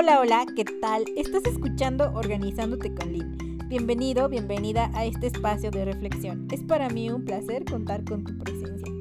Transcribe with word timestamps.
Hola, 0.00 0.20
hola, 0.20 0.46
¿qué 0.54 0.64
tal? 0.64 1.02
Estás 1.16 1.44
escuchando 1.44 2.12
Organizándote 2.14 2.94
con 2.94 3.12
Lynn. 3.12 3.58
Bienvenido, 3.66 4.28
bienvenida 4.28 4.92
a 4.94 5.04
este 5.04 5.26
espacio 5.26 5.72
de 5.72 5.84
reflexión. 5.84 6.46
Es 6.52 6.62
para 6.62 6.88
mí 6.88 7.10
un 7.10 7.24
placer 7.24 7.64
contar 7.64 8.04
con 8.04 8.22
tu 8.22 8.38
presencia. 8.38 8.92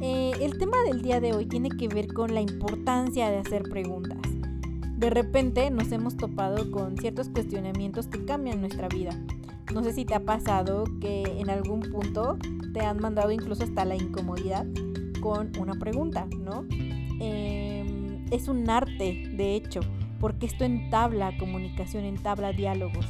Eh, 0.00 0.30
el 0.40 0.56
tema 0.56 0.76
del 0.84 1.02
día 1.02 1.20
de 1.20 1.32
hoy 1.32 1.46
tiene 1.46 1.68
que 1.68 1.88
ver 1.88 2.14
con 2.14 2.32
la 2.32 2.40
importancia 2.40 3.28
de 3.28 3.38
hacer 3.38 3.64
preguntas. 3.64 4.20
De 4.98 5.10
repente 5.10 5.68
nos 5.72 5.90
hemos 5.90 6.16
topado 6.16 6.70
con 6.70 6.96
ciertos 6.96 7.28
cuestionamientos 7.28 8.06
que 8.06 8.24
cambian 8.24 8.60
nuestra 8.60 8.86
vida. 8.86 9.10
No 9.74 9.82
sé 9.82 9.92
si 9.92 10.04
te 10.04 10.14
ha 10.14 10.24
pasado 10.24 10.84
que 11.00 11.24
en 11.24 11.50
algún 11.50 11.80
punto 11.80 12.38
te 12.72 12.82
han 12.82 13.00
mandado 13.00 13.32
incluso 13.32 13.64
hasta 13.64 13.84
la 13.84 13.96
incomodidad 13.96 14.64
con 15.20 15.50
una 15.58 15.74
pregunta, 15.74 16.28
¿no? 16.38 16.64
Em, 17.18 18.26
es 18.30 18.46
un 18.46 18.70
arte, 18.70 19.28
de 19.34 19.56
hecho, 19.56 19.80
porque 20.20 20.46
esto 20.46 20.64
entabla 20.64 21.36
comunicación, 21.38 22.04
entabla 22.04 22.52
diálogos. 22.52 23.06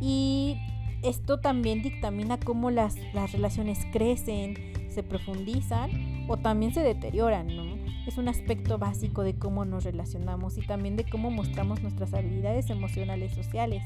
Y 0.00 0.56
esto 1.02 1.38
también 1.38 1.82
dictamina 1.82 2.38
cómo 2.38 2.70
las, 2.70 2.96
las 3.12 3.32
relaciones 3.32 3.86
crecen, 3.92 4.54
se 4.88 5.02
profundizan 5.02 6.24
o 6.28 6.38
también 6.38 6.72
se 6.72 6.80
deterioran, 6.80 7.54
¿no? 7.54 7.76
Es 8.06 8.18
un 8.18 8.28
aspecto 8.28 8.78
básico 8.78 9.22
de 9.22 9.34
cómo 9.34 9.64
nos 9.64 9.84
relacionamos 9.84 10.56
y 10.56 10.66
también 10.66 10.96
de 10.96 11.04
cómo 11.04 11.30
mostramos 11.30 11.82
nuestras 11.82 12.14
habilidades 12.14 12.70
emocionales 12.70 13.34
sociales. 13.34 13.82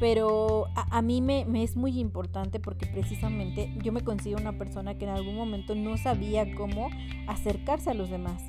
Pero 0.00 0.68
a, 0.74 1.02
mí 1.02 1.20
me, 1.20 1.44
me, 1.44 1.64
es 1.64 1.76
muy 1.76 1.98
importante 1.98 2.60
porque 2.60 2.86
precisamente 2.86 3.72
yo 3.82 3.92
me 3.92 4.02
considero 4.02 4.40
una 4.40 4.56
persona 4.56 4.96
que 4.96 5.04
en 5.04 5.10
algún 5.10 5.34
momento 5.34 5.74
no 5.74 5.96
sabía 5.96 6.54
cómo 6.54 6.88
acercarse 7.26 7.90
a 7.90 7.94
los 7.94 8.08
demás. 8.08 8.42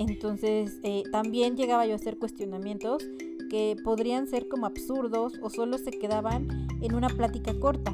Entonces 0.00 0.80
eh, 0.82 1.02
también 1.12 1.58
llegaba 1.58 1.84
yo 1.84 1.92
a 1.92 1.96
hacer 1.96 2.16
cuestionamientos 2.16 3.06
que 3.50 3.76
podrían 3.84 4.26
ser 4.28 4.48
como 4.48 4.64
absurdos 4.64 5.34
o 5.42 5.50
solo 5.50 5.76
se 5.76 5.90
quedaban 5.90 6.48
en 6.80 6.94
una 6.94 7.10
plática 7.10 7.52
corta. 7.60 7.92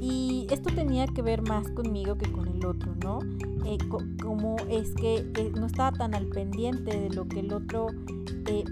Y 0.00 0.46
esto 0.50 0.72
tenía 0.72 1.08
que 1.08 1.22
ver 1.22 1.42
más 1.42 1.68
conmigo 1.72 2.16
que 2.16 2.30
con 2.30 2.46
el 2.46 2.64
otro, 2.64 2.94
¿no? 3.02 3.18
Eh, 3.64 3.76
como 4.22 4.56
es 4.70 4.94
que 4.94 5.16
eh, 5.16 5.52
no 5.58 5.66
estaba 5.66 5.90
tan 5.90 6.14
al 6.14 6.26
pendiente 6.28 6.96
de 6.96 7.10
lo 7.10 7.26
que 7.26 7.40
el 7.40 7.52
otro 7.52 7.88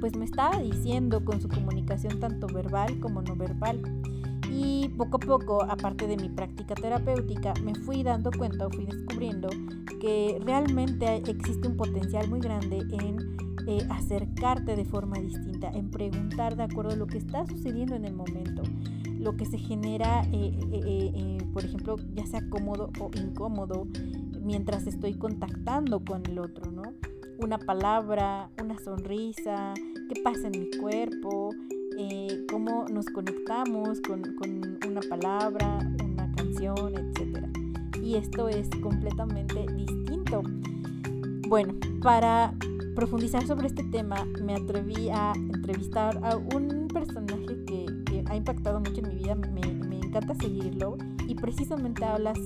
pues 0.00 0.16
me 0.16 0.24
estaba 0.24 0.60
diciendo 0.60 1.24
con 1.24 1.40
su 1.40 1.48
comunicación 1.48 2.20
tanto 2.20 2.46
verbal 2.46 3.00
como 3.00 3.22
no 3.22 3.34
verbal. 3.34 3.82
Y 4.56 4.88
poco 4.90 5.16
a 5.16 5.20
poco, 5.20 5.62
aparte 5.64 6.06
de 6.06 6.16
mi 6.16 6.28
práctica 6.28 6.76
terapéutica, 6.76 7.54
me 7.64 7.74
fui 7.74 8.04
dando 8.04 8.30
cuenta 8.30 8.68
o 8.68 8.70
fui 8.70 8.86
descubriendo 8.86 9.48
que 10.00 10.38
realmente 10.44 11.16
existe 11.28 11.66
un 11.66 11.76
potencial 11.76 12.30
muy 12.30 12.38
grande 12.38 12.78
en 12.90 13.36
eh, 13.66 13.84
acercarte 13.90 14.76
de 14.76 14.84
forma 14.84 15.18
distinta, 15.18 15.70
en 15.70 15.90
preguntar 15.90 16.54
de 16.54 16.62
acuerdo 16.62 16.92
a 16.92 16.96
lo 16.96 17.08
que 17.08 17.18
está 17.18 17.44
sucediendo 17.46 17.96
en 17.96 18.04
el 18.04 18.14
momento, 18.14 18.62
lo 19.18 19.36
que 19.36 19.44
se 19.44 19.58
genera, 19.58 20.22
eh, 20.32 20.56
eh, 20.70 21.38
por 21.52 21.64
ejemplo, 21.64 21.96
ya 22.14 22.24
sea 22.26 22.48
cómodo 22.48 22.90
o 23.00 23.10
incómodo, 23.18 23.88
mientras 24.40 24.86
estoy 24.86 25.14
contactando 25.14 26.04
con 26.04 26.24
el 26.26 26.38
otro, 26.38 26.70
¿no? 26.70 26.82
Una 27.40 27.58
palabra, 27.58 28.50
una 28.62 28.78
sonrisa, 28.78 29.74
qué 30.08 30.22
pasa 30.22 30.46
en 30.46 30.60
mi 30.60 30.70
cuerpo, 30.78 31.50
eh, 31.96 32.44
cómo 32.50 32.86
nos 32.90 33.06
conectamos 33.06 34.00
con, 34.00 34.22
una 34.86 35.00
palabra, 35.08 35.78
una 36.02 36.30
canción, 36.32 36.94
etc. 36.94 37.46
Y 38.02 38.16
esto 38.16 38.48
es 38.48 38.68
completamente 38.82 39.66
distinto. 39.74 40.42
Bueno, 41.48 41.74
para 42.02 42.54
profundizar 42.94 43.46
sobre 43.46 43.68
este 43.68 43.84
tema, 43.84 44.24
me 44.42 44.54
atreví 44.54 45.10
a 45.10 45.32
entrevistar 45.36 46.18
a 46.24 46.36
un 46.36 46.88
personaje 46.88 47.64
que, 47.66 47.86
ha 48.26 48.36
impactado 48.36 48.80
mucho 48.80 49.00
en 49.00 49.08
mi 49.08 49.14
vida, 49.16 49.34
me, 49.34 49.96
encanta 49.96 50.34
seguirlo, 50.36 50.96
y 51.26 51.34
precisamente 51.34 52.04
hablas 52.04 52.38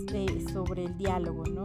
sobre 0.52 0.86
el 0.86 0.96
diálogo, 0.96 1.44
¿no? 1.44 1.64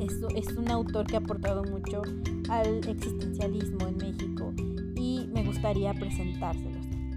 Es, 0.00 0.14
es 0.34 0.56
un 0.56 0.70
autor 0.70 1.06
que 1.06 1.16
ha 1.16 1.18
aportado 1.18 1.62
mucho 1.64 2.02
al 2.48 2.88
existencialismo 2.88 3.86
en 3.86 3.96
México 3.98 4.52
y 4.96 5.28
me 5.32 5.44
gustaría 5.44 5.92
presentárselos 5.94 6.75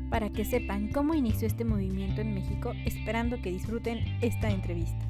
para 0.09 0.29
que 0.29 0.45
sepan 0.45 0.89
cómo 0.89 1.13
inició 1.13 1.47
este 1.47 1.65
movimiento 1.65 2.21
en 2.21 2.33
México, 2.33 2.73
esperando 2.85 3.41
que 3.41 3.51
disfruten 3.51 3.99
esta 4.21 4.49
entrevista. 4.49 5.05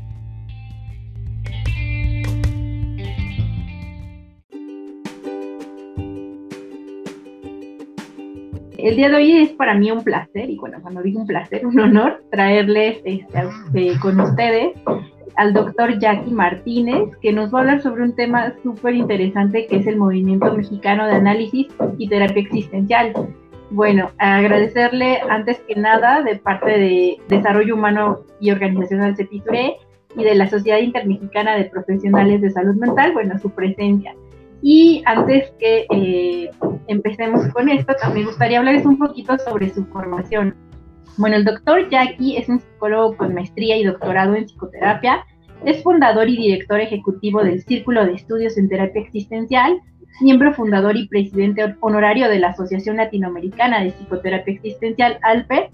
El 8.78 8.96
día 8.96 9.10
de 9.10 9.16
hoy 9.16 9.32
es 9.34 9.50
para 9.50 9.74
mí 9.74 9.92
un 9.92 10.04
placer, 10.04 10.50
y 10.50 10.56
bueno, 10.56 10.78
cuando 10.82 11.02
digo 11.02 11.20
un 11.20 11.28
placer, 11.28 11.66
un 11.66 11.78
honor, 11.80 12.24
traerles 12.32 13.02
este, 13.04 14.00
con 14.00 14.20
ustedes 14.22 14.72
al 15.36 15.54
doctor 15.54 16.00
Jackie 16.00 16.32
Martínez, 16.32 17.10
que 17.22 17.34
nos 17.34 17.54
va 17.54 17.60
a 17.60 17.62
hablar 17.62 17.82
sobre 17.82 18.04
un 18.04 18.16
tema 18.16 18.54
súper 18.64 18.96
interesante 18.96 19.68
que 19.68 19.78
es 19.78 19.88
el 19.88 19.98
movimiento 19.98 20.54
mexicano 20.54 21.08
de 21.08 21.14
análisis 21.14 21.68
y 21.98 22.08
terapia 22.08 22.42
existencial. 22.42 23.14
Bueno, 23.72 24.10
agradecerle 24.18 25.20
antes 25.30 25.60
que 25.68 25.76
nada 25.76 26.24
de 26.24 26.38
parte 26.38 26.72
de 26.72 27.18
Desarrollo 27.28 27.76
Humano 27.76 28.22
y 28.40 28.52
Organizacional 28.52 29.16
CEPITURE 29.16 29.78
y 30.16 30.24
de 30.24 30.36
la 30.36 30.50
Sociedad 30.50 30.80
Intermexicana 30.80 31.56
de 31.56 31.66
Profesionales 31.66 32.42
de 32.42 32.50
Salud 32.50 32.76
Mental, 32.76 33.14
bueno, 33.14 33.38
su 33.38 33.52
presencia. 33.52 34.16
Y 34.62 35.04
antes 35.06 35.52
que 35.60 35.86
eh, 35.92 36.50
empecemos 36.88 37.48
con 37.54 37.70
esto, 37.70 37.94
también 38.02 38.26
gustaría 38.26 38.58
hablarles 38.58 38.86
un 38.86 38.98
poquito 38.98 39.38
sobre 39.38 39.70
su 39.70 39.86
formación. 39.86 40.56
Bueno, 41.18 41.36
el 41.36 41.46
doctor 41.46 41.90
Jackie 41.90 42.38
es 42.38 42.50
un 42.50 42.60
psicólogo 42.60 43.18
con 43.18 43.34
maestría 43.36 43.78
y 43.78 43.84
doctorado 43.84 44.36
en 44.36 44.46
psicoterapia, 44.46 45.26
es 45.64 45.84
fundador 45.84 46.28
y 46.30 46.38
director 46.38 46.80
ejecutivo 46.80 47.44
del 47.44 47.62
Círculo 47.62 48.06
de 48.06 48.14
Estudios 48.14 48.58
en 48.58 48.70
Terapia 48.70 49.02
Existencial, 49.02 49.80
miembro 50.22 50.54
fundador 50.54 50.98
y 50.98 51.08
presidente 51.08 51.76
honorario 51.80 52.30
de 52.30 52.40
la 52.40 52.50
Asociación 52.50 52.98
Latinoamericana 52.98 53.84
de 53.84 53.92
Psicoterapia 53.92 54.54
Existencial, 54.54 55.20
ALPE, 55.22 55.72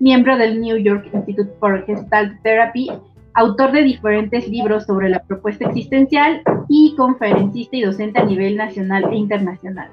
miembro 0.00 0.36
del 0.36 0.60
New 0.60 0.76
York 0.76 1.08
Institute 1.12 1.50
for 1.58 1.84
Gestalt 1.84 2.40
Therapy, 2.42 2.90
autor 3.34 3.72
de 3.72 3.82
diferentes 3.82 4.48
libros 4.48 4.84
sobre 4.84 5.08
la 5.08 5.22
propuesta 5.24 5.66
existencial 5.66 6.42
y 6.68 6.94
conferencista 6.96 7.76
y 7.76 7.82
docente 7.82 8.20
a 8.20 8.24
nivel 8.24 8.56
nacional 8.56 9.04
e 9.12 9.16
internacional. 9.16 9.90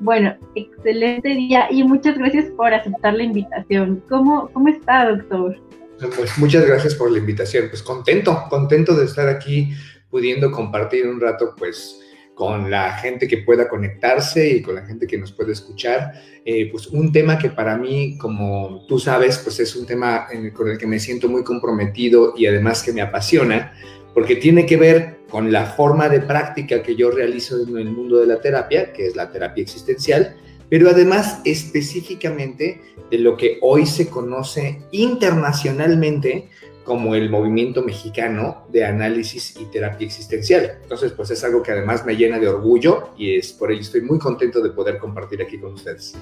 Bueno, 0.00 0.34
excelente 0.54 1.30
día 1.30 1.68
y 1.70 1.84
muchas 1.84 2.18
gracias 2.18 2.46
por 2.56 2.74
aceptar 2.74 3.14
la 3.14 3.22
invitación. 3.22 4.02
¿Cómo, 4.08 4.48
cómo 4.52 4.68
está, 4.68 5.08
doctor? 5.10 5.56
Pues 5.98 6.36
muchas 6.38 6.66
gracias 6.66 6.94
por 6.94 7.10
la 7.10 7.18
invitación. 7.18 7.66
Pues 7.68 7.82
contento, 7.82 8.44
contento 8.50 8.94
de 8.96 9.04
estar 9.04 9.28
aquí 9.28 9.72
pudiendo 10.10 10.50
compartir 10.50 11.08
un 11.08 11.20
rato, 11.20 11.54
pues, 11.56 12.00
con 12.34 12.70
la 12.70 12.92
gente 12.94 13.28
que 13.28 13.38
pueda 13.38 13.68
conectarse 13.68 14.48
y 14.50 14.62
con 14.62 14.74
la 14.74 14.84
gente 14.84 15.06
que 15.06 15.18
nos 15.18 15.32
puede 15.32 15.52
escuchar. 15.52 16.12
Eh, 16.44 16.68
pues 16.70 16.88
un 16.88 17.12
tema 17.12 17.38
que 17.38 17.50
para 17.50 17.76
mí, 17.76 18.18
como 18.18 18.84
tú 18.88 18.98
sabes, 18.98 19.38
pues 19.38 19.60
es 19.60 19.76
un 19.76 19.86
tema 19.86 20.26
con 20.52 20.68
el 20.68 20.78
que 20.78 20.86
me 20.86 20.98
siento 20.98 21.28
muy 21.28 21.44
comprometido 21.44 22.34
y 22.36 22.46
además 22.46 22.82
que 22.82 22.92
me 22.92 23.02
apasiona, 23.02 23.72
porque 24.12 24.36
tiene 24.36 24.66
que 24.66 24.76
ver 24.76 25.18
con 25.30 25.50
la 25.50 25.66
forma 25.66 26.08
de 26.08 26.20
práctica 26.20 26.82
que 26.82 26.96
yo 26.96 27.10
realizo 27.10 27.60
en 27.62 27.76
el 27.76 27.90
mundo 27.90 28.18
de 28.18 28.26
la 28.26 28.40
terapia, 28.40 28.92
que 28.92 29.06
es 29.06 29.16
la 29.16 29.30
terapia 29.30 29.62
existencial, 29.62 30.36
pero 30.68 30.90
además 30.90 31.40
específicamente 31.44 32.80
de 33.10 33.18
lo 33.18 33.36
que 33.36 33.58
hoy 33.60 33.86
se 33.86 34.08
conoce 34.08 34.80
internacionalmente 34.92 36.48
como 36.84 37.14
el 37.14 37.30
movimiento 37.30 37.82
mexicano 37.82 38.66
de 38.68 38.84
análisis 38.84 39.56
y 39.58 39.64
terapia 39.66 40.06
existencial. 40.06 40.78
Entonces, 40.82 41.12
pues 41.12 41.30
es 41.30 41.42
algo 41.42 41.62
que 41.62 41.72
además 41.72 42.04
me 42.04 42.16
llena 42.16 42.38
de 42.38 42.48
orgullo 42.48 43.10
y 43.16 43.36
es 43.36 43.52
por 43.52 43.72
ello 43.72 43.80
estoy 43.80 44.02
muy 44.02 44.18
contento 44.18 44.60
de 44.60 44.70
poder 44.70 44.98
compartir 44.98 45.42
aquí 45.42 45.58
con 45.58 45.72
ustedes. 45.72 46.16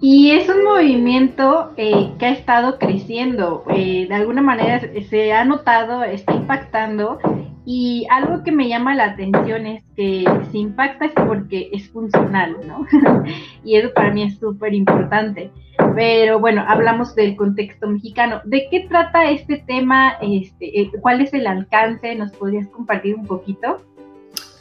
Y 0.00 0.30
es 0.30 0.48
un 0.48 0.64
movimiento 0.64 1.72
eh, 1.76 2.12
que 2.18 2.26
ha 2.26 2.32
estado 2.32 2.78
creciendo, 2.78 3.64
eh, 3.70 4.06
de 4.08 4.14
alguna 4.14 4.42
manera 4.42 4.80
se 5.08 5.32
ha 5.32 5.44
notado, 5.44 6.02
está 6.02 6.34
impactando 6.34 7.18
y 7.66 8.06
algo 8.10 8.44
que 8.44 8.52
me 8.52 8.68
llama 8.68 8.94
la 8.94 9.06
atención 9.06 9.66
es 9.66 9.82
que 9.96 10.24
se 10.52 10.58
impacta 10.58 11.06
es 11.06 11.12
porque 11.26 11.68
es 11.72 11.90
funcional, 11.90 12.56
¿no? 12.64 12.86
y 13.64 13.74
eso 13.74 13.92
para 13.92 14.12
mí 14.14 14.22
es 14.22 14.38
súper 14.38 14.72
importante. 14.72 15.50
Pero 15.96 16.38
bueno, 16.38 16.64
hablamos 16.66 17.16
del 17.16 17.34
contexto 17.34 17.88
mexicano. 17.88 18.40
¿De 18.44 18.68
qué 18.70 18.86
trata 18.88 19.28
este 19.30 19.64
tema? 19.66 20.16
Este, 20.22 20.80
eh, 20.80 20.92
¿Cuál 21.00 21.20
es 21.20 21.34
el 21.34 21.48
alcance? 21.48 22.14
¿Nos 22.14 22.30
podrías 22.30 22.68
compartir 22.68 23.16
un 23.16 23.26
poquito? 23.26 23.84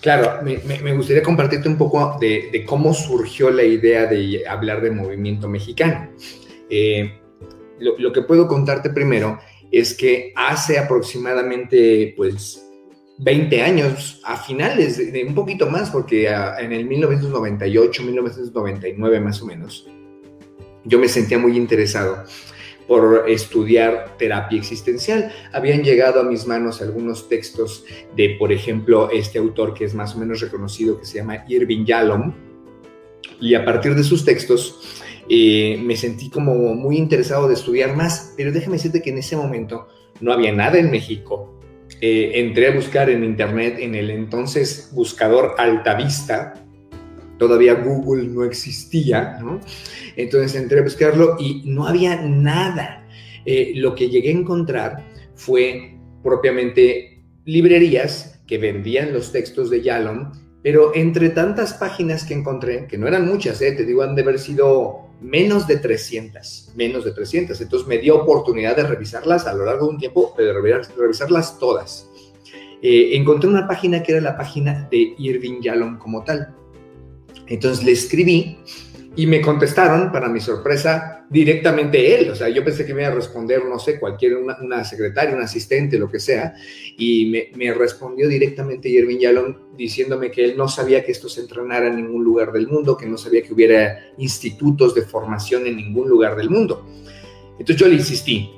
Claro, 0.02 0.42
me, 0.44 0.94
gustaría 0.94 1.22
compartirte 1.22 1.70
un 1.70 1.78
poco 1.78 2.18
de, 2.20 2.64
cómo 2.68 2.92
surgió 2.94 3.52
la 3.52 3.64
idea 3.64 4.08
de 4.08 4.48
hablar 4.48 4.82
de 4.82 4.90
movimiento 4.90 5.48
mexicano. 5.48 6.10
Eh, 6.72 7.20
lo, 7.80 8.12
que 8.12 8.24
puedo 8.24 8.48
contarte 8.48 8.90
primero 8.90 9.38
es 9.72 9.96
que 9.96 10.34
hace 10.36 10.80
aproximadamente, 10.80 12.14
pues, 12.18 12.65
20 13.18 13.62
años, 13.62 14.22
a 14.24 14.38
finales, 14.38 14.98
de, 14.98 15.24
un 15.24 15.34
poquito 15.34 15.70
más, 15.70 15.90
porque 15.90 16.28
en 16.28 16.74
el 16.74 16.86
1998, 16.86 18.04
1999 18.04 19.20
más 19.20 19.42
o 19.42 19.46
menos, 19.46 19.88
yo 20.84 21.00
me 21.00 21.08
sentía 21.08 21.40
muy 21.40 21.58
interesado 21.58 22.24
por 22.88 23.26
estudiar 23.28 24.16
terapia 24.18 24.60
existencial. 24.60 25.32
Habían 25.54 25.84
llegado 25.84 26.20
a 26.20 26.24
mis 26.24 26.46
manos 26.46 26.82
algunos 26.82 27.28
textos 27.28 27.86
de, 28.16 28.36
por 28.38 28.52
ejemplo, 28.52 29.10
este 29.12 29.40
autor 29.40 29.74
que 29.74 29.86
es 29.86 29.96
más 29.96 30.16
o 30.16 30.20
menos 30.20 30.42
reconocido, 30.42 31.00
que 31.00 31.06
se 31.06 31.18
llama 31.18 31.46
Irving 31.48 31.86
Yalom, 31.86 32.34
y 33.40 33.56
a 33.56 33.66
partir 33.66 33.96
de 33.96 34.04
sus 34.04 34.24
textos 34.24 35.02
eh, 35.28 35.80
me 35.84 35.96
sentí 35.96 36.30
como 36.30 36.54
muy 36.76 36.98
interesado 36.98 37.48
de 37.48 37.56
estudiar 37.56 37.96
más, 37.96 38.34
pero 38.38 38.52
déjame 38.52 38.78
decirte 38.78 39.02
que 39.02 39.10
en 39.10 39.18
ese 39.18 39.36
momento 39.36 39.88
no 40.22 40.32
había 40.32 40.54
nada 40.54 40.78
en 40.78 40.92
México. 40.92 41.55
Eh, 42.08 42.40
entré 42.40 42.68
a 42.68 42.76
buscar 42.76 43.10
en 43.10 43.24
internet 43.24 43.78
en 43.80 43.96
el 43.96 44.12
entonces 44.12 44.92
buscador 44.94 45.56
Altavista, 45.58 46.54
todavía 47.40 47.74
Google 47.74 48.28
no 48.28 48.44
existía, 48.44 49.40
¿no? 49.42 49.60
Entonces 50.16 50.54
entré 50.54 50.82
a 50.82 50.84
buscarlo 50.84 51.36
y 51.40 51.64
no 51.66 51.88
había 51.88 52.22
nada. 52.22 53.08
Eh, 53.44 53.72
lo 53.78 53.96
que 53.96 54.08
llegué 54.08 54.30
a 54.30 54.34
encontrar 54.34 55.04
fue 55.34 55.98
propiamente 56.22 57.24
librerías 57.46 58.40
que 58.46 58.60
vendían 58.60 59.12
los 59.12 59.32
textos 59.32 59.72
de 59.72 59.82
Yalom, 59.82 60.32
pero 60.62 60.94
entre 60.94 61.30
tantas 61.30 61.74
páginas 61.74 62.24
que 62.24 62.36
encontré, 62.36 62.86
que 62.86 63.00
no 63.00 63.08
eran 63.08 63.26
muchas, 63.26 63.60
¿eh? 63.64 63.72
te 63.72 63.84
digo, 63.84 64.04
han 64.04 64.14
de 64.14 64.22
haber 64.22 64.38
sido 64.38 65.05
menos 65.22 65.68
de 65.68 65.78
300, 65.78 66.72
menos 66.76 67.06
de 67.06 67.12
300. 67.12 67.60
Entonces 67.60 67.88
me 67.88 67.98
dio 67.98 68.22
oportunidad 68.22 68.76
de 68.76 68.84
revisarlas 68.84 69.48
a 69.48 69.54
lo 69.54 69.66
largo 69.66 69.88
de 69.88 69.94
un 69.94 69.98
tiempo, 69.98 70.34
de 70.38 70.54
revisarlas 70.54 71.58
todas. 71.60 72.10
Eh, 72.82 73.16
encontré 73.16 73.50
una 73.50 73.68
página 73.68 74.04
que 74.04 74.12
era 74.12 74.22
la 74.22 74.38
página 74.38 74.88
de 74.92 75.16
Irving 75.18 75.62
Yalom 75.62 75.98
como 75.98 76.24
tal. 76.24 76.54
Entonces 77.48 77.84
le 77.84 77.92
escribí 77.92 78.58
y 79.18 79.28
me 79.28 79.40
contestaron, 79.40 80.12
para 80.12 80.28
mi 80.28 80.42
sorpresa, 80.42 81.26
directamente 81.30 82.20
él. 82.20 82.30
O 82.30 82.36
sea, 82.36 82.50
yo 82.50 82.64
pensé 82.64 82.86
que 82.86 82.94
me 82.94 83.02
iba 83.02 83.12
a 83.12 83.16
responder, 83.16 83.64
no 83.64 83.80
sé, 83.80 83.98
cualquier, 83.98 84.36
una, 84.36 84.84
secretaria, 84.84 85.36
un 85.36 85.42
asistente, 85.42 85.98
lo 85.98 86.10
que 86.12 86.20
sea. 86.20 86.54
Y 86.98 87.50
me, 87.56 87.74
respondió 87.74 88.28
directamente 88.28 88.90
Irving 88.90 89.20
Yalom 89.20 89.56
diciéndome 89.78 90.32
que 90.32 90.44
él 90.44 90.58
no 90.58 90.68
sabía 90.68 91.04
que 91.04 91.12
esto 91.12 91.30
se 91.30 91.42
entrenara 91.42 91.88
en 91.88 91.96
ningún 91.96 92.24
lugar 92.24 92.52
del 92.52 92.68
mundo, 92.68 92.98
que 92.98 93.06
no 93.06 93.18
sabía 93.18 93.42
que 93.42 93.54
hubiera 93.54 94.00
institutos 94.18 94.94
de 94.94 95.04
formación 95.04 95.66
en 95.66 95.78
ningún 95.78 96.10
lugar 96.10 96.36
del 96.36 96.50
mundo. 96.50 96.86
Entonces 97.58 97.78
yo 97.78 97.88
le 97.88 97.96
insistí 97.96 98.52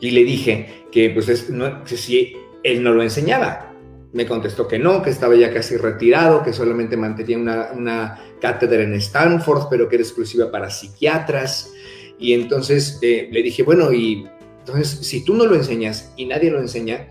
y 0.00 0.10
le 0.12 0.24
dije 0.24 0.84
que, 0.90 1.10
pues, 1.10 1.28
es, 1.28 1.50
no, 1.50 1.84
que 1.84 1.96
si 1.96 2.36
él 2.62 2.82
no 2.82 2.92
lo 2.94 3.02
enseñaba, 3.02 3.67
me 4.12 4.26
contestó 4.26 4.66
que 4.66 4.78
no, 4.78 5.02
que 5.02 5.10
estaba 5.10 5.34
ya 5.36 5.52
casi 5.52 5.76
retirado, 5.76 6.42
que 6.42 6.52
solamente 6.52 6.96
mantenía 6.96 7.38
una, 7.74 8.18
cátedra 8.40 8.82
en 8.82 8.94
Stanford, 8.94 9.68
pero 9.68 9.88
que 9.88 9.96
era 9.96 10.04
exclusiva 10.04 10.50
para 10.50 10.70
psiquiatras. 10.70 11.72
Y 12.18 12.32
entonces 12.32 12.98
eh, 13.02 13.28
le 13.30 13.42
dije, 13.42 13.62
bueno, 13.62 13.92
y 13.92 14.26
entonces 14.60 15.06
si 15.06 15.24
tú 15.24 15.34
no 15.34 15.46
lo 15.46 15.54
enseñas 15.54 16.12
y 16.16 16.26
nadie 16.26 16.50
lo 16.50 16.60
enseña, 16.60 17.08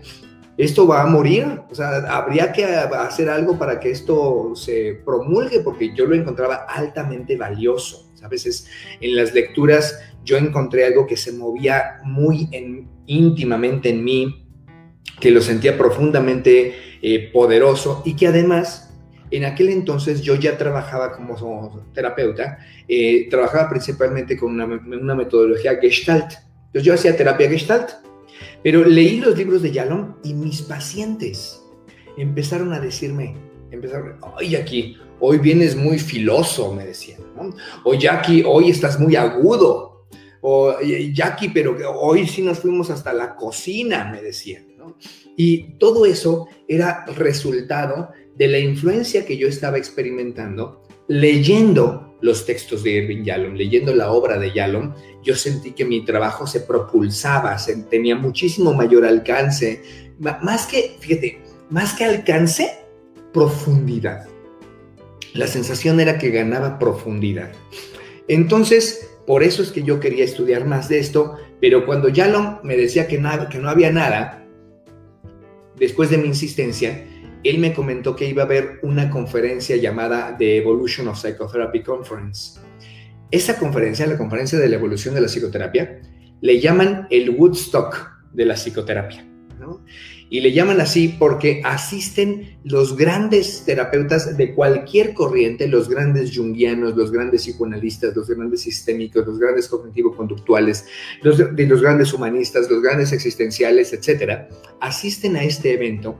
esto 0.56 0.86
va 0.86 1.02
a 1.02 1.06
morir. 1.06 1.60
O 1.70 1.74
sea, 1.74 1.98
habría 2.08 2.52
que 2.52 2.64
hacer 2.64 3.28
algo 3.28 3.58
para 3.58 3.78
que 3.78 3.90
esto 3.90 4.52
se 4.54 5.00
promulgue, 5.04 5.60
porque 5.60 5.94
yo 5.94 6.06
lo 6.06 6.14
encontraba 6.14 6.66
altamente 6.68 7.36
valioso. 7.36 8.10
A 8.22 8.28
veces 8.28 8.66
en 9.00 9.14
las 9.14 9.32
lecturas 9.32 10.00
yo 10.24 10.36
encontré 10.36 10.84
algo 10.84 11.06
que 11.06 11.16
se 11.16 11.32
movía 11.32 12.00
muy 12.04 12.48
íntimamente 13.06 13.90
en 13.90 14.02
mí, 14.02 14.44
que 15.20 15.30
lo 15.30 15.40
sentía 15.40 15.78
profundamente 15.78 16.87
eh, 17.02 17.30
poderoso 17.32 18.02
y 18.04 18.14
que 18.14 18.26
además 18.26 18.88
en 19.30 19.44
aquel 19.44 19.68
entonces 19.68 20.22
yo 20.22 20.34
ya 20.34 20.56
trabajaba 20.56 21.12
como 21.12 21.84
terapeuta, 21.92 22.58
eh, 22.88 23.28
trabajaba 23.28 23.68
principalmente 23.68 24.36
con 24.36 24.52
una, 24.52 24.64
una, 24.64 25.14
metodología 25.14 25.76
gestalt. 25.76 26.32
Entonces 26.66 26.82
yo 26.82 26.94
hacía 26.94 27.16
terapia 27.16 27.48
gestalt, 27.48 27.90
pero 28.62 28.84
leí 28.84 29.20
los 29.20 29.36
libros 29.36 29.62
de 29.62 29.70
Yalom 29.70 30.14
y 30.24 30.34
mis 30.34 30.62
pacientes 30.62 31.62
empezaron 32.16 32.72
a 32.72 32.80
decirme, 32.80 33.36
empezaron, 33.70 34.16
oye 34.36 34.56
aquí, 34.56 34.96
hoy 35.20 35.38
vienes 35.38 35.76
muy 35.76 35.98
filoso, 35.98 36.74
me 36.74 36.84
decían, 36.84 37.20
¿no? 37.36 37.54
o 37.84 37.94
Jackie, 37.94 38.42
hoy 38.46 38.70
estás 38.70 38.98
muy 38.98 39.16
agudo, 39.16 40.06
o 40.40 40.76
Jackie, 40.80 41.50
pero 41.50 41.76
hoy 42.00 42.26
sí 42.26 42.42
nos 42.42 42.60
fuimos 42.60 42.90
hasta 42.90 43.12
la 43.12 43.34
cocina, 43.34 44.08
me 44.10 44.22
decían. 44.22 44.67
Y 45.36 45.74
todo 45.78 46.06
eso 46.06 46.48
era 46.66 47.04
resultado 47.16 48.10
de 48.36 48.48
la 48.48 48.58
influencia 48.58 49.24
que 49.24 49.36
yo 49.36 49.48
estaba 49.48 49.78
experimentando 49.78 50.82
leyendo 51.08 52.16
los 52.20 52.46
textos 52.46 52.82
de 52.82 52.90
Irving 52.90 53.24
Yalom, 53.24 53.54
leyendo 53.54 53.94
la 53.94 54.12
obra 54.12 54.38
de 54.38 54.52
Yalom, 54.52 54.94
yo 55.22 55.34
sentí 55.34 55.72
que 55.72 55.84
mi 55.84 56.04
trabajo 56.04 56.46
se 56.46 56.60
propulsaba, 56.60 57.56
tenía 57.90 58.14
muchísimo 58.14 58.74
mayor 58.74 59.04
alcance, 59.04 59.82
más 60.18 60.66
que, 60.66 60.96
fíjate, 61.00 61.40
más 61.70 61.94
que 61.94 62.04
alcance, 62.04 62.78
profundidad. 63.32 64.26
La 65.34 65.46
sensación 65.46 66.00
era 66.00 66.18
que 66.18 66.30
ganaba 66.30 66.78
profundidad. 66.78 67.52
Entonces, 68.26 69.10
por 69.26 69.42
eso 69.42 69.62
es 69.62 69.70
que 69.70 69.82
yo 69.82 70.00
quería 70.00 70.24
estudiar 70.24 70.66
más 70.66 70.88
de 70.88 70.98
esto, 70.98 71.36
pero 71.60 71.86
cuando 71.86 72.08
Yalom 72.08 72.58
me 72.62 72.76
decía 72.76 73.06
que, 73.06 73.18
no 73.18 73.68
había 73.68 73.92
nada, 73.92 74.44
después 75.78 76.10
de 76.10 76.18
mi 76.18 76.28
insistencia, 76.28 77.04
él 77.44 77.58
me 77.58 77.72
comentó 77.72 78.16
que 78.16 78.28
iba 78.28 78.42
a 78.42 78.46
haber 78.46 78.80
una 78.82 79.10
conferencia 79.10 79.76
llamada 79.76 80.36
The 80.36 80.56
Evolution 80.56 81.08
of 81.08 81.18
Psychotherapy 81.20 81.82
Conference. 81.82 82.60
Esa 83.30 83.58
conferencia, 83.58 84.06
la 84.06 84.18
conferencia 84.18 84.58
de 84.58 84.68
la 84.68 84.76
evolución 84.76 85.14
de 85.14 85.20
la 85.20 85.28
psicoterapia, 85.28 86.00
le 86.40 86.60
llaman 86.60 87.06
el 87.10 87.30
Woodstock 87.30 88.10
de 88.32 88.44
la 88.44 88.54
psicoterapia. 88.54 89.24
Y 90.30 90.40
le 90.40 90.52
llaman 90.52 90.80
así 90.80 91.16
porque 91.18 91.62
asisten 91.64 92.58
los 92.64 92.96
grandes 92.96 93.62
terapeutas 93.64 94.36
de 94.36 94.54
cualquier 94.54 95.14
corriente, 95.14 95.66
los 95.68 95.88
grandes 95.88 96.36
junguianos, 96.36 96.96
los 96.96 97.10
grandes 97.10 97.42
psicoanalistas, 97.42 98.14
los 98.14 98.28
grandes 98.28 98.60
sistémicos, 98.60 99.26
los 99.26 99.38
grandes 99.38 99.68
cognitivo-conductuales, 99.68 100.86
los, 101.22 101.38
los 101.38 101.82
grandes 101.82 102.12
humanistas, 102.12 102.70
los 102.70 102.82
grandes 102.82 103.12
existenciales, 103.12 103.92
etcétera, 103.94 104.48
asisten 104.80 105.36
a 105.36 105.44
este 105.44 105.72
evento 105.72 106.18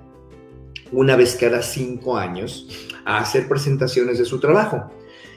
una 0.90 1.16
vez 1.16 1.36
cada 1.38 1.62
cinco 1.62 2.16
años 2.16 2.88
a 3.04 3.18
hacer 3.18 3.46
presentaciones 3.46 4.18
de 4.18 4.24
su 4.24 4.40
trabajo. 4.40 4.90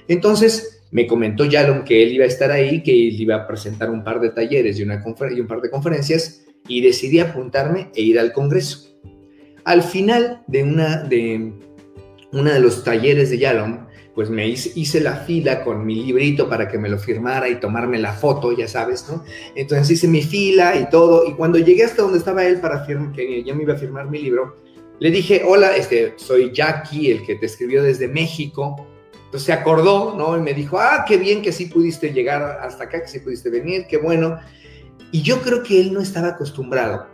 Entonces, 0.08 0.82
me 0.92 1.08
comentó 1.08 1.46
Yalom 1.46 1.84
que 1.84 2.04
él 2.04 2.13
iba 2.13 2.25
a 2.25 2.28
estar 2.28 2.51
ahí, 2.51 2.84
que 2.84 2.92
él 2.92 3.20
iba 3.20 3.36
a 3.36 3.48
presentar 3.48 3.90
un 3.90 4.04
par 4.04 4.20
de 4.20 4.30
talleres 4.30 4.80
y, 4.80 4.84
una 4.84 5.01
y 5.36 5.40
un 5.40 5.48
par 5.48 5.62
de 5.62 5.70
conferencias 5.70 6.44
y 6.72 6.82
decidí 6.82 7.20
apuntarme 7.20 7.90
e 7.94 8.01
ir 8.01 8.18
al 8.18 8.32
Congreso. 8.32 8.88
Al 9.66 9.84
final 9.84 10.42
de 10.48 10.63
una 10.63 11.04
de, 11.04 11.54
una 12.32 12.54
de 12.54 12.60
los 12.62 12.86
talleres 12.86 13.30
de 13.30 13.40
Yalom, 13.40 13.88
pues 14.16 14.30
me 14.30 14.48
hice, 14.48 15.01
la 15.01 15.18
fila 15.18 15.63
con 15.63 15.86
mi 15.86 15.96
librito 16.04 16.48
para 16.50 16.70
que 16.70 16.78
me 16.78 16.90
lo 16.90 16.98
firmara 16.98 17.50
y 17.50 17.60
tomarme 17.60 18.00
la 18.00 18.13
foto, 18.13 18.51
ya 18.58 18.68
sabes, 18.68 19.06
¿no? 19.10 19.24
Entonces 19.56 19.92
hice 19.92 20.08
mi 20.08 20.22
fila 20.22 20.78
y 20.78 20.90
todo, 20.90 21.28
y 21.28 21.34
cuando 21.34 21.60
llegué 21.60 21.84
hasta 21.84 22.04
donde 22.04 22.20
estaba 22.20 22.46
él 22.46 22.60
para 22.62 22.86
firmar, 22.86 23.12
que 23.12 23.44
ya 23.44 23.54
me 23.54 23.63
iba 23.63 23.74
a 23.74 23.78
firmar 23.78 24.10
mi 24.10 24.20
libro, 24.20 24.56
le 25.00 25.12
dije, 25.12 25.42
hola, 25.46 25.75
este, 25.75 26.13
soy 26.16 26.51
Jackie, 26.54 27.12
el 27.12 27.25
que 27.25 27.36
te 27.36 27.48
escribió 27.48 27.84
desde 27.84 28.08
México. 28.08 28.88
Entonces 29.25 29.44
se 29.48 29.54
acordó, 29.54 30.16
¿no? 30.16 30.38
Y 30.38 30.42
me 30.42 30.54
dijo, 30.54 30.78
ah, 30.80 31.04
qué 31.08 31.18
bien 31.18 31.42
que 31.42 31.51
sí 31.51 31.66
pudiste 31.66 32.13
llegar 32.13 32.60
hasta 32.62 32.84
acá, 32.84 33.01
que 33.01 33.08
sí 33.08 33.20
pudiste 33.20 33.50
venir, 33.50 33.88
qué 33.90 33.98
bueno. 33.98 34.40
Y 35.12 35.22
yo 35.22 35.41
creo 35.41 35.63
que 35.63 35.80
él 35.82 35.94
no 35.94 36.00
estaba 36.00 36.30
acostumbrado 36.30 37.08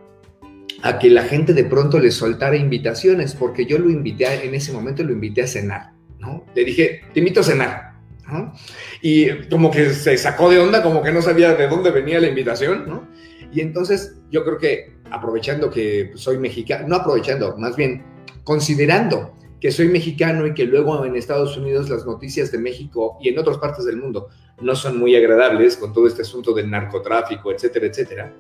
a 0.83 0.99
que 0.99 1.09
la 1.09 1.23
gente 1.23 1.53
de 1.53 1.65
pronto 1.65 1.99
le 1.99 2.11
soltara 2.11 2.55
invitaciones, 2.55 3.33
porque 3.33 3.65
yo 3.65 3.79
lo 3.79 3.89
invité, 3.89 4.27
a, 4.27 4.43
en 4.43 4.53
ese 4.53 4.71
momento 4.71 5.03
lo 5.03 5.11
invité 5.11 5.43
a 5.43 5.47
cenar, 5.47 5.93
¿no? 6.19 6.45
Le 6.53 6.63
dije, 6.63 7.01
te 7.13 7.19
invito 7.19 7.39
a 7.39 7.43
cenar, 7.43 7.93
¿no? 8.27 8.53
Y 9.01 9.47
como 9.49 9.71
que 9.71 9.93
se 9.93 10.17
sacó 10.17 10.49
de 10.49 10.59
onda, 10.59 10.83
como 10.83 11.01
que 11.01 11.11
no 11.11 11.21
sabía 11.21 11.55
de 11.55 11.67
dónde 11.67 11.89
venía 11.89 12.19
la 12.19 12.27
invitación, 12.27 12.87
¿no? 12.87 13.07
Y 13.51 13.61
entonces 13.61 14.19
yo 14.29 14.43
creo 14.43 14.57
que 14.57 14.97
aprovechando 15.09 15.71
que 15.71 16.11
soy 16.15 16.37
mexicano, 16.37 16.87
no 16.87 16.97
aprovechando, 16.97 17.57
más 17.57 17.75
bien 17.75 18.03
considerando 18.43 19.33
que 19.59 19.71
soy 19.71 19.87
mexicano 19.87 20.45
y 20.45 20.53
que 20.53 20.65
luego 20.65 21.03
en 21.05 21.15
Estados 21.15 21.57
Unidos 21.57 21.89
las 21.89 22.05
noticias 22.05 22.51
de 22.51 22.59
México 22.59 23.17
y 23.21 23.29
en 23.29 23.39
otras 23.39 23.57
partes 23.57 23.85
del 23.85 23.97
mundo 23.97 24.29
no 24.61 24.75
son 24.75 24.97
muy 24.97 25.15
agradables 25.15 25.77
con 25.77 25.93
todo 25.93 26.07
este 26.07 26.23
asunto 26.23 26.53
del 26.53 26.69
narcotráfico, 26.69 27.51
etcétera, 27.51 27.87
etcétera. 27.87 28.33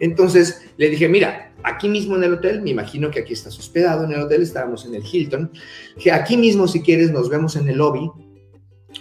Entonces 0.00 0.70
le 0.76 0.90
dije, 0.90 1.08
mira, 1.08 1.54
aquí 1.62 1.88
mismo 1.88 2.16
en 2.16 2.24
el 2.24 2.34
hotel, 2.34 2.62
me 2.62 2.70
imagino 2.70 3.10
que 3.10 3.20
aquí 3.20 3.32
estás 3.32 3.58
hospedado 3.58 4.04
en 4.04 4.12
el 4.12 4.20
hotel, 4.20 4.42
estábamos 4.42 4.84
en 4.84 4.94
el 4.94 5.02
Hilton, 5.04 5.50
que 5.98 6.12
aquí 6.12 6.36
mismo 6.36 6.68
si 6.68 6.82
quieres 6.82 7.10
nos 7.10 7.28
vemos 7.28 7.56
en 7.56 7.68
el 7.68 7.78
lobby 7.78 8.10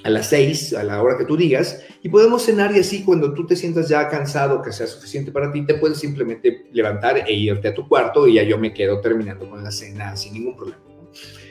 a 0.04 0.10
las 0.10 0.30
seis, 0.30 0.74
a 0.74 0.84
la 0.84 1.02
hora 1.02 1.18
que 1.18 1.26
tú 1.26 1.36
digas, 1.36 1.84
y 2.02 2.10
podemos 2.10 2.44
cenar 2.44 2.76
y 2.76 2.80
así 2.80 3.04
cuando 3.04 3.34
tú 3.34 3.46
te 3.46 3.58
sientas 3.58 3.90
ya 3.90 4.08
cansado, 4.08 4.62
que 4.62 4.72
sea 4.72 4.88
suficiente 4.88 5.32
para 5.32 5.52
ti, 5.52 5.66
te 5.66 5.76
puedes 5.76 6.00
simplemente 6.00 6.68
levantar 6.72 7.18
e 7.18 7.34
irte 7.34 7.68
a 7.68 7.74
tu 7.74 7.88
cuarto 7.88 8.28
y 8.28 8.36
ya 8.36 8.44
yo 8.44 8.58
me 8.58 8.74
quedo 8.74 9.02
terminando 9.02 9.50
con 9.50 9.64
la 9.64 9.72
cena 9.72 10.16
sin 10.16 10.34
ningún 10.34 10.56
problema. 10.56 10.82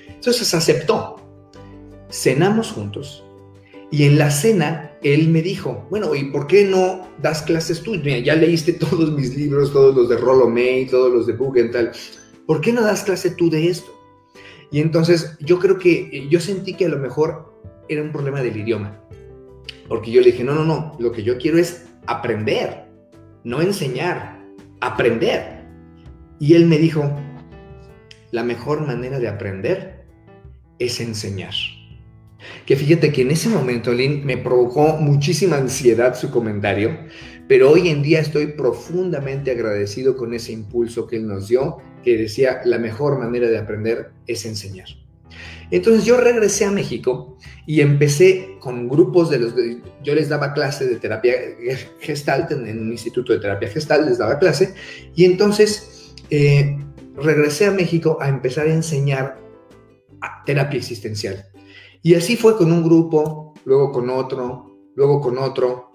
Entonces 0.09 0.53
aceptó. 0.55 1.17
Cenamos 2.11 2.73
juntos 2.73 3.25
y 3.91 4.05
en 4.05 4.19
la 4.19 4.31
cena 4.31 4.93
él 5.03 5.29
me 5.29 5.43
dijo, 5.43 5.87
bueno, 5.91 6.15
¿y 6.15 6.25
por 6.25 6.47
qué 6.47 6.65
no 6.65 7.09
das 7.21 7.43
clases 7.43 7.83
tú? 7.83 7.97
ya 7.97 8.35
leíste 8.37 8.73
todos 8.91 9.13
mis 9.13 9.37
libros, 9.37 9.73
todos 9.73 9.95
los 9.95 10.09
de 10.09 10.17
Rollo 10.17 10.49
May, 10.49 10.87
todos 10.87 11.13
los 11.13 11.27
de 11.27 11.33
Bugenthal. 11.33 11.93
¿Por 12.47 12.61
qué 12.61 12.73
no 12.73 12.83
das 12.83 13.05
clase 13.05 13.31
tú 13.31 13.51
de 13.51 13.69
esto? 13.69 13.97
Y 14.71 14.81
entonces 14.81 15.37
yo 15.41 15.59
creo 15.59 15.79
que 15.79 16.29
yo 16.31 16.41
sentí 16.41 16.75
que 16.75 16.87
a 16.87 16.89
lo 16.89 16.99
mejor 16.99 17.53
era 17.89 18.03
un 18.03 18.13
problema 18.13 18.41
del 18.43 18.57
idioma. 18.57 19.01
Porque 19.89 20.13
yo 20.13 20.21
le 20.21 20.31
dije, 20.31 20.45
no, 20.45 20.55
no, 20.55 20.65
no, 20.65 20.97
lo 21.01 21.11
que 21.11 21.25
yo 21.25 21.37
quiero 21.39 21.59
es 21.59 21.87
aprender, 22.07 22.87
no 23.43 23.61
enseñar, 23.61 24.41
aprender. 24.81 25.65
Y 26.39 26.55
él 26.55 26.67
me 26.67 26.79
dijo, 26.79 27.03
la 28.31 28.45
mejor 28.45 28.87
manera 28.87 29.19
de 29.19 29.27
aprender 29.27 30.07
es 30.79 31.01
enseñar. 31.01 31.55
Que 32.67 32.77
fíjate 32.77 33.13
que 33.13 33.23
en 33.23 33.31
ese 33.31 33.49
momento, 33.49 33.93
Lynn, 33.93 34.25
me 34.25 34.37
provocó 34.37 34.97
muchísima 34.99 35.57
ansiedad 35.57 36.15
su 36.15 36.31
comentario, 36.31 36.99
pero 37.49 37.71
hoy 37.71 37.89
en 37.89 38.03
día 38.03 38.21
estoy 38.21 38.49
profundamente 38.49 39.51
agradecido 39.51 40.17
con 40.17 40.35
ese 40.35 40.53
impulso 40.53 41.07
que 41.07 41.17
él 41.17 41.27
nos 41.27 41.49
dio, 41.49 41.79
que 42.05 42.17
decía, 42.17 42.61
la 42.65 42.79
mejor 42.79 43.19
manera 43.19 43.49
de 43.49 43.59
aprender 43.59 44.13
es 44.27 44.45
enseñar. 44.45 44.89
Entonces 45.71 46.05
yo 46.05 46.17
regresé 46.21 46.65
a 46.65 46.71
México 46.71 47.37
y 47.67 47.81
empecé 47.81 48.57
con 48.61 48.89
grupos 48.89 49.31
de 49.31 49.39
los... 49.39 49.55
yo 50.03 50.15
les 50.15 50.29
daba 50.29 50.53
clase 50.53 50.87
de 50.87 50.97
terapia 50.97 51.35
gestalt 52.01 52.51
en, 52.51 52.79
un 52.79 52.91
instituto 52.91 53.33
de 53.33 53.39
terapia 53.39 53.69
gestalt, 53.69 54.09
les 54.09 54.19
daba 54.19 54.39
clase, 54.39 54.75
y 55.15 55.25
entonces 55.25 56.15
eh, 56.31 56.77
regresé 57.17 57.67
a 57.67 57.71
México 57.71 58.19
a 58.21 58.29
empezar 58.29 58.67
a 58.67 58.73
enseñar 58.73 59.39
terapia 60.45 60.79
existencial. 60.79 61.50
Y 62.03 62.15
así 62.15 62.37
fue 62.37 62.57
con 62.57 62.73
un 62.73 62.83
grupo, 62.83 63.55
luego 63.65 63.93
con 63.93 64.09
otro, 64.11 64.77
luego 64.95 65.21
con 65.21 65.39
otro. 65.39 65.93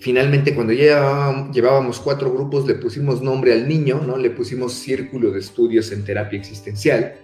Finalmente, 0.00 0.54
cuando 0.54 0.72
ya 0.72 1.50
llevábamos 1.52 2.00
cuatro 2.00 2.32
grupos, 2.32 2.66
le 2.66 2.74
pusimos 2.74 3.22
nombre 3.22 3.52
al 3.52 3.68
niño, 3.68 4.02
¿no? 4.06 4.16
Le 4.16 4.30
pusimos 4.30 4.74
Círculo 4.74 5.30
de 5.30 5.40
Estudios 5.40 5.92
en 5.92 6.04
Terapia 6.04 6.38
Existencial. 6.38 7.14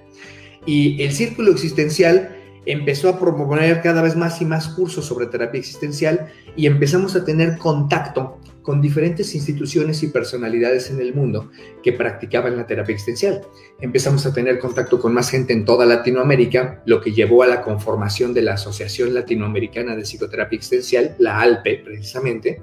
Y 0.66 1.02
el 1.02 1.12
Círculo 1.12 1.50
Existencial 1.50 2.36
empezó 2.66 3.08
a 3.08 3.18
promover 3.18 3.80
cada 3.82 4.02
vez 4.02 4.16
más 4.16 4.40
y 4.40 4.44
más 4.44 4.68
cursos 4.68 5.04
sobre 5.06 5.26
terapia 5.26 5.58
existencial 5.58 6.30
y 6.56 6.66
empezamos 6.66 7.16
a 7.16 7.24
tener 7.24 7.56
contacto 7.58 8.39
con 8.62 8.80
diferentes 8.80 9.34
instituciones 9.34 10.02
y 10.02 10.08
personalidades 10.08 10.90
en 10.90 11.00
el 11.00 11.14
mundo 11.14 11.50
que 11.82 11.92
practicaban 11.92 12.56
la 12.56 12.66
terapia 12.66 12.92
existencial. 12.92 13.42
Empezamos 13.80 14.26
a 14.26 14.32
tener 14.32 14.58
contacto 14.58 15.00
con 15.00 15.14
más 15.14 15.30
gente 15.30 15.52
en 15.52 15.64
toda 15.64 15.86
Latinoamérica, 15.86 16.82
lo 16.86 17.00
que 17.00 17.12
llevó 17.12 17.42
a 17.42 17.46
la 17.46 17.62
conformación 17.62 18.34
de 18.34 18.42
la 18.42 18.54
Asociación 18.54 19.14
Latinoamericana 19.14 19.96
de 19.96 20.02
Psicoterapia 20.02 20.56
Existencial, 20.56 21.16
la 21.18 21.40
ALPE 21.40 21.82
precisamente, 21.84 22.62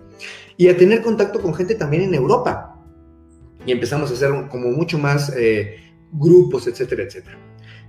y 0.55 0.67
a 0.67 0.77
tener 0.77 1.01
contacto 1.01 1.41
con 1.41 1.53
gente 1.53 1.75
también 1.75 2.03
en 2.03 2.13
Europa. 2.13 2.75
Y 3.65 3.71
empezamos 3.71 4.11
a 4.11 4.13
hacer 4.13 4.31
como 4.49 4.69
mucho 4.69 4.97
más 4.97 5.33
eh, 5.35 5.77
grupos, 6.11 6.67
etcétera, 6.67 7.03
etcétera. 7.03 7.37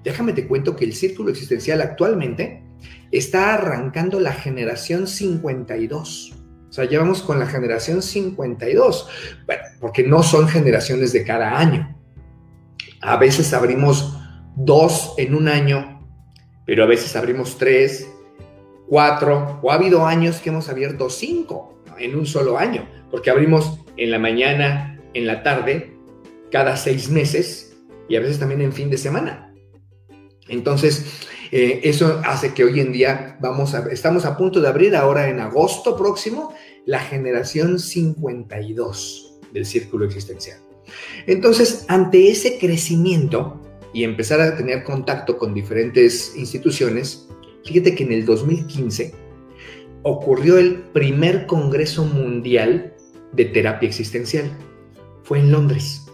Déjame 0.02 0.32
te 0.32 0.46
cuento 0.46 0.76
que 0.76 0.84
el 0.84 0.94
círculo 0.94 1.30
existencial 1.30 1.80
actualmente 1.80 2.62
está 3.10 3.54
arrancando 3.54 4.20
la 4.20 4.32
generación 4.32 5.06
52. 5.06 6.37
Sea, 6.78 6.88
llevamos 6.88 7.22
con 7.22 7.40
la 7.40 7.46
generación 7.48 8.02
52, 8.02 9.08
bueno, 9.46 9.62
porque 9.80 10.04
no 10.04 10.22
son 10.22 10.46
generaciones 10.46 11.12
de 11.12 11.24
cada 11.24 11.58
año. 11.58 11.92
A 13.00 13.16
veces 13.16 13.52
abrimos 13.52 14.16
dos 14.54 15.12
en 15.18 15.34
un 15.34 15.48
año, 15.48 16.08
pero 16.64 16.84
a 16.84 16.86
veces 16.86 17.16
abrimos 17.16 17.58
tres, 17.58 18.08
cuatro, 18.86 19.58
o 19.60 19.72
ha 19.72 19.74
habido 19.74 20.06
años 20.06 20.36
que 20.36 20.50
hemos 20.50 20.68
abierto 20.68 21.10
cinco 21.10 21.82
en 21.98 22.14
un 22.14 22.26
solo 22.26 22.56
año, 22.56 22.88
porque 23.10 23.30
abrimos 23.30 23.80
en 23.96 24.12
la 24.12 24.20
mañana, 24.20 25.00
en 25.14 25.26
la 25.26 25.42
tarde, 25.42 25.96
cada 26.52 26.76
seis 26.76 27.10
meses 27.10 27.76
y 28.08 28.14
a 28.14 28.20
veces 28.20 28.38
también 28.38 28.60
en 28.60 28.72
fin 28.72 28.88
de 28.88 28.98
semana. 28.98 29.52
Entonces, 30.46 31.26
eh, 31.50 31.80
eso 31.84 32.20
hace 32.24 32.52
que 32.52 32.64
hoy 32.64 32.80
en 32.80 32.92
día 32.92 33.36
vamos 33.40 33.74
a, 33.74 33.88
estamos 33.90 34.24
a 34.24 34.36
punto 34.36 34.60
de 34.60 34.68
abrir 34.68 34.94
ahora 34.94 35.28
en 35.28 35.40
agosto 35.40 35.96
próximo 35.96 36.54
la 36.88 37.00
generación 37.00 37.78
52 37.78 39.34
del 39.52 39.66
círculo 39.66 40.06
existencial. 40.06 40.58
Entonces, 41.26 41.84
ante 41.88 42.30
ese 42.30 42.58
crecimiento 42.58 43.60
y 43.92 44.04
empezar 44.04 44.40
a 44.40 44.56
tener 44.56 44.84
contacto 44.84 45.36
con 45.36 45.52
diferentes 45.52 46.34
instituciones, 46.34 47.28
fíjate 47.66 47.94
que 47.94 48.04
en 48.04 48.12
el 48.12 48.24
2015 48.24 49.12
ocurrió 50.02 50.56
el 50.56 50.76
primer 50.94 51.44
Congreso 51.46 52.06
Mundial 52.06 52.94
de 53.32 53.44
Terapia 53.44 53.86
Existencial. 53.86 54.50
Fue 55.24 55.40
en 55.40 55.52
Londres. 55.52 56.06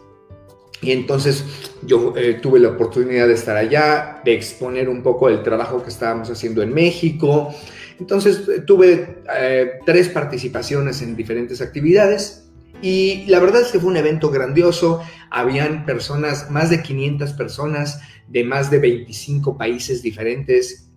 Y 0.82 0.90
entonces 0.90 1.44
yo 1.82 2.14
eh, 2.16 2.40
tuve 2.42 2.58
la 2.58 2.70
oportunidad 2.70 3.28
de 3.28 3.34
estar 3.34 3.56
allá, 3.56 4.20
de 4.24 4.34
exponer 4.34 4.88
un 4.88 5.04
poco 5.04 5.28
el 5.28 5.44
trabajo 5.44 5.84
que 5.84 5.90
estábamos 5.90 6.30
haciendo 6.30 6.62
en 6.62 6.74
México. 6.74 7.54
Entonces 7.98 8.48
eh, 8.48 8.60
tuve 8.66 9.22
eh, 9.36 9.72
tres 9.86 10.08
participaciones 10.08 11.02
en 11.02 11.16
diferentes 11.16 11.60
actividades 11.60 12.50
y 12.82 13.24
la 13.26 13.38
verdad 13.38 13.62
es 13.62 13.68
que 13.68 13.78
fue 13.78 13.90
un 13.90 13.96
evento 13.96 14.30
grandioso. 14.30 15.00
Habían 15.30 15.86
personas, 15.86 16.50
más 16.50 16.70
de 16.70 16.82
500 16.82 17.32
personas 17.32 18.00
de 18.28 18.44
más 18.44 18.70
de 18.70 18.78
25 18.78 19.56
países 19.56 20.02
diferentes 20.02 20.90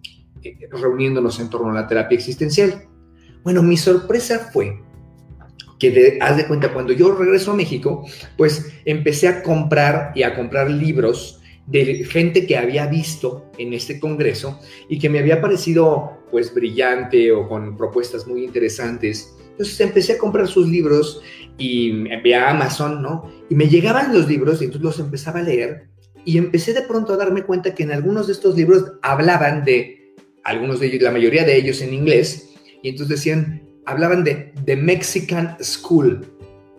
reuniéndonos 0.72 1.40
en 1.40 1.50
torno 1.50 1.72
a 1.72 1.74
la 1.74 1.88
terapia 1.88 2.16
existencial. 2.16 2.88
Bueno, 3.44 3.64
mi 3.64 3.78
sorpresa 3.78 4.50
fue 4.52 4.82
que 5.80 6.18
haz 6.22 6.38
de 6.38 6.48
cuenta, 6.48 6.74
cuando 6.74 6.92
yo 6.94 7.14
regreso 7.14 7.52
a 7.52 7.56
México, 7.56 8.06
pues 8.36 8.74
empecé 8.86 9.28
a 9.28 9.44
comprar 9.44 10.12
y 10.16 10.24
a 10.24 10.36
comprar 10.36 10.70
libros 10.70 11.37
de 11.68 12.06
gente 12.06 12.48
que 12.48 12.58
había 12.58 12.88
visto 12.88 13.46
en 13.58 13.74
este 13.74 14.00
congreso 14.00 14.60
y 14.90 14.98
que 14.98 15.10
me 15.10 15.20
había 15.20 15.42
parecido 15.42 16.18
pues 16.32 16.54
brillante 16.54 17.32
o 17.32 17.48
con 17.48 17.78
propuestas 17.78 18.26
muy 18.26 18.44
interesantes. 18.44 19.36
Entonces 19.52 19.80
empecé 19.82 20.14
a 20.14 20.18
comprar 20.18 20.48
sus 20.48 20.68
libros 20.68 21.22
y 21.58 21.92
me 21.92 22.36
a 22.36 22.50
Amazon, 22.50 23.02
¿no? 23.02 23.32
Y 23.50 23.56
me 23.56 23.68
llegaban 23.68 24.14
los 24.14 24.28
libros 24.28 24.62
y 24.62 24.66
entonces 24.66 24.84
los 24.84 25.00
empezaba 25.00 25.40
a 25.40 25.44
leer 25.44 25.88
y 26.28 26.38
empecé 26.38 26.74
de 26.74 26.82
pronto 26.82 27.14
a 27.14 27.18
darme 27.18 27.44
cuenta 27.44 27.74
que 27.74 27.84
en 27.84 27.92
algunos 27.94 28.28
de 28.28 28.34
estos 28.34 28.54
libros 28.54 28.84
hablaban 29.02 29.64
de, 29.64 30.14
algunos 30.44 30.82
de 30.82 30.88
ellos, 30.88 31.02
la 31.02 31.12
mayoría 31.12 31.46
de 31.46 31.56
ellos 31.56 31.82
en 31.82 31.94
inglés, 31.94 32.54
y 32.84 32.90
entonces 32.90 33.18
decían, 33.18 33.66
hablaban 33.86 34.26
de 34.26 34.52
The 34.66 34.76
Mexican 34.76 35.56
School. 35.62 36.28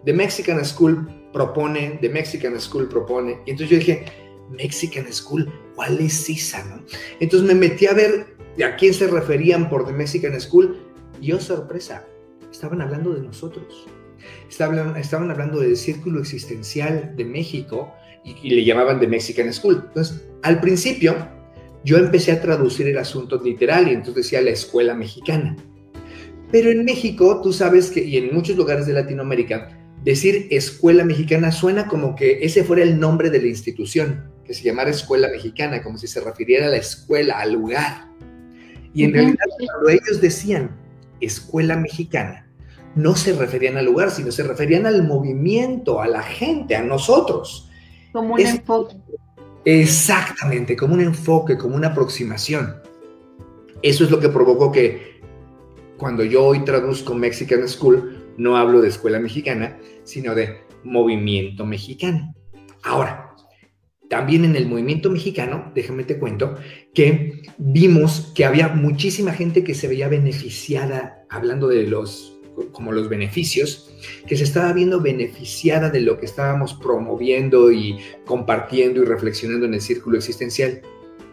The 0.05 0.13
Mexican 0.13 0.63
School 0.67 1.09
propone, 1.33 1.99
The 2.03 2.11
Mexican 2.11 2.61
School 2.61 2.91
propone. 2.91 3.39
Y 3.47 3.53
entonces 3.53 3.71
yo 3.71 3.79
dije, 3.79 4.05
Mexican 4.51 5.13
School, 5.13 5.51
¿cuál 5.75 5.99
es 6.01 6.29
esa? 6.29 6.65
No? 6.65 6.83
Entonces 7.21 7.47
me 7.47 7.55
metí 7.55 7.87
a 7.87 7.95
ver 7.95 8.27
a 8.65 8.77
quién 8.77 8.95
se 8.95 9.07
referían 9.07 9.69
por 9.69 9.87
The 9.87 9.93
Mexican 9.93 10.39
School. 10.41 10.77
Y 11.21 11.33
oh, 11.33 11.41
sorpresa, 11.41 12.05
estaban 12.51 12.81
hablando 12.81 13.13
de 13.13 13.23
nosotros. 13.23 13.87
Estaban, 14.49 14.97
estaban 14.97 15.31
hablando 15.31 15.61
del 15.61 15.77
círculo 15.77 16.21
existencial 16.21 17.15
de 17.17 17.25
México 17.25 17.93
y, 18.25 18.37
y 18.43 18.51
le 18.51 18.65
llamaban 18.65 19.01
The 19.01 19.09
Mexican 19.09 19.53
School. 19.53 19.85
Entonces, 19.89 20.29
al 20.43 20.61
principio, 20.61 21.17
yo 21.85 21.97
empecé 21.99 22.33
a 22.33 22.41
traducir 22.41 22.87
el 22.89 22.99
asunto 22.99 23.41
literal 23.43 23.89
y 23.89 23.95
entonces 23.95 24.25
decía 24.25 24.41
la 24.43 24.51
escuela 24.51 24.95
mexicana. 24.95 25.57
Pero 26.51 26.71
en 26.71 26.85
México, 26.85 27.41
tú 27.43 27.53
sabes 27.53 27.91
que, 27.91 28.03
y 28.03 28.17
en 28.17 28.35
muchos 28.35 28.57
lugares 28.57 28.87
de 28.87 28.95
Latinoamérica, 28.95 29.79
decir 30.05 30.47
escuela 30.51 31.05
mexicana 31.05 31.53
suena 31.53 31.87
como 31.87 32.15
que 32.15 32.39
ese 32.43 32.65
fuera 32.65 32.83
el 32.83 32.99
nombre 32.99 33.31
de 33.31 33.41
la 33.41 33.49
institución, 33.49 34.31
que 34.49 34.55
se 34.55 34.65
llamara 34.65 34.89
escuela 34.89 35.29
mexicana, 35.29 35.83
como 35.83 35.99
si 35.99 36.07
se 36.07 36.21
refiriera 36.21 36.67
a 36.67 36.71
la 36.71 36.79
escuela, 36.79 37.39
al 37.39 37.53
lugar. 37.53 38.09
Y 38.95 39.05
en 39.05 39.13
realidad, 39.13 39.45
cuando 39.59 39.91
ellos 39.91 40.23
decían 40.23 40.71
escuela 41.21 41.77
mexicana, 41.77 42.49
no 42.95 43.15
se 43.15 43.35
referían 43.35 43.77
al 43.77 43.85
lugar, 43.85 44.11
sino 44.11 44.33
se 44.33 44.43
referían 44.45 44.87
al 44.87 45.07
movimiento, 45.07 46.01
a 46.01 46.09
la 46.09 46.23
gente, 46.23 46.75
a 46.75 46.83
nosotros. 46.83 47.69
Como 48.11 48.35
un 48.35 48.41
enfoque. 48.41 48.97
Exactamente, 49.67 50.75
como 50.77 50.95
un 50.95 51.03
enfoque, 51.03 51.59
como 51.59 51.77
una 51.77 51.89
aproximación. 51.89 52.77
Eso 53.83 54.05
es 54.05 54.11
lo 54.11 54.19
que 54.19 54.31
provocó 54.31 54.73
que 54.73 55.21
cuando 55.99 56.25
yo 56.25 56.47
hoy 56.47 56.65
traduzco 56.65 57.15
Mexican 57.15 57.69
School, 57.69 58.33
no 58.39 58.57
hablo 58.57 58.81
de 58.81 58.89
escuela 58.89 59.19
mexicana, 59.19 59.77
sino 60.05 60.35
de 60.35 60.63
movimiento 60.85 61.67
mexicano. 61.67 62.35
Ahora, 62.83 63.28
también 64.09 64.45
en 64.45 64.57
el 64.57 64.67
movimiento 64.67 65.11
mexicano, 65.11 65.71
déjame 65.75 66.05
te 66.05 66.19
cuento, 66.19 66.57
que 66.95 67.43
vimos 67.59 68.33
que 68.35 68.45
había 68.45 68.69
muchísima 68.69 69.33
gente 69.33 69.65
que 69.65 69.75
se 69.75 69.89
veía 69.89 70.09
beneficiada, 70.09 71.25
hablando 71.29 71.69
de 71.69 71.87
los 71.87 72.35
como 72.73 72.91
los 72.91 73.09
beneficios, 73.09 73.89
que 74.27 74.37
se 74.37 74.43
estaba 74.43 74.73
viendo 74.73 75.01
beneficiada 75.01 75.91
de 75.91 76.01
lo 76.01 76.19
que 76.19 76.27
estábamos 76.27 76.75
promoviendo 76.75 77.71
y 77.71 77.99
compartiendo 78.25 79.01
y 79.01 79.05
reflexionando 79.05 79.67
en 79.67 79.75
el 79.75 79.81
círculo 79.81 80.19
existencial. 80.19 80.83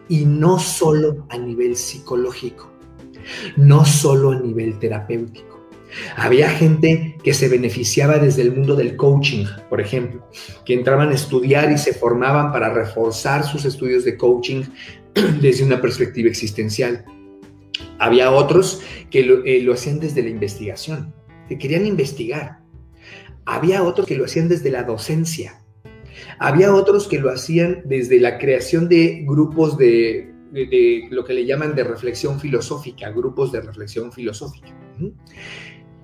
Y 0.08 0.24
no 0.24 0.60
solo 0.60 1.26
a 1.30 1.36
nivel 1.36 1.74
psicológico, 1.74 2.70
no 3.56 3.84
solo 3.84 4.30
a 4.30 4.40
nivel 4.40 4.78
terapéutico 4.78 5.55
había 6.16 6.50
gente 6.50 7.16
que 7.22 7.34
se 7.34 7.48
beneficiaba 7.48 8.18
desde 8.18 8.42
el 8.42 8.52
mundo 8.52 8.76
del 8.76 8.96
coaching, 8.96 9.44
por 9.68 9.80
ejemplo, 9.80 10.28
que 10.64 10.74
entraban 10.74 11.10
a 11.10 11.14
estudiar 11.14 11.70
y 11.70 11.78
se 11.78 11.92
formaban 11.92 12.52
para 12.52 12.72
reforzar 12.72 13.44
sus 13.44 13.64
estudios 13.64 14.04
de 14.04 14.16
coaching 14.16 14.62
desde 15.40 15.64
una 15.64 15.80
perspectiva 15.80 16.28
existencial. 16.28 17.04
Había 17.98 18.30
otros 18.30 18.82
que 19.10 19.22
lo, 19.22 19.44
eh, 19.44 19.66
hacían 19.72 20.00
desde 20.00 20.22
la 20.22 20.30
investigación, 20.30 21.14
que 21.48 21.58
querían 21.58 21.86
investigar. 21.86 22.60
Había 23.44 23.82
otros 23.82 24.06
que 24.06 24.16
lo 24.16 24.24
hacían 24.24 24.48
desde 24.48 24.70
la 24.70 24.82
docencia. 24.82 25.62
Había 26.38 26.74
otros 26.74 27.06
que 27.06 27.18
lo 27.18 27.30
hacían 27.30 27.82
desde 27.84 28.20
la 28.20 28.38
creación 28.38 28.88
de 28.88 29.24
grupos 29.26 29.78
de 29.78 30.32
lo 31.10 31.24
que 31.24 31.34
le 31.34 31.44
llaman 31.44 31.74
de 31.74 31.84
reflexión 31.84 32.40
filosófica, 32.40 33.10
grupos 33.10 33.52
de 33.52 33.60
reflexión 33.60 34.10
filosófica. 34.12 34.68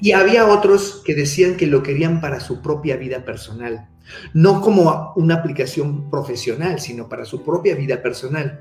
Y 0.03 0.11
había 0.11 0.49
otros 0.49 1.01
que 1.05 1.15
decían 1.15 1.57
que 1.57 1.69
lo 1.69 1.85
querían 1.85 2.21
para 2.21 2.41
su 2.41 2.61
propia 2.61 2.97
vida 2.97 3.25
personal, 3.25 3.89
no 4.35 4.61
como 4.61 5.13
una 5.15 5.37
aplicación 5.37 6.11
profesional, 6.11 6.81
sino 6.81 7.09
para 7.09 7.25
su 7.25 7.45
propia 7.45 7.77
vida 7.77 8.03
personal. 8.03 8.61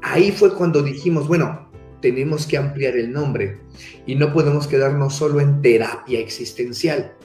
Ahí 0.00 0.32
fue 0.32 0.54
cuando 0.54 0.82
dijimos, 0.82 1.28
bueno, 1.28 1.70
tenemos 2.00 2.46
que 2.46 2.56
ampliar 2.56 2.96
el 2.96 3.12
nombre 3.12 3.60
y 4.06 4.14
no 4.14 4.32
podemos 4.32 4.66
quedarnos 4.66 5.14
solo 5.14 5.42
en 5.42 5.60
terapia 5.60 6.18
existencial. 6.18 7.18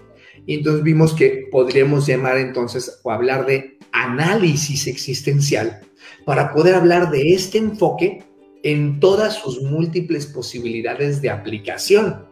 Y 0.46 0.56
entonces 0.56 0.84
vimos 0.84 1.14
que 1.14 1.48
podríamos 1.50 2.06
llamar 2.06 2.38
entonces 2.38 3.00
o 3.04 3.12
hablar 3.12 3.46
de 3.46 3.80
análisis 3.94 4.88
existencial 4.88 5.80
para 6.26 6.54
poder 6.54 6.76
hablar 6.76 7.12
de 7.12 7.34
este 7.34 7.60
enfoque 7.60 8.26
en 8.64 9.00
todas 9.00 9.36
sus 9.36 9.62
múltiples 9.62 10.26
posibilidades 10.26 11.22
de 11.22 11.30
aplicación. 11.30 12.27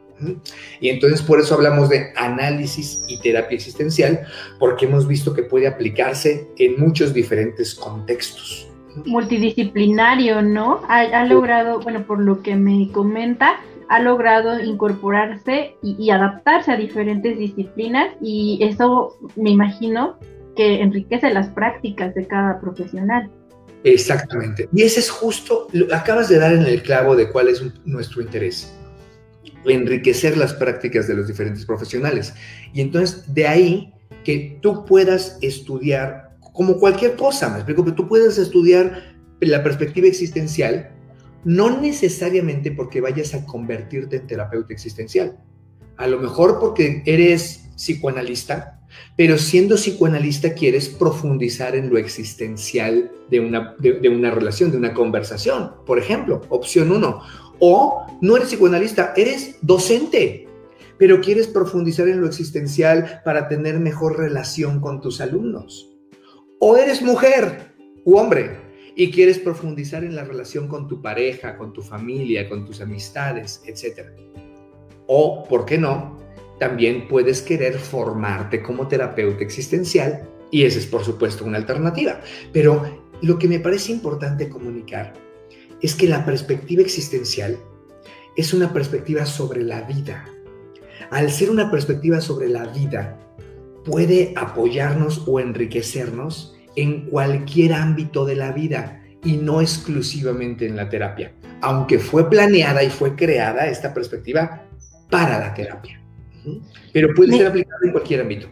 Y 0.79 0.89
entonces 0.89 1.21
por 1.21 1.39
eso 1.39 1.55
hablamos 1.55 1.89
de 1.89 2.13
análisis 2.15 3.03
y 3.07 3.19
terapia 3.19 3.55
existencial, 3.55 4.21
porque 4.59 4.85
hemos 4.85 5.07
visto 5.07 5.33
que 5.33 5.43
puede 5.43 5.67
aplicarse 5.67 6.47
en 6.57 6.79
muchos 6.79 7.13
diferentes 7.13 7.75
contextos. 7.75 8.67
Multidisciplinario, 9.05 10.41
¿no? 10.41 10.81
Ha, 10.87 11.25
logrado, 11.25 11.81
bueno, 11.81 12.05
por 12.05 12.19
lo 12.19 12.41
que 12.41 12.55
me 12.55 12.89
comenta, 12.93 13.59
ha 13.89 13.99
logrado 13.99 14.59
incorporarse 14.59 15.75
y, 15.83 16.09
adaptarse 16.09 16.71
a 16.71 16.77
diferentes 16.77 17.37
disciplinas 17.37 18.15
y 18.21 18.59
eso 18.61 19.17
me 19.35 19.51
imagino 19.51 20.17
que 20.55 20.81
enriquece 20.81 21.33
las 21.33 21.49
prácticas 21.49 22.15
de 22.15 22.25
cada 22.25 22.61
profesional. 22.61 23.29
Exactamente. 23.83 24.69
Y 24.73 24.83
ese 24.83 25.01
es 25.01 25.09
justo, 25.11 25.67
acabas 25.93 26.29
de 26.29 26.39
dar 26.39 26.53
en 26.53 26.63
el 26.63 26.81
clavo 26.81 27.15
de 27.15 27.29
cuál 27.29 27.49
es 27.49 27.61
nuestro 27.85 28.21
interés 28.21 28.73
enriquecer 29.67 30.37
las 30.37 30.53
prácticas 30.53 31.07
de 31.07 31.15
los 31.15 31.27
diferentes 31.27 31.65
profesionales. 31.65 32.33
Y 32.73 32.81
entonces 32.81 33.33
de 33.33 33.47
ahí 33.47 33.93
que 34.23 34.59
tú 34.61 34.85
puedas 34.85 35.37
estudiar 35.41 36.25
como 36.55 36.77
cualquier 36.77 37.15
cosa, 37.15 37.49
me 37.49 37.57
explico, 37.57 37.83
que 37.83 37.91
tú 37.91 38.07
puedas 38.07 38.37
estudiar 38.37 39.15
la 39.41 39.61
perspectiva 39.61 40.07
existencial, 40.07 40.89
no 41.43 41.81
necesariamente 41.81 42.71
porque 42.71 43.01
vayas 43.01 43.33
a 43.33 43.45
convertirte 43.45 44.15
en 44.15 44.27
terapeuta 44.27 44.73
existencial, 44.73 45.37
a 45.97 46.07
lo 46.07 46.19
mejor 46.19 46.59
porque 46.59 47.03
eres 47.05 47.69
psicoanalista, 47.75 48.79
pero 49.17 49.37
siendo 49.37 49.75
psicoanalista 49.75 50.53
quieres 50.53 50.87
profundizar 50.87 51.75
en 51.75 51.89
lo 51.89 51.97
existencial 51.97 53.11
de 53.29 53.41
una, 53.41 53.75
de 53.79 54.07
una 54.07 54.31
relación, 54.31 54.71
de 54.71 54.77
una 54.77 54.93
conversación. 54.93 55.73
Por 55.85 55.99
ejemplo, 55.99 56.41
opción 56.47 56.91
uno, 56.91 57.21
o 57.59 58.05
no 58.21 58.37
eres 58.37 58.49
psicoanalista, 58.49 59.13
eres 59.15 59.57
docente, 59.61 60.47
pero 60.97 61.21
quieres 61.21 61.47
profundizar 61.47 62.07
en 62.07 62.21
lo 62.21 62.27
existencial 62.27 63.21
para 63.25 63.47
tener 63.47 63.79
mejor 63.79 64.17
relación 64.17 64.79
con 64.79 65.01
tus 65.01 65.21
alumnos. 65.21 65.91
O 66.59 66.77
eres 66.77 67.01
mujer 67.01 67.73
u 68.05 68.17
hombre 68.17 68.57
y 68.95 69.11
quieres 69.11 69.39
profundizar 69.39 70.03
en 70.03 70.15
la 70.15 70.23
relación 70.23 70.67
con 70.67 70.87
tu 70.87 71.01
pareja, 71.01 71.57
con 71.57 71.73
tu 71.73 71.81
familia, 71.81 72.47
con 72.47 72.65
tus 72.65 72.79
amistades, 72.81 73.61
etc. 73.65 74.09
O, 75.07 75.43
¿por 75.43 75.65
qué 75.65 75.77
no? 75.77 76.17
También 76.59 77.07
puedes 77.09 77.41
querer 77.41 77.77
formarte 77.77 78.63
como 78.63 78.87
terapeuta 78.87 79.43
existencial 79.43 80.29
y 80.49 80.63
esa 80.63 80.79
es 80.79 80.85
por 80.85 81.03
supuesto 81.03 81.43
una 81.43 81.57
alternativa. 81.57 82.21
Pero 82.53 83.01
lo 83.21 83.37
que 83.37 83.49
me 83.49 83.59
parece 83.59 83.91
importante 83.91 84.47
comunicar 84.47 85.24
es 85.85 85.93
que 85.93 86.07
la 86.07 86.25
perspectiva 86.25 86.81
existencial 86.81 87.59
es 88.35 88.55
una 88.55 88.73
perspectiva 88.73 89.23
sobre 89.27 89.61
la 89.61 89.81
vida. 89.81 90.25
Al 91.11 91.29
ser 91.29 91.51
una 91.51 91.69
perspectiva 91.69 92.21
sobre 92.21 92.49
la 92.49 92.65
vida, 92.65 93.19
puede 93.85 94.33
apoyarnos 94.35 95.23
o 95.27 95.39
enriquecernos 95.39 96.55
en 96.75 97.05
cualquier 97.05 97.73
ámbito 97.73 98.25
de 98.25 98.35
la 98.35 98.51
vida 98.51 98.99
y 99.23 99.33
no 99.33 99.61
exclusivamente 99.61 100.65
en 100.65 100.75
la 100.75 100.89
terapia, 100.89 101.33
aunque 101.61 101.99
fue 101.99 102.31
planeada 102.31 102.83
y 102.83 102.89
fue 102.89 103.15
creada 103.15 103.67
esta 103.67 103.93
perspectiva 103.93 104.63
para 105.11 105.37
la 105.39 105.53
terapia. 105.53 106.01
Pero 106.93 107.13
puede 107.13 107.37
ser 107.37 107.45
aplicada 107.45 107.79
en 107.83 107.91
cualquier 107.91 108.21
ámbito. 108.21 108.47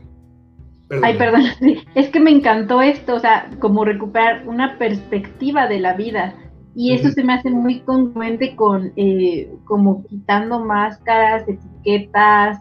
Ay, 1.01 1.17
perdón, 1.17 1.41
es 1.95 2.09
que 2.09 2.19
me 2.19 2.29
encantó 2.29 2.83
esto, 2.83 3.15
o 3.15 3.19
sea, 3.19 3.49
como 3.57 3.85
recuperar 3.85 4.47
una 4.47 4.77
perspectiva 4.77 5.67
de 5.67 5.79
la 5.79 5.93
vida, 5.93 6.35
y 6.75 6.93
eso 6.93 7.11
se 7.11 7.23
me 7.23 7.33
hace 7.33 7.49
muy 7.49 7.81
congruente 7.81 8.55
con 8.55 8.91
eh, 8.95 9.51
como 9.65 10.03
quitando 10.05 10.59
máscaras, 10.59 11.47
etiquetas, 11.47 12.59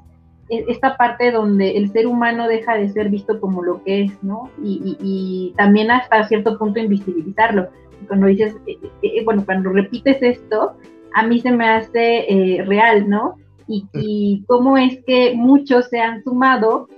e, 0.48 0.64
esta 0.68 0.96
parte 0.96 1.30
donde 1.30 1.76
el 1.76 1.90
ser 1.92 2.06
humano 2.06 2.46
deja 2.46 2.76
de 2.76 2.90
ser 2.90 3.08
visto 3.08 3.40
como 3.40 3.62
lo 3.62 3.82
que 3.84 4.02
es, 4.02 4.22
¿no? 4.22 4.50
Y, 4.62 5.54
también 5.56 5.90
hasta 5.90 6.24
cierto 6.24 6.58
punto 6.58 6.80
invisibilizarlo. 6.80 7.68
Cuando 8.06 8.26
dices, 8.26 8.56
eh, 8.66 8.78
eh, 9.02 9.24
bueno, 9.24 9.44
cuando 9.46 9.70
repites 9.70 10.22
esto, 10.22 10.72
a 11.14 11.26
mí 11.26 11.40
se 11.40 11.50
me 11.50 11.68
hace 11.68 12.62
real, 12.66 13.08
¿no? 13.08 13.36
Y, 13.68 13.86
y 13.94 14.44
cómo 14.46 14.76
es 14.76 14.98
que 15.06 15.34
muchos 15.34 15.88
se 15.88 16.00
han 16.00 16.22
sumado 16.22 16.88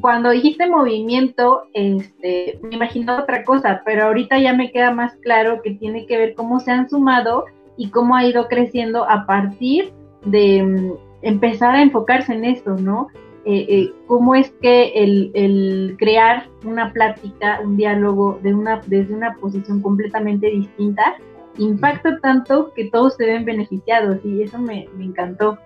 cuando 0.00 0.30
dijiste 0.30 0.68
movimiento, 0.68 1.64
este, 1.74 2.58
me 2.62 2.76
imaginaba 2.76 3.22
otra 3.22 3.44
cosa, 3.44 3.82
pero 3.84 4.04
ahorita 4.04 4.38
ya 4.38 4.52
me 4.52 4.70
queda 4.70 4.92
más 4.92 5.14
claro 5.16 5.60
que 5.62 5.72
tiene 5.72 6.06
que 6.06 6.18
ver 6.18 6.34
cómo 6.34 6.60
se 6.60 6.70
han 6.70 6.88
sumado 6.88 7.46
y 7.76 7.90
cómo 7.90 8.16
ha 8.16 8.24
ido 8.24 8.48
creciendo 8.48 9.08
a 9.08 9.26
partir 9.26 9.92
de 10.24 10.62
mm, 10.62 10.92
empezar 11.22 11.74
a 11.74 11.82
enfocarse 11.82 12.32
en 12.32 12.44
eso, 12.44 12.74
¿no? 12.76 13.08
Eh, 13.44 13.66
eh, 13.68 13.92
cómo 14.06 14.34
es 14.34 14.50
que 14.60 14.92
el, 14.94 15.96
crear 15.98 16.48
una 16.64 16.92
plática, 16.92 17.60
un 17.64 17.76
diálogo 17.76 18.38
de 18.42 18.52
una, 18.52 18.82
desde 18.86 19.14
una 19.14 19.34
posición 19.36 19.80
completamente 19.80 20.48
distinta, 20.48 21.16
impacta 21.56 22.18
tanto 22.20 22.72
que 22.74 22.90
todos 22.90 23.16
se 23.16 23.24
ven 23.24 23.44
beneficiados 23.44 24.18
y 24.24 24.42
eso 24.42 24.58
me, 24.58 24.88
encantó. 25.00 25.58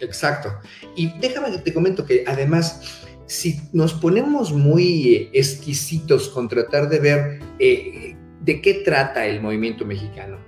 Exacto. 0.00 0.50
Y 0.94 1.18
déjame 1.18 1.50
que 1.50 1.58
te 1.58 1.74
comento 1.74 2.04
que 2.04 2.22
además 2.26 3.08
si 3.26 3.60
nos 3.72 3.92
ponemos 3.92 4.52
muy 4.52 5.30
exquisitos 5.32 6.28
con 6.28 6.48
tratar 6.48 6.88
de 6.88 6.98
ver 6.98 7.40
eh, 7.58 8.16
de 8.42 8.60
qué 8.60 8.74
trata 8.74 9.26
el 9.26 9.40
movimiento 9.40 9.84
mexicano, 9.84 10.38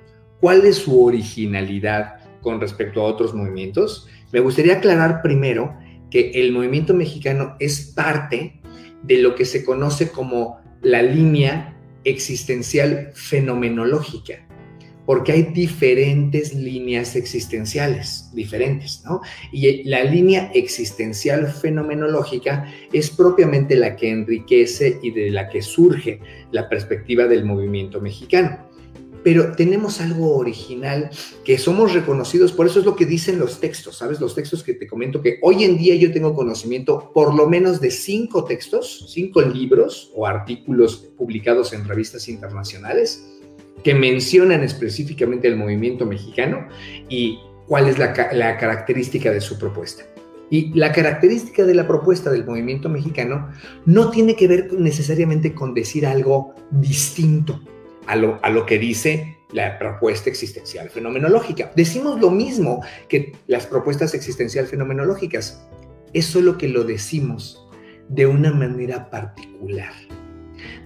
cuál 0.41 0.65
es 0.65 0.77
su 0.77 1.05
originalidad 1.05 2.17
con 2.41 2.61
respecto 2.61 3.01
a 3.01 3.05
otros 3.05 3.35
movimientos, 3.35 4.09
me 4.33 4.41
gustaría 4.41 4.75
aclarar 4.75 5.23
primero 5.23 5.77
que 6.11 6.31
el 6.35 6.53
movimiento 6.53 6.95
mexicano 6.95 7.57
es 7.59 7.93
parte 7.95 8.61
de 9.03 9.19
lo 9.19 9.35
que 9.35 9.45
se 9.45 9.65
conoce 9.65 10.11
como 10.11 10.61
la 10.81 11.03
línea 11.03 11.77
existencial 12.05 13.11
fenomenológica 13.15 14.48
porque 15.09 15.33
hay 15.33 15.43
diferentes 15.45 16.53
líneas 16.53 17.17
existenciales, 17.17 18.29
diferentes, 18.35 19.03
¿no? 19.07 19.23
Y 19.51 19.83
la 19.85 20.05
línea 20.05 20.51
existencial 20.53 21.47
fenomenológica 21.49 22.71
es 22.93 23.09
propiamente 23.09 23.75
la 23.75 23.97
que 23.97 24.11
enriquece 24.11 24.99
y 25.03 25.11
de 25.13 25.31
la 25.31 25.49
que 25.49 25.63
surge 25.63 26.21
la 26.51 26.69
perspectiva 26.69 27.27
del 27.27 27.47
movimiento 27.47 28.03
mexicano. 28.03 28.69
pero 29.25 29.53
tenemos 29.57 30.01
algo 30.01 30.37
original 30.37 31.11
que 31.45 31.59
somos 31.59 31.93
reconocidos, 31.93 32.53
por 32.53 32.67
eso 32.67 32.79
es 32.79 32.85
lo 32.85 32.95
que 32.95 33.05
dicen 33.05 33.39
los 33.39 33.61
textos, 33.61 33.97
¿sabes? 33.97 34.21
Los 34.21 34.35
textos 34.35 34.63
que 34.63 34.75
te 34.75 34.87
comento 34.87 35.21
que 35.21 35.39
hoy 35.43 35.65
en 35.65 35.77
día 35.77 35.95
yo 35.97 36.13
tengo 36.13 36.35
conocimiento 36.35 37.11
por 37.13 37.35
lo 37.35 37.49
menos 37.49 37.81
de 37.81 37.91
cinco 37.91 38.45
textos, 38.45 39.07
cinco 39.09 39.41
libros 39.43 40.13
o 40.15 40.27
artículos 40.27 40.97
publicados 41.17 41.73
en 41.73 41.87
revistas 41.87 42.29
internacionales 42.29 43.38
que 43.83 43.95
mencionan 43.95 44.63
específicamente 44.63 45.49
el 45.49 45.57
movimiento 45.57 46.07
mexicano 46.07 46.69
y 47.09 47.41
cuál 47.67 47.89
es 47.89 47.99
la, 47.99 48.13
característica 48.13 49.31
de 49.31 49.41
su 49.41 49.59
propuesta. 49.59 50.05
Y 50.51 50.73
la 50.75 50.93
característica 50.93 51.65
de 51.65 51.75
la 51.75 51.87
propuesta 51.87 52.31
del 52.31 52.47
movimiento 52.47 52.89
mexicano 52.89 53.51
no 53.85 54.11
tiene 54.11 54.35
que 54.35 54.49
ver 54.49 54.73
necesariamente 54.73 55.55
con 55.55 55.75
decir 55.75 56.07
algo 56.07 56.55
distinto 56.71 57.61
a 58.07 58.17
lo, 58.17 58.39
a 58.43 58.49
lo 58.49 58.65
que 58.65 58.79
dice 58.79 59.39
la 59.53 59.79
propuesta 59.79 60.31
existencial 60.31 60.89
fenomenológica. 60.89 61.71
Decimos 61.77 62.19
lo 62.21 62.31
mismo 62.31 62.83
que 63.09 63.37
las 63.47 63.67
propuestas 63.67 64.15
existencial 64.15 64.67
fenomenológicas, 64.67 65.67
es 66.13 66.27
solo 66.27 66.57
que 66.57 66.69
lo 66.69 66.85
decimos 66.85 67.67
de 68.09 68.27
una 68.27 68.53
manera 68.53 69.11
particular, 69.11 69.93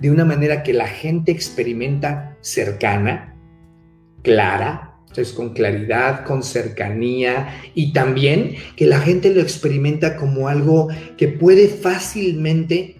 de 0.00 0.10
una 0.10 0.24
manera 0.24 0.62
que 0.62 0.72
la 0.72 0.86
gente 0.86 1.32
experimenta 1.32 2.36
cercana, 2.40 3.36
clara, 4.22 4.92
entonces, 5.12 5.34
con 5.34 5.52
claridad, 5.52 6.24
con 6.24 6.42
cercanía 6.42 7.60
y 7.74 7.92
también 7.92 8.54
que 8.76 8.86
la 8.86 8.98
gente 8.98 9.34
lo 9.34 9.42
experimenta 9.42 10.16
como 10.16 10.48
algo 10.48 10.88
que 11.18 11.28
puede 11.28 11.68
fácilmente 11.68 12.96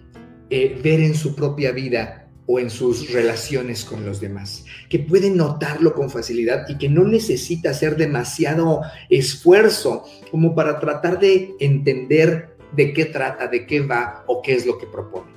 eh, 0.51 0.79
ver 0.83 0.99
en 0.99 1.15
su 1.15 1.35
propia 1.35 1.71
vida 1.71 2.29
o 2.45 2.59
en 2.59 2.69
sus 2.69 3.11
relaciones 3.11 3.83
con 3.83 4.05
los 4.05 4.21
demás, 4.21 4.63
que 4.89 4.99
puede 4.99 5.31
notarlo 5.31 5.95
con 5.95 6.11
facilidad 6.11 6.69
y 6.69 6.77
que 6.77 6.87
no 6.87 7.03
necesita 7.03 7.71
hacer 7.71 7.95
demasiado 7.95 8.81
esfuerzo 9.09 10.03
como 10.29 10.53
para 10.53 10.79
tratar 10.79 11.19
de 11.19 11.49
entender 11.59 12.57
de 12.75 12.93
qué 12.93 13.05
trata, 13.05 13.47
de 13.47 13.65
qué 13.65 13.81
va 13.81 14.23
o 14.27 14.43
qué 14.43 14.53
es 14.53 14.67
lo 14.67 14.77
que 14.77 14.85
propone. 14.85 15.32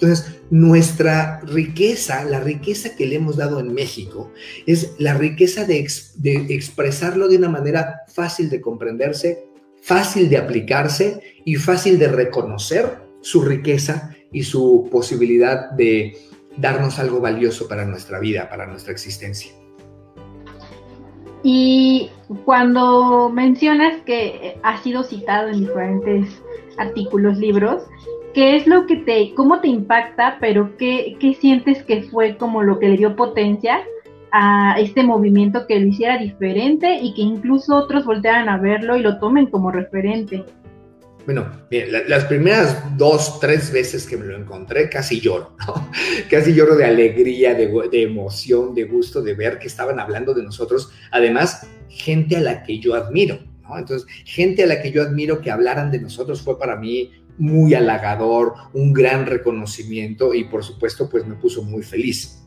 Entonces, 0.00 0.42
nuestra 0.50 1.40
riqueza, 1.40 2.24
la 2.24 2.38
riqueza 2.38 2.94
que 2.94 3.04
le 3.04 3.16
hemos 3.16 3.36
dado 3.36 3.58
en 3.58 3.74
México, 3.74 4.30
es 4.64 4.94
la 4.98 5.14
riqueza 5.14 5.64
de, 5.64 5.84
expresarlo 6.50 7.26
de 7.26 7.36
una 7.36 7.48
manera 7.48 8.02
fácil 8.06 8.48
de 8.48 8.60
comprenderse, 8.60 9.48
fácil 9.82 10.30
de 10.30 10.36
aplicarse 10.36 11.20
y 11.44 11.56
fácil 11.56 11.98
de 11.98 12.06
reconocer 12.06 12.98
su 13.22 13.42
riqueza 13.42 14.14
y 14.30 14.44
su 14.44 14.88
posibilidad 14.88 15.72
de 15.72 16.16
darnos 16.56 17.00
algo 17.00 17.18
valioso 17.18 17.66
para 17.66 17.84
nuestra 17.84 18.20
vida, 18.20 18.48
para 18.48 18.66
nuestra 18.66 18.92
existencia. 18.92 19.50
Y 21.42 22.08
cuando 22.44 23.30
mencionas 23.30 24.00
que 24.02 24.58
ha 24.62 24.80
sido 24.80 25.02
citado 25.02 25.48
en 25.48 25.60
diferentes 25.60 26.28
artículos, 26.76 27.36
libros, 27.38 27.82
¿qué 28.38 28.54
es 28.54 28.68
lo 28.68 28.86
que 28.86 28.94
te, 28.94 29.34
cómo 29.34 29.60
te 29.60 29.66
impacta, 29.66 30.36
pero 30.40 30.76
qué, 30.76 31.16
qué 31.18 31.34
sientes 31.34 31.82
que 31.82 32.02
fue 32.02 32.36
como 32.36 32.62
lo 32.62 32.78
que 32.78 32.88
le 32.88 32.96
dio 32.96 33.16
potencia 33.16 33.80
a 34.30 34.76
este 34.78 35.02
movimiento 35.02 35.66
que 35.66 35.80
lo 35.80 35.88
hiciera 35.88 36.18
diferente 36.18 37.00
y 37.02 37.14
que 37.14 37.22
incluso 37.22 37.74
otros 37.74 38.04
voltearan 38.04 38.48
a 38.48 38.56
verlo 38.56 38.96
y 38.96 39.02
lo 39.02 39.18
tomen 39.18 39.46
como 39.46 39.72
referente? 39.72 40.44
Bueno, 41.24 41.50
bien, 41.68 41.88
las 42.06 42.26
primeras 42.26 42.96
dos, 42.96 43.40
tres 43.40 43.72
veces 43.72 44.06
que 44.06 44.16
me 44.16 44.26
lo 44.26 44.36
encontré, 44.36 44.88
casi 44.88 45.20
lloro, 45.20 45.56
¿no? 45.66 45.90
Casi 46.30 46.54
lloro 46.54 46.76
de 46.76 46.84
alegría, 46.84 47.54
de, 47.54 47.66
de, 47.90 48.02
emoción, 48.02 48.72
de 48.72 48.84
gusto, 48.84 49.20
de 49.20 49.34
ver 49.34 49.58
que 49.58 49.66
estaban 49.66 49.98
hablando 49.98 50.32
de 50.32 50.44
nosotros. 50.44 50.92
Además, 51.10 51.68
gente 51.88 52.36
a 52.36 52.40
la 52.40 52.62
que 52.62 52.78
yo 52.78 52.94
admiro, 52.94 53.40
¿no? 53.64 53.76
Entonces, 53.76 54.06
gente 54.24 54.62
a 54.62 54.68
la 54.68 54.80
que 54.80 54.92
yo 54.92 55.02
admiro 55.02 55.40
que 55.40 55.50
hablaran 55.50 55.90
de 55.90 56.00
nosotros 56.00 56.40
fue 56.40 56.56
para 56.56 56.76
mí 56.76 57.10
muy 57.38 57.74
halagador, 57.74 58.54
un 58.72 58.92
gran 58.92 59.26
reconocimiento 59.26 60.34
y 60.34 60.44
por 60.44 60.64
supuesto 60.64 61.08
pues 61.08 61.26
me 61.26 61.34
puso 61.34 61.62
muy 61.62 61.82
feliz. 61.82 62.42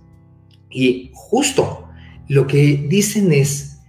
Y 0.70 1.12
justo 1.14 1.88
lo 2.28 2.48
que 2.48 2.86
dicen 2.88 3.32
es 3.32 3.80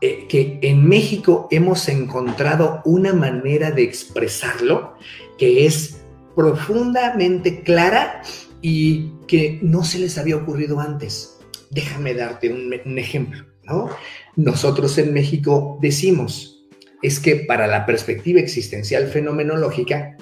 eh, 0.00 0.26
que 0.28 0.58
en 0.62 0.86
México 0.88 1.48
hemos 1.50 1.88
encontrado 1.88 2.82
una 2.84 3.12
manera 3.12 3.70
de 3.70 3.82
expresarlo 3.82 4.94
que 5.38 5.66
es 5.66 5.98
profundamente 6.34 7.62
clara 7.62 8.22
y 8.60 9.12
que 9.26 9.58
no 9.62 9.84
se 9.84 9.98
les 9.98 10.18
había 10.18 10.36
ocurrido 10.36 10.80
antes. 10.80 11.38
Déjame 11.70 12.14
darte 12.14 12.52
un, 12.52 12.74
un 12.84 12.98
ejemplo, 12.98 13.44
¿no? 13.64 13.88
Nosotros 14.36 14.98
en 14.98 15.14
México 15.14 15.78
decimos, 15.80 16.66
es 17.02 17.20
que 17.20 17.36
para 17.36 17.66
la 17.66 17.86
perspectiva 17.86 18.40
existencial 18.40 19.06
fenomenológica, 19.08 20.16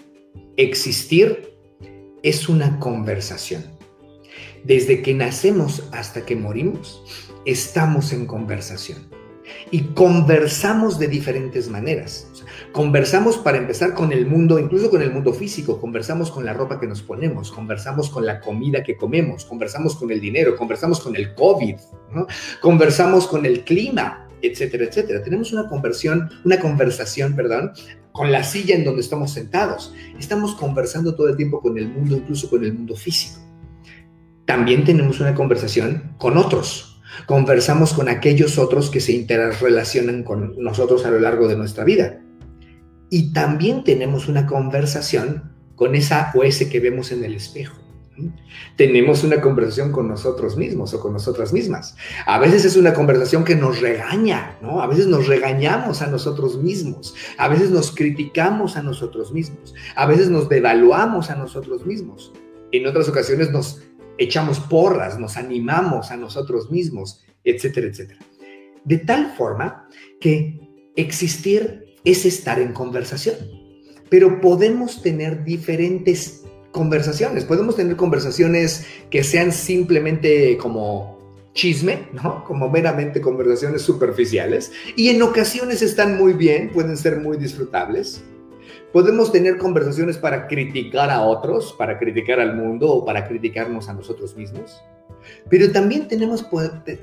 Existir 0.57 1.53
es 2.23 2.49
una 2.49 2.79
conversación. 2.79 3.65
Desde 4.63 5.03
que 5.03 5.13
nacemos 5.13 5.89
hasta 5.91 6.25
que 6.25 6.37
morimos, 6.37 7.03
estamos 7.45 8.13
en 8.13 8.27
conversación. 8.27 9.11
Y 9.73 9.81
conversamos 9.95 11.01
de 11.01 11.09
diferentes 11.09 11.69
maneras. 11.69 12.31
conversamos 12.71 13.37
para 13.37 13.59
empezar 13.59 13.95
con 13.95 14.13
el 14.13 14.27
mundo, 14.27 14.59
incluso 14.61 14.91
con 14.91 15.03
el 15.03 15.13
mundo 15.13 15.33
físico, 15.33 15.81
conversamos 15.81 16.31
con 16.31 16.45
la 16.45 16.53
ropa 16.53 16.79
que 16.79 16.87
nos 16.87 17.03
ponemos, 17.03 17.51
conversamos 17.51 18.09
con 18.09 18.25
la 18.25 18.41
comida 18.41 18.83
que 18.85 18.97
comemos, 18.97 19.45
conversamos 19.45 19.97
con 19.97 20.13
el 20.13 20.21
dinero, 20.21 20.57
conversamos 20.57 21.01
con 21.01 21.17
el 21.17 21.35
COVID, 21.35 21.75
conversamos 22.61 23.27
con 23.27 23.45
el 23.45 23.65
clima, 23.65 24.29
etcétera, 24.41 24.85
etcétera. 24.85 25.23
Tenemos 25.23 25.53
una 25.53 25.69
conversión, 25.69 26.31
una 26.45 26.59
conversación, 26.61 27.35
perdón, 27.35 27.73
con 28.15 28.31
la 28.31 28.45
silla 28.45 28.77
en 28.77 28.85
donde 28.85 29.01
estamos 29.01 29.33
sentados. 29.33 29.93
Estamos 30.21 30.55
conversando 30.55 31.17
todo 31.17 31.29
el 31.29 31.37
tiempo 31.37 31.61
con 31.61 31.77
el 31.77 31.89
mundo, 31.89 32.17
incluso 32.17 32.49
con 32.49 32.65
el 32.65 32.73
mundo 32.73 32.95
físico. 32.95 33.41
También 34.47 34.85
tenemos 34.85 35.19
una 35.19 35.35
conversación 35.35 36.15
con 36.17 36.37
otros. 36.37 37.03
Conversamos 37.27 37.93
con 37.93 38.09
aquellos 38.09 38.57
otros 38.57 38.89
que 38.89 39.01
se 39.01 39.11
interrelacionan 39.11 40.23
con 40.23 40.55
nosotros 40.63 41.05
a 41.05 41.11
lo 41.11 41.19
largo 41.19 41.49
de 41.49 41.57
nuestra 41.57 41.83
vida. 41.83 42.21
Y 43.11 43.33
también 43.33 43.83
tenemos 43.83 44.29
una 44.29 44.47
conversación 44.47 45.53
con 45.75 45.97
esa 45.97 46.31
o 46.37 46.45
ese 46.45 46.69
que 46.69 46.79
vemos 46.79 47.11
en 47.11 47.25
el 47.25 47.35
espejo. 47.35 47.84
Tenemos 48.77 49.25
una 49.25 49.41
conversación 49.41 49.93
con 49.93 50.09
nosotros 50.09 50.57
mismos 50.57 50.95
o 50.95 51.01
con 51.01 51.13
nosotras 51.13 51.53
mismas. 51.53 51.97
A 52.27 52.39
veces 52.39 52.65
es 52.65 52.77
una 52.77 52.95
conversación 52.95 53.45
que 53.45 53.57
nos 53.57 53.81
regaña, 53.81 54.59
¿no? 54.63 54.81
A 54.81 54.87
veces 54.87 55.07
nos 55.07 55.27
regañamos 55.27 56.03
a 56.03 56.07
nosotros 56.07 56.57
mismos. 56.63 57.15
A 57.39 57.49
veces 57.49 57.71
nos 57.71 57.95
criticamos 57.95 58.77
a 58.77 58.83
nosotros 58.83 59.33
mismos. 59.33 59.75
A 59.97 60.07
veces 60.07 60.31
nos 60.31 60.49
devaluamos 60.49 61.31
a 61.31 61.37
nosotros 61.37 61.85
mismos. 61.87 62.33
En 62.73 62.87
otras 62.87 63.09
ocasiones 63.09 63.51
nos 63.51 63.83
echamos 64.19 64.61
porras, 64.61 65.19
nos 65.19 65.37
animamos 65.37 66.11
a 66.11 66.17
nosotros 66.17 66.71
mismos, 66.71 67.25
etcétera, 67.45 67.89
etcétera. 67.89 68.21
De 68.85 68.99
tal 68.99 69.35
forma 69.37 69.89
que 70.21 70.61
existir 70.97 71.97
es 72.05 72.25
estar 72.25 72.61
en 72.61 72.73
conversación. 72.73 73.37
Pero 74.11 74.41
podemos 74.41 75.03
tener 75.03 75.43
diferentes 75.45 76.44
conversaciones. 76.75 77.45
Podemos 77.45 77.77
tener 77.77 77.95
conversaciones 77.95 78.85
que 79.09 79.23
sean 79.23 79.53
simplemente 79.53 80.59
como 80.59 81.39
chisme, 81.55 82.09
¿no? 82.13 82.43
Como 82.45 82.69
meramente 82.69 83.21
conversaciones 83.21 83.83
superficiales. 83.83 84.73
Y 84.97 85.09
en 85.09 85.23
ocasiones 85.23 85.83
están 85.83 86.19
muy 86.19 86.33
bien, 86.33 86.71
pueden 86.71 86.97
ser 86.97 87.21
muy 87.21 87.37
disfrutables. 87.37 88.25
Podemos 88.93 89.31
tener 89.31 89.57
conversaciones 89.57 90.19
para 90.19 90.49
criticar 90.49 91.11
a 91.11 91.23
otros, 91.23 91.73
para 91.79 91.97
criticar 91.97 92.41
al 92.41 92.57
mundo 92.57 92.91
o 92.91 93.05
para 93.05 93.27
criticarnos 93.29 93.89
a 93.89 93.95
nosotros 93.95 94.37
mismos. 94.37 94.83
Pero 95.49 95.71
también 95.71 96.09
tenemos, 96.09 96.45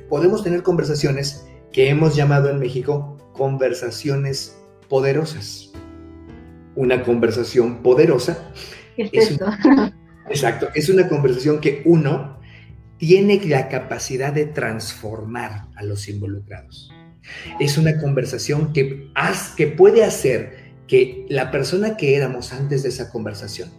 podemos 0.10 0.44
tener 0.44 0.64
conversaciones 0.64 1.48
que 1.72 1.88
hemos 1.88 2.14
llamado 2.18 2.50
en 2.50 2.60
México 2.60 3.18
conversaciones 3.32 4.58
poderosas. 4.90 5.72
Una 6.76 7.04
conversación 7.04 7.82
poderosa 7.82 8.52
exacto, 10.30 10.70
es 10.76 10.90
una 10.90 11.08
conversación 11.08 11.60
que 11.60 11.82
uno 11.86 12.40
tiene 12.98 13.42
la 13.46 13.68
capacidad 13.68 14.32
de 14.32 14.46
transformar 14.46 15.68
a 15.76 15.84
los 15.84 16.08
involucrados. 16.08 16.92
Es 17.60 17.78
una 17.78 18.00
conversación 18.00 18.74
que, 18.74 19.12
que 19.58 19.68
puede 19.68 20.04
hacer 20.04 20.72
que 20.88 21.26
la 21.30 21.52
persona 21.52 21.98
que 21.98 22.16
éramos 22.16 22.54
antes 22.54 22.84
de 22.84 22.90
esa 22.90 23.10
conversación 23.10 23.70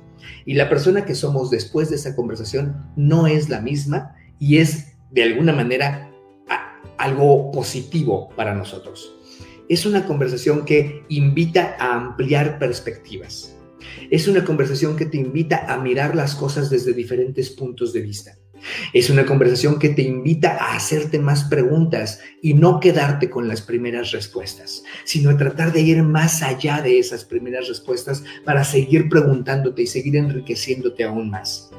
y 0.45 0.55
la 0.55 0.69
persona 0.69 1.05
que 1.05 1.15
somos 1.15 1.51
después 1.51 1.91
de 1.91 1.97
esa 1.97 2.17
conversación 2.17 2.91
no 2.97 3.27
es 3.27 3.49
la 3.49 3.61
misma 3.61 4.17
y 4.39 4.59
es 4.59 4.97
de 5.11 5.23
alguna 5.23 5.53
manera 5.53 6.11
algo 6.99 7.51
positivo 7.51 8.29
para 8.37 8.55
nosotros. 8.55 9.15
Es 9.69 9.87
una 9.87 10.05
conversación 10.07 10.65
que 10.65 11.05
invita 11.09 11.77
a 11.79 11.95
ampliar 11.95 12.59
perspectivas. 12.59 13.57
Es 14.11 14.29
una 14.29 14.45
conversación 14.45 14.97
que 14.97 15.07
te 15.07 15.17
invita 15.17 15.73
a 15.73 15.79
mirar 15.79 16.15
las 16.15 16.35
cosas 16.35 16.71
desde 16.71 16.93
diferentes 16.93 17.51
puntos 17.51 17.93
de 17.93 18.03
vista. 18.03 18.39
Es 18.93 19.11
una 19.11 19.27
conversación 19.27 19.79
que 19.79 19.89
te 19.89 20.03
invita 20.03 20.57
a 20.57 20.77
hacerte 20.77 21.19
más 21.19 21.45
preguntas 21.45 22.21
y 22.41 22.55
no 22.55 22.81
quedarte 22.81 23.29
con 23.29 23.49
las 23.49 23.63
primeras 23.63 24.13
respuestas, 24.13 24.85
sino 25.05 25.31
a 25.31 25.37
tratar 25.37 25.73
de 25.73 25.81
ir 25.81 26.03
más 26.03 26.43
allá 26.43 26.81
de 26.81 26.99
esas 26.99 27.25
primeras 27.25 27.69
respuestas 27.69 28.23
para 28.45 28.65
seguir 28.65 29.09
preguntándote 29.09 29.83
y 29.83 29.87
seguir 29.87 30.17
enriqueciéndote 30.17 31.05
aún 31.05 31.31
más. 31.31 31.71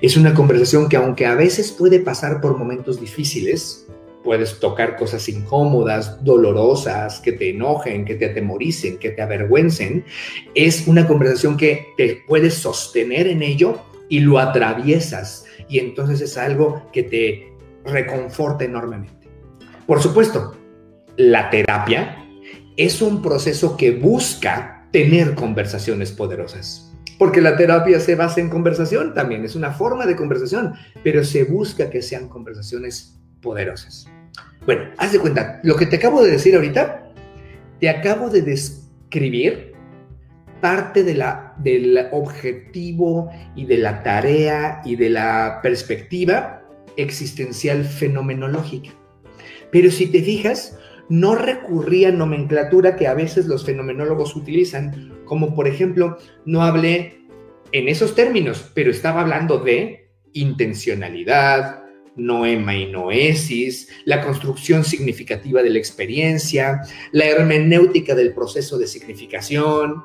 Es 0.00 0.16
una 0.16 0.34
conversación 0.34 0.88
que 0.88 0.96
aunque 0.96 1.26
a 1.26 1.34
veces 1.34 1.72
puede 1.72 2.00
pasar 2.00 2.40
por 2.40 2.56
momentos 2.56 3.00
difíciles, 3.00 3.86
puedes 4.22 4.60
tocar 4.60 4.96
cosas 4.96 5.28
incómodas, 5.28 6.22
dolorosas, 6.22 7.20
que 7.20 7.32
te 7.32 7.50
enojen, 7.50 8.04
que 8.04 8.14
te 8.14 8.26
atemoricen, 8.26 8.98
que 8.98 9.10
te 9.10 9.22
avergüencen, 9.22 10.04
es 10.54 10.86
una 10.86 11.06
conversación 11.06 11.56
que 11.56 11.86
te 11.96 12.22
puedes 12.26 12.54
sostener 12.54 13.26
en 13.26 13.42
ello 13.42 13.80
y 14.08 14.20
lo 14.20 14.38
atraviesas 14.38 15.44
y 15.68 15.78
entonces 15.78 16.20
es 16.20 16.36
algo 16.36 16.82
que 16.92 17.04
te 17.04 17.52
reconforta 17.84 18.64
enormemente. 18.64 19.28
Por 19.86 20.02
supuesto, 20.02 20.56
la 21.16 21.50
terapia 21.50 22.24
es 22.76 23.02
un 23.02 23.22
proceso 23.22 23.76
que 23.76 23.92
busca 23.92 24.88
tener 24.90 25.34
conversaciones 25.34 26.12
poderosas. 26.12 26.86
Porque 27.18 27.42
la 27.42 27.56
terapia 27.56 28.00
se 28.00 28.14
basa 28.14 28.40
en 28.40 28.48
conversación 28.48 29.12
también, 29.12 29.44
es 29.44 29.54
una 29.54 29.72
forma 29.72 30.06
de 30.06 30.16
conversación, 30.16 30.72
pero 31.04 31.22
se 31.22 31.44
busca 31.44 31.90
que 31.90 32.00
sean 32.00 32.28
conversaciones 32.28 33.19
poderosas. 33.40 34.08
Bueno, 34.66 34.90
haz 34.98 35.12
de 35.12 35.18
cuenta, 35.18 35.60
lo 35.62 35.76
que 35.76 35.86
te 35.86 35.96
acabo 35.96 36.22
de 36.22 36.32
decir 36.32 36.54
ahorita, 36.54 37.10
te 37.80 37.88
acabo 37.88 38.28
de 38.28 38.42
describir 38.42 39.70
parte 40.60 41.02
del 41.02 41.98
objetivo 42.12 43.30
y 43.56 43.64
de 43.64 43.78
la 43.78 44.02
tarea 44.02 44.82
y 44.84 44.96
de 44.96 45.10
la 45.10 45.60
perspectiva 45.62 46.62
existencial 46.96 47.84
fenomenológica. 47.84 48.90
Pero 49.72 49.90
si 49.90 50.06
te 50.06 50.22
fijas, 50.22 50.78
no 51.08 51.34
recurría 51.34 52.08
a 52.08 52.12
nomenclatura 52.12 52.96
que 52.96 53.06
a 53.06 53.14
veces 53.14 53.46
los 53.46 53.64
fenomenólogos 53.64 54.36
utilizan, 54.36 55.24
como 55.24 55.54
por 55.54 55.66
ejemplo, 55.66 56.18
no 56.44 56.62
hablé 56.62 57.26
en 57.72 57.88
esos 57.88 58.14
términos, 58.14 58.70
pero 58.74 58.90
estaba 58.90 59.22
hablando 59.22 59.58
de 59.58 60.10
intencionalidad, 60.32 61.79
noema 62.16 62.74
y 62.76 62.90
noesis, 62.90 63.88
la 64.04 64.24
construcción 64.24 64.84
significativa 64.84 65.62
de 65.62 65.70
la 65.70 65.78
experiencia, 65.78 66.82
la 67.12 67.26
hermenéutica 67.26 68.14
del 68.14 68.34
proceso 68.34 68.78
de 68.78 68.86
significación, 68.86 70.04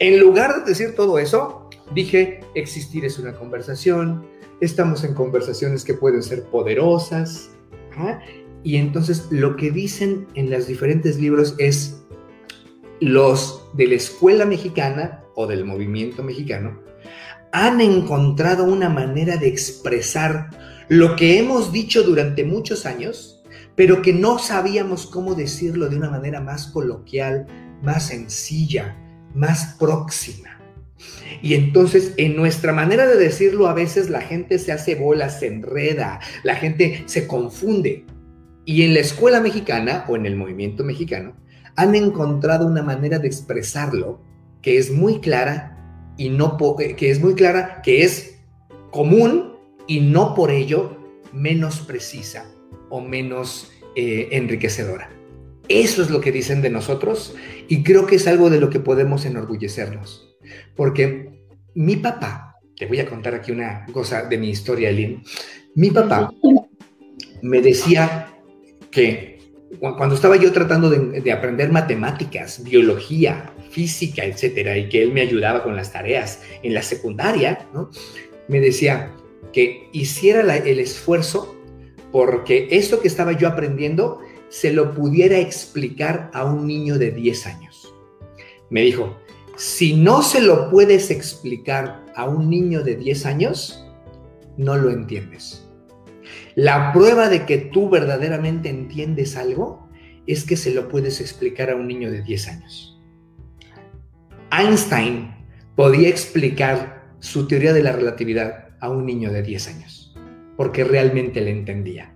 en 0.00 0.18
lugar 0.18 0.56
de 0.56 0.70
decir 0.70 0.94
todo 0.94 1.18
eso, 1.18 1.68
dije, 1.94 2.40
existir 2.54 3.04
es 3.04 3.18
una 3.18 3.34
conversación, 3.34 4.26
estamos 4.62 5.04
en 5.04 5.12
conversaciones 5.12 5.84
que 5.84 5.92
pueden 5.92 6.22
ser 6.22 6.44
poderosas. 6.44 7.50
Y 8.62 8.76
entonces 8.76 9.26
lo 9.30 9.56
que 9.56 9.70
dicen 9.70 10.26
en 10.34 10.50
los 10.50 10.66
diferentes 10.66 11.20
libros 11.20 11.54
es, 11.58 12.02
los 13.00 13.68
de 13.74 13.88
la 13.88 13.94
escuela 13.96 14.46
mexicana 14.46 15.22
o 15.34 15.46
del 15.46 15.66
movimiento 15.66 16.22
mexicano 16.22 16.80
han 17.52 17.82
encontrado 17.82 18.64
una 18.64 18.88
manera 18.88 19.36
de 19.36 19.48
expresar 19.48 20.48
lo 20.90 21.14
que 21.14 21.38
hemos 21.38 21.72
dicho 21.72 22.02
durante 22.02 22.42
muchos 22.44 22.84
años, 22.84 23.40
pero 23.76 24.02
que 24.02 24.12
no 24.12 24.40
sabíamos 24.40 25.06
cómo 25.06 25.36
decirlo 25.36 25.88
de 25.88 25.96
una 25.96 26.10
manera 26.10 26.40
más 26.40 26.66
coloquial, 26.66 27.46
más 27.80 28.08
sencilla, 28.08 28.96
más 29.32 29.76
próxima. 29.78 30.60
Y 31.42 31.54
entonces 31.54 32.12
en 32.16 32.34
nuestra 32.34 32.72
manera 32.72 33.06
de 33.06 33.16
decirlo 33.16 33.68
a 33.68 33.72
veces 33.72 34.10
la 34.10 34.20
gente 34.20 34.58
se 34.58 34.72
hace 34.72 34.96
bola, 34.96 35.28
se 35.28 35.46
enreda, 35.46 36.18
la 36.42 36.56
gente 36.56 37.04
se 37.06 37.28
confunde. 37.28 38.04
Y 38.64 38.82
en 38.82 38.92
la 38.92 38.98
escuela 39.00 39.40
mexicana 39.40 40.04
o 40.08 40.16
en 40.16 40.26
el 40.26 40.34
movimiento 40.34 40.82
mexicano 40.82 41.36
han 41.76 41.94
encontrado 41.94 42.66
una 42.66 42.82
manera 42.82 43.20
de 43.20 43.28
expresarlo 43.28 44.20
que 44.60 44.76
es 44.76 44.90
muy 44.90 45.20
clara 45.20 46.12
y 46.16 46.30
no 46.30 46.58
que 46.96 47.10
es 47.12 47.20
muy 47.20 47.34
clara, 47.34 47.80
que 47.80 48.02
es 48.02 48.40
común 48.90 49.49
y 49.90 49.98
no 49.98 50.36
por 50.36 50.52
ello 50.52 50.96
menos 51.32 51.80
precisa 51.80 52.48
o 52.90 53.00
menos 53.00 53.72
eh, 53.96 54.28
enriquecedora. 54.30 55.10
Eso 55.68 56.00
es 56.00 56.10
lo 56.10 56.20
que 56.20 56.30
dicen 56.30 56.62
de 56.62 56.70
nosotros 56.70 57.34
y 57.66 57.82
creo 57.82 58.06
que 58.06 58.14
es 58.14 58.28
algo 58.28 58.50
de 58.50 58.60
lo 58.60 58.70
que 58.70 58.78
podemos 58.78 59.26
enorgullecernos. 59.26 60.36
Porque 60.76 61.42
mi 61.74 61.96
papá, 61.96 62.60
te 62.76 62.86
voy 62.86 63.00
a 63.00 63.06
contar 63.08 63.34
aquí 63.34 63.50
una 63.50 63.84
cosa 63.92 64.22
de 64.22 64.38
mi 64.38 64.50
historia, 64.50 64.92
Lynn. 64.92 65.24
Mi 65.74 65.90
papá 65.90 66.32
me 67.42 67.60
decía 67.60 68.32
que 68.92 69.40
cuando 69.80 70.14
estaba 70.14 70.36
yo 70.36 70.52
tratando 70.52 70.88
de, 70.88 71.32
aprender 71.32 71.72
matemáticas, 71.72 72.62
biología, 72.62 73.52
física, 73.70 74.24
etcétera, 74.24 74.78
y 74.78 74.88
que 74.88 75.02
él 75.02 75.12
me 75.12 75.22
ayudaba 75.22 75.64
con 75.64 75.74
las 75.74 75.92
tareas 75.92 76.42
en 76.62 76.74
la 76.74 76.82
secundaria, 76.82 77.66
me 78.46 78.60
decía 78.60 79.16
que 79.52 79.88
hiciera 79.92 80.56
el 80.56 80.78
esfuerzo 80.80 81.56
porque 82.12 82.68
esto 82.70 83.00
que 83.00 83.08
estaba 83.08 83.32
yo 83.32 83.48
aprendiendo 83.48 84.20
se 84.48 84.72
lo 84.72 84.94
pudiera 84.94 85.38
explicar 85.38 86.30
a 86.34 86.44
un 86.44 86.66
niño 86.66 86.98
de 86.98 87.12
10 87.12 87.46
años. 87.46 87.94
Me 88.68 88.82
dijo, 88.82 89.16
si 89.56 89.94
no 89.94 90.22
se 90.22 90.40
lo 90.40 90.70
puedes 90.70 91.10
explicar 91.10 92.04
a 92.16 92.28
un 92.28 92.50
niño 92.50 92.82
de 92.82 92.96
10 92.96 93.26
años, 93.26 93.86
no 94.56 94.76
lo 94.76 94.90
entiendes. 94.90 95.66
La 96.56 96.92
prueba 96.92 97.28
de 97.28 97.46
que 97.46 97.58
tú 97.58 97.88
verdaderamente 97.88 98.68
entiendes 98.68 99.36
algo 99.36 99.88
es 100.26 100.44
que 100.44 100.56
se 100.56 100.72
lo 100.72 100.88
puedes 100.88 101.20
explicar 101.20 101.70
a 101.70 101.76
un 101.76 101.86
niño 101.86 102.10
de 102.10 102.22
10 102.22 102.48
años. 102.48 103.00
Einstein 104.50 105.32
podía 105.76 106.08
explicar 106.08 107.14
su 107.20 107.46
teoría 107.46 107.72
de 107.72 107.82
la 107.82 107.92
relatividad 107.92 108.69
a 108.80 108.90
un 108.90 109.06
niño 109.06 109.32
de 109.32 109.42
10 109.42 109.68
años, 109.68 110.14
porque 110.56 110.84
realmente 110.84 111.40
le 111.40 111.50
entendía. 111.50 112.14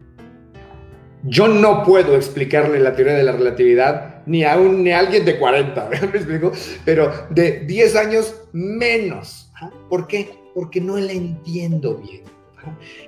Yo 1.25 1.49
no 1.49 1.85
puedo 1.85 2.17
explicarle 2.17 2.81
la 2.81 2.95
teoría 2.95 3.15
de 3.15 3.23
la 3.23 3.33
relatividad 3.33 4.23
ni 4.27 4.45
a, 4.45 4.59
un, 4.59 4.85
ni 4.85 4.93
alguien 4.93 5.25
de 5.25 5.39
40, 5.39 5.89
¿me? 6.03 6.51
Pero 6.85 7.13
de 7.31 7.61
10 7.61 7.97
años 7.97 8.35
menos. 8.53 9.51
¿ah? 9.61 9.71
¿Por 9.89 10.07
qué? 10.07 10.31
Porque 10.55 10.81
no 10.81 10.97
la 10.99 11.13
entiendo 11.13 11.97
bien. 11.97 12.23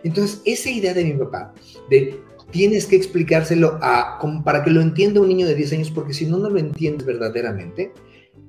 Entonces, 0.04 0.42
esa 0.44 0.70
idea 0.70 0.92
de 0.92 1.04
mi 1.04 1.12
papá, 1.12 1.54
de 1.88 2.20
tienes 2.50 2.86
que 2.86 2.96
explicárselo 2.96 3.78
a, 3.82 4.18
como 4.20 4.44
para 4.44 4.62
que 4.62 4.70
lo 4.70 4.80
entienda 4.80 5.20
un 5.20 5.28
niño 5.28 5.46
de 5.46 5.54
10 5.54 5.72
años, 5.72 5.90
porque 5.90 6.12
si 6.12 6.26
no, 6.26 6.38
no 6.38 6.50
lo 6.50 6.58
entiendes 6.58 7.06
verdaderamente, 7.06 7.92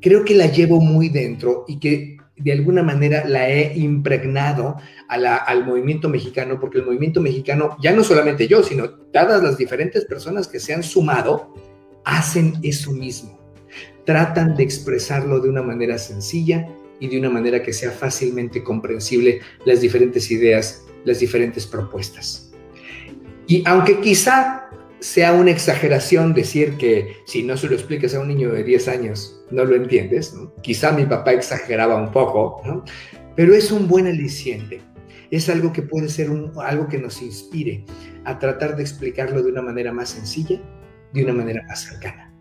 creo 0.01 0.23
que 0.23 0.35
la 0.35 0.47
llevo 0.47 0.79
muy 0.79 1.09
dentro 1.09 1.65
y 1.67 1.79
que 1.79 2.16
de 2.37 2.51
alguna 2.51 2.83
manera 2.83 3.25
la 3.25 3.49
he 3.49 3.77
impregnado 3.77 4.77
al 5.07 5.65
movimiento 5.65 6.07
mexicano, 6.09 6.59
porque 6.59 6.79
el 6.79 6.85
movimiento 6.85 7.21
mexicano, 7.21 7.77
ya 7.81 7.91
no 7.91 8.03
solamente 8.03 8.47
yo, 8.47 8.63
sino 8.63 8.89
todas 8.89 9.41
las 9.41 9.57
diferentes 9.57 10.05
personas 10.05 10.47
que 10.47 10.59
se 10.59 10.73
han 10.73 10.83
sumado, 10.83 11.53
hacen 12.05 12.53
eso 12.63 12.91
mismo. 12.91 13.39
Tratan 14.05 14.55
de 14.55 14.63
expresarlo 14.63 15.39
de 15.39 15.49
una 15.49 15.61
manera 15.61 15.97
sencilla 15.97 16.67
y 16.99 17.07
de 17.07 17.19
una 17.19 17.29
manera 17.29 17.61
que 17.61 17.73
sea 17.73 17.91
fácilmente 17.91 18.63
comprensible 18.63 19.41
las 19.65 19.81
diferentes 19.81 20.31
ideas, 20.31 20.85
las 21.05 21.19
diferentes 21.19 21.65
propuestas. 21.65 22.51
Y 23.47 23.63
aunque 23.65 23.99
quizá 23.99 24.66
sea 24.99 25.33
una 25.33 25.51
exageración 25.51 26.33
decir 26.33 26.77
que 26.77 27.17
si 27.25 27.43
no 27.43 27.55
se 27.57 27.67
lo 27.67 27.75
explicas 27.75 28.15
a 28.15 28.19
un 28.19 28.27
niño 28.27 28.51
de 28.51 28.63
10 28.63 28.87
años, 28.87 29.43
no 29.51 29.65
lo 29.65 29.75
entiendes. 29.75 30.35
Quizá 30.61 30.91
mi 30.91 31.05
papá 31.05 31.33
exageraba 31.33 31.95
un 31.95 32.11
poco, 32.11 32.61
pero 33.35 33.53
es 33.53 33.71
un 33.71 33.87
buen 33.87 34.07
aliciente. 34.07 34.81
Es 35.29 35.49
algo 35.49 35.73
que 35.73 35.81
puede 35.81 36.09
ser 36.09 36.29
algo 36.63 36.87
que 36.87 36.97
nos 36.97 37.21
inspire 37.21 37.83
a 38.25 38.39
tratar 38.39 38.75
de 38.75 38.83
explicarlo 38.83 39.43
de 39.43 39.51
una 39.51 39.61
manera 39.61 39.91
más 39.91 40.09
sencilla, 40.09 40.59
de 41.13 41.23
una 41.23 41.33
manera 41.33 41.63
más 41.67 41.81
cercana. 41.81 42.33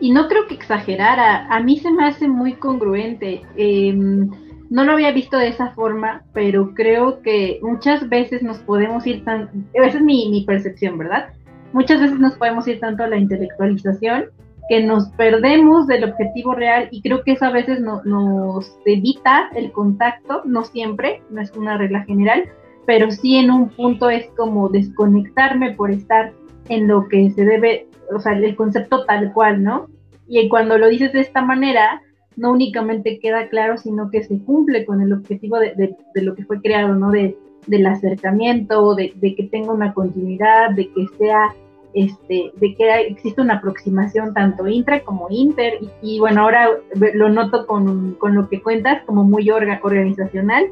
Y 0.00 0.10
no 0.10 0.26
creo 0.26 0.48
que 0.48 0.54
exagerara, 0.54 1.46
a 1.46 1.60
mí 1.62 1.78
se 1.78 1.90
me 1.90 2.04
hace 2.04 2.26
muy 2.26 2.54
congruente. 2.54 3.42
Em, 3.56 4.28
no 4.68 4.84
lo 4.84 4.92
había 4.92 5.12
visto 5.12 5.38
de 5.38 5.48
esa 5.48 5.70
forma, 5.74 6.24
pero 6.32 6.74
creo 6.74 7.22
que 7.22 7.60
muchas 7.62 8.08
veces 8.08 8.42
nos 8.42 8.58
podemos 8.58 9.06
ir 9.06 9.24
tan... 9.24 9.68
Esa 9.72 9.98
es 9.98 10.02
mi, 10.02 10.28
mi 10.28 10.44
percepción, 10.44 10.98
¿verdad? 10.98 11.28
Muchas 11.72 12.00
veces 12.00 12.18
nos 12.18 12.34
podemos 12.34 12.66
ir 12.68 12.80
tanto 12.80 13.02
a 13.02 13.08
la 13.08 13.16
intelectualización 13.16 14.26
que 14.68 14.82
nos 14.82 15.08
perdemos 15.10 15.86
del 15.86 16.04
objetivo 16.04 16.54
real 16.54 16.88
y 16.90 17.02
creo 17.02 17.22
que 17.24 17.32
eso 17.32 17.46
a 17.46 17.50
veces 17.50 17.80
nos 17.80 18.76
evita 18.84 19.50
el 19.54 19.72
contacto, 19.72 20.42
no 20.44 20.64
siempre, 20.64 21.22
no 21.30 21.40
es 21.40 21.50
una 21.52 21.76
regla 21.78 22.04
general, 22.04 22.44
pero 22.86 23.10
sí 23.10 23.36
en 23.36 23.50
un 23.50 23.70
punto 23.70 24.10
es 24.10 24.28
como 24.36 24.68
desconectarme 24.68 25.72
por 25.72 25.90
estar 25.90 26.32
en 26.68 26.88
lo 26.88 27.08
que 27.08 27.30
se 27.30 27.44
debe, 27.44 27.88
o 28.14 28.20
sea, 28.20 28.32
el 28.32 28.54
concepto 28.54 29.04
tal 29.04 29.32
cual, 29.32 29.62
¿no? 29.62 29.88
Y 30.28 30.48
cuando 30.48 30.78
lo 30.78 30.88
dices 30.88 31.12
de 31.12 31.20
esta 31.20 31.42
manera, 31.42 32.02
no 32.36 32.52
únicamente 32.52 33.18
queda 33.18 33.48
claro, 33.48 33.78
sino 33.78 34.10
que 34.10 34.22
se 34.22 34.38
cumple 34.42 34.84
con 34.84 35.02
el 35.02 35.12
objetivo 35.12 35.58
de, 35.58 35.96
de 36.14 36.22
lo 36.22 36.34
que 36.34 36.44
fue 36.44 36.60
creado, 36.60 36.94
¿no? 36.94 37.10
De 37.10 37.36
del 37.66 37.86
acercamiento, 37.86 38.94
de, 38.94 39.12
que 39.20 39.48
tenga 39.50 39.72
una 39.72 39.92
continuidad, 39.92 40.70
de 40.70 40.88
que 40.90 41.06
sea, 41.18 41.54
este, 41.94 42.50
de 42.56 42.74
que 42.74 43.00
exista 43.08 43.42
una 43.42 43.54
aproximación 43.54 44.34
tanto 44.34 44.66
intra 44.66 45.00
como 45.00 45.28
inter, 45.30 45.78
y, 46.00 46.18
bueno, 46.18 46.42
ahora 46.42 46.70
lo 47.14 47.28
noto 47.28 47.66
con, 47.66 48.16
lo 48.20 48.48
que 48.48 48.62
cuentas 48.62 49.02
como 49.04 49.24
muy 49.24 49.50
organizacional, 49.50 50.66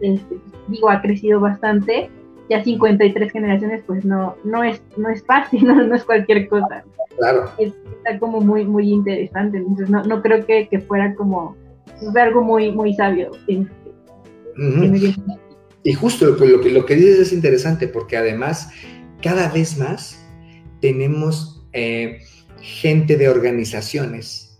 este, 0.00 0.36
digo, 0.68 0.90
ha 0.90 1.00
crecido 1.00 1.40
bastante, 1.40 2.10
ya 2.50 2.62
53 2.62 3.32
generaciones, 3.32 3.82
pues 3.86 4.04
no, 4.04 4.34
no 4.44 4.62
es, 4.62 4.82
no 4.96 5.08
es 5.08 5.24
fácil, 5.24 5.66
no, 5.88 5.94
es 5.94 6.04
cualquier 6.04 6.48
cosa. 6.48 6.84
Claro. 7.16 7.48
está 7.58 8.18
como 8.18 8.40
muy, 8.40 8.64
muy 8.64 8.90
interesante, 8.90 9.58
entonces 9.58 9.88
no, 9.88 10.02
no 10.02 10.20
creo 10.20 10.44
que, 10.44 10.68
fuera 10.88 11.14
como 11.14 11.56
pues, 12.00 12.14
algo 12.16 12.42
muy, 12.42 12.72
muy 12.72 12.92
sabio. 12.94 13.30
Este, 13.46 13.68
y 15.84 15.92
justo 15.92 16.24
lo, 16.24 16.60
que, 16.60 16.70
lo 16.70 16.86
que 16.86 16.96
dices 16.96 17.18
es 17.18 17.32
interesante 17.32 17.86
porque 17.86 18.16
además 18.16 18.70
cada 19.22 19.48
vez 19.48 19.78
más 19.78 20.18
tenemos 20.80 21.66
eh, 21.74 22.22
gente 22.60 23.16
de 23.16 23.28
organizaciones 23.28 24.58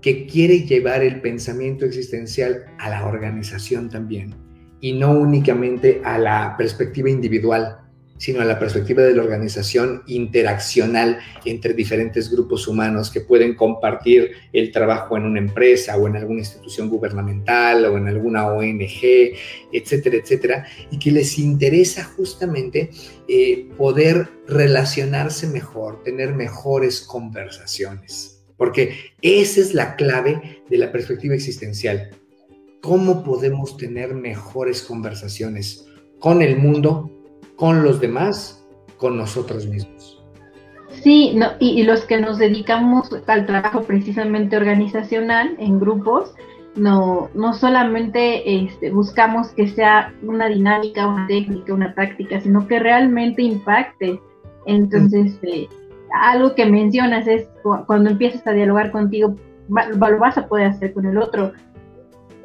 que 0.00 0.26
quiere 0.26 0.60
llevar 0.64 1.02
el 1.02 1.20
pensamiento 1.20 1.84
existencial 1.84 2.64
a 2.78 2.88
la 2.88 3.06
organización 3.06 3.90
también 3.90 4.34
y 4.80 4.94
no 4.94 5.12
únicamente 5.12 6.00
a 6.04 6.18
la 6.18 6.56
perspectiva 6.56 7.08
individual, 7.08 7.81
sino 8.18 8.40
a 8.40 8.44
la 8.44 8.58
perspectiva 8.58 9.02
de 9.02 9.14
la 9.14 9.22
organización 9.22 10.02
interaccional 10.06 11.18
entre 11.44 11.74
diferentes 11.74 12.30
grupos 12.30 12.68
humanos 12.68 13.10
que 13.10 13.20
pueden 13.20 13.54
compartir 13.54 14.32
el 14.52 14.70
trabajo 14.70 15.16
en 15.16 15.24
una 15.24 15.40
empresa 15.40 15.96
o 15.96 16.06
en 16.06 16.16
alguna 16.16 16.40
institución 16.40 16.88
gubernamental 16.88 17.84
o 17.84 17.96
en 17.96 18.06
alguna 18.06 18.46
ONG, 18.46 19.34
etcétera, 19.72 20.16
etcétera, 20.16 20.66
y 20.90 20.98
que 20.98 21.10
les 21.10 21.38
interesa 21.38 22.04
justamente 22.04 22.90
eh, 23.28 23.68
poder 23.76 24.28
relacionarse 24.46 25.46
mejor, 25.46 26.02
tener 26.02 26.34
mejores 26.34 27.00
conversaciones, 27.00 28.44
porque 28.56 28.96
esa 29.20 29.60
es 29.60 29.74
la 29.74 29.96
clave 29.96 30.62
de 30.68 30.78
la 30.78 30.92
perspectiva 30.92 31.34
existencial. 31.34 32.10
Cómo 32.80 33.22
podemos 33.22 33.76
tener 33.76 34.14
mejores 34.14 34.82
conversaciones 34.82 35.86
con 36.18 36.42
el 36.42 36.56
mundo, 36.56 37.21
con 37.62 37.84
los 37.84 38.00
demás, 38.00 38.60
con 38.96 39.16
nosotros 39.16 39.68
mismos. 39.68 40.20
Sí, 41.00 41.38
y, 41.60 41.84
los 41.84 42.04
que 42.06 42.20
nos 42.20 42.38
dedicamos 42.38 43.08
al 43.28 43.46
trabajo 43.46 43.82
precisamente 43.82 44.56
organizacional 44.56 45.54
en 45.60 45.78
grupos, 45.78 46.34
no, 46.74 47.30
no 47.34 47.54
solamente 47.54 48.64
este, 48.64 48.90
buscamos 48.90 49.50
que 49.50 49.68
sea 49.68 50.12
una 50.24 50.48
dinámica, 50.48 51.06
una 51.06 51.28
técnica, 51.28 51.72
una 51.72 51.94
táctica, 51.94 52.40
sino 52.40 52.66
que 52.66 52.80
realmente 52.80 53.42
impacte. 53.42 54.20
Entonces, 54.66 55.38
eh, 55.44 55.68
algo 56.20 56.56
que 56.56 56.66
mencionas 56.66 57.28
es 57.28 57.46
cuando 57.86 58.10
empiezas 58.10 58.44
a 58.44 58.50
dialogar 58.50 58.90
contigo, 58.90 59.36
lo 59.68 60.18
vas 60.18 60.36
a 60.36 60.48
poder 60.48 60.66
hacer 60.66 60.92
con 60.94 61.06
el 61.06 61.16
otro 61.16 61.52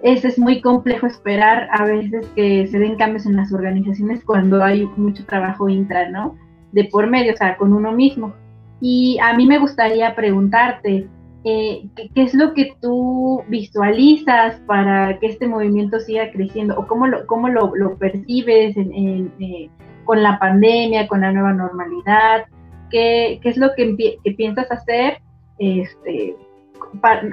es 0.03 0.38
muy 0.38 0.62
complejo 0.62 1.07
esperar 1.07 1.69
a 1.71 1.86
veces 1.86 2.27
que 2.36 2.67
se 2.67 2.79
den 2.79 2.97
cambios 2.97 3.25
en 3.25 3.36
las 3.36 3.51
organizaciones 3.51 4.23
cuando 4.23 4.63
hay 4.63 4.86
mucho 4.97 5.25
trabajo 5.25 5.69
intra, 5.69 6.10
¿no? 6.10 6.36
De 6.71 6.86
por 6.86 7.07
medio, 7.07 7.33
o 7.33 7.38
sea, 7.38 7.57
con 7.57 7.73
uno 7.73 7.91
mismo. 7.91 8.33
Y 8.79 9.17
a 9.21 9.36
mí 9.36 9.47
me 9.47 9.57
gustaría 9.57 10.15
preguntarte, 10.15 11.07
eh, 11.43 11.88
¿qué, 11.95 12.21
es 12.21 12.33
lo 12.33 12.53
que 12.53 12.75
tú 12.81 13.43
visualizas 13.47 14.60
para 14.67 15.17
que 15.19 15.27
este 15.27 15.47
movimiento 15.47 15.99
siga 15.99 16.31
creciendo? 16.31 16.77
¿O 16.77 16.88
cómo 16.88 17.07
lo, 17.07 17.25
cómo 17.25 17.49
lo, 17.49 17.97
percibes 17.97 18.75
eh, 18.77 19.69
con 20.03 20.21
la 20.21 20.38
pandemia, 20.38 21.07
con 21.07 21.21
la 21.21 21.31
nueva 21.31 21.53
normalidad? 21.53 22.45
¿Qué, 22.91 23.39
qué 23.41 23.49
es 23.49 23.57
lo 23.57 23.73
que, 23.75 23.95
que 24.23 24.31
piensas 24.33 24.71
hacer? 24.71 25.19
Este, 25.57 26.36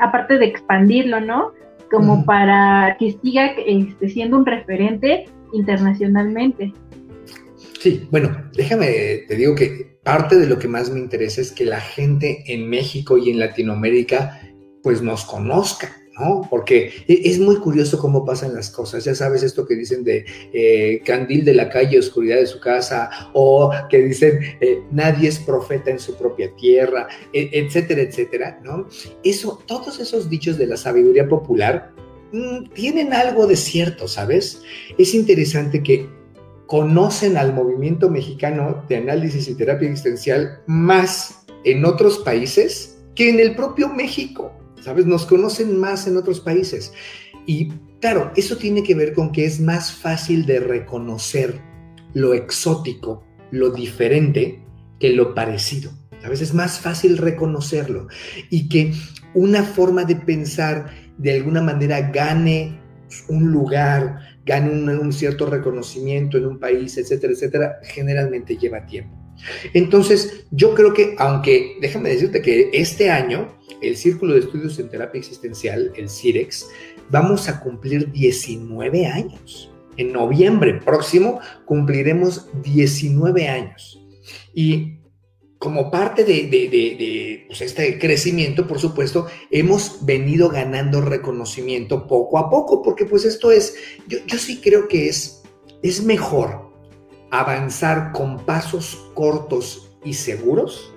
aparte 0.01 0.39
de 0.39 0.47
expandirlo, 0.47 1.21
¿no? 1.21 1.53
Como 1.91 2.25
para 2.25 2.97
que 2.99 3.17
siga 3.23 3.53
este, 3.67 4.09
siendo 4.09 4.39
un 4.39 4.47
referente 4.47 5.27
internacionalmente. 5.53 6.73
Sí, 7.81 8.07
bueno, 8.11 8.35
déjame, 8.57 9.25
te 9.29 9.37
digo 9.37 9.55
que 9.55 9.99
parte 10.03 10.37
de 10.37 10.47
lo 10.47 10.59
que 10.59 10.69
más 10.69 10.91
me 10.91 11.01
interesa 11.01 11.41
es 11.41 11.53
que 11.53 11.65
la 11.65 11.81
gente 11.81 12.45
en 12.47 12.69
México 12.69 13.19
y 13.19 13.31
en 13.31 13.39
Latinoamérica 13.39 14.41
pues 14.83 15.03
nos 15.03 15.25
conozca, 15.25 15.97
¿no? 16.19 16.47
Porque 16.49 16.93
e, 17.09 17.23
es 17.25 17.39
muy 17.39 17.57
curioso 17.57 17.99
cómo 17.99 18.25
pasan 18.25 18.55
las 18.55 18.71
cosas. 18.71 19.05
Ya 19.05 19.15
sabes 19.15 19.43
esto 19.43 19.67
que 19.67 19.75
dicen 19.75 20.05
de 20.05 20.25
eh, 20.53 21.01
candil 21.05 21.45
de 21.45 21.55
la 21.55 21.69
calle, 21.69 21.99
oscuridad 21.99 22.37
de 22.37 22.47
su 22.47 22.61
casa, 22.61 23.11
o 23.33 23.71
que 23.91 24.03
dicen 24.03 24.39
eh, 24.61 24.83
nadie 24.91 25.29
es 25.29 25.39
profeta 25.39 25.91
en 25.91 25.99
su 25.99 26.17
propia 26.17 26.55
tierra, 26.57 27.09
e, 27.33 27.51
etcétera, 27.53 28.03
etcétera, 28.03 28.61
¿no? 28.63 28.89
Eso, 29.23 29.63
todos 29.67 30.01
esos 30.01 30.29
dichos 30.31 30.59
de 30.59 30.67
la 30.67 30.77
sabiduría 30.77 31.29
popular 31.29 31.93
mm, 32.33 32.71
tienen 32.75 33.13
algo 33.13 33.47
de 33.47 33.57
cierto, 33.57 34.09
¿sabes? 34.09 34.63
Es 34.99 35.15
interesante 35.15 35.83
que 35.83 36.09
conocen 36.67 37.37
al 37.37 37.53
movimiento 37.53 38.09
mexicano 38.09 38.85
de 38.89 38.97
análisis 38.97 39.49
y 39.49 39.55
terapia 39.55 39.89
existencial 39.89 40.61
más 40.67 41.45
en 41.65 41.85
otros 41.85 42.19
países 42.19 42.99
que 43.15 43.29
en 43.29 43.41
el 43.41 43.55
propio 43.55 43.89
México. 43.89 44.53
¿Sabes? 44.85 45.07
Nos 45.07 45.25
conocen 45.25 45.79
más 45.79 46.07
en 46.07 46.19
otros 46.19 46.41
países. 46.41 46.93
Y 47.47 47.71
claro, 48.01 48.31
eso 48.37 48.59
tiene 48.59 48.83
que 48.83 48.95
ver 48.95 49.15
con 49.15 49.33
que 49.33 49.47
es 49.47 49.59
más 49.61 49.93
fácil 49.93 50.45
de 50.45 50.61
reconocer 50.61 51.59
lo 52.13 52.35
exótico, 52.35 53.25
lo 53.51 53.71
diferente, 53.71 54.63
que 55.01 55.11
lo 55.11 55.35
parecido. 55.35 55.91
A 56.23 56.29
veces 56.29 56.51
es 56.51 56.55
más 56.55 56.79
fácil 56.81 57.19
reconocerlo 57.19 58.09
y 58.51 58.69
que 58.69 58.93
una 59.35 59.63
forma 59.63 60.05
de 60.05 60.17
pensar 60.17 60.91
de 61.19 61.33
alguna 61.33 61.63
manera 61.63 62.01
gane 62.11 62.79
un 63.29 63.51
lugar, 63.51 64.19
gane 64.45 64.71
un, 64.71 64.89
un, 64.89 65.13
cierto 65.13 65.47
reconocimiento 65.47 66.37
en 66.39 66.47
un 66.47 66.59
país, 66.59 66.97
etcétera, 66.99 67.33
etcétera, 67.33 67.79
generalmente 67.83 68.57
lleva 68.57 68.87
tiempo. 68.87 69.24
Entonces, 69.73 70.47
yo 70.51 70.75
creo 70.75 70.93
que, 70.93 71.15
aunque 71.19 71.77
déjame 71.81 72.11
decirte 72.11 72.43
que 72.43 72.71
este 72.73 73.11
año 73.11 73.55
el 73.81 73.97
Círculo 73.97 74.35
de 74.35 74.41
Estudios 74.41 74.79
en 74.79 74.89
Terapia 74.89 75.19
Existencial, 75.19 75.93
el 75.97 76.09
CIREX, 76.09 76.69
vamos 77.11 77.49
a 77.49 77.61
cumplir 77.61 78.11
19 78.11 79.07
años. 79.07 79.71
En 79.97 80.13
noviembre 80.13 80.75
próximo 80.75 81.41
cumpliremos 81.65 82.49
19 82.63 83.49
años. 83.49 84.01
Y 84.53 84.99
como 85.59 85.91
parte 85.91 86.25
de, 86.25 87.45
pues, 87.47 87.61
este 87.61 87.99
crecimiento, 87.99 88.67
por 88.67 88.79
supuesto, 88.79 89.27
hemos 89.51 90.05
venido 90.05 90.49
ganando 90.49 91.01
reconocimiento 91.01 92.07
poco 92.07 92.39
a 92.39 92.51
poco, 92.51 92.83
porque 92.83 93.07
pues 93.07 93.25
esto 93.25 93.51
es, 93.51 93.75
yo, 94.07 94.19
yo 94.27 94.39
sí 94.39 94.61
creo 94.61 94.89
que 94.89 95.09
es, 95.09 95.43
es 95.83 96.03
mejor 96.03 96.64
avanzar 97.41 98.13
con 98.13 98.45
pasos 98.45 99.11
cortos 99.15 99.91
y 100.05 100.15
seguros 100.15 100.95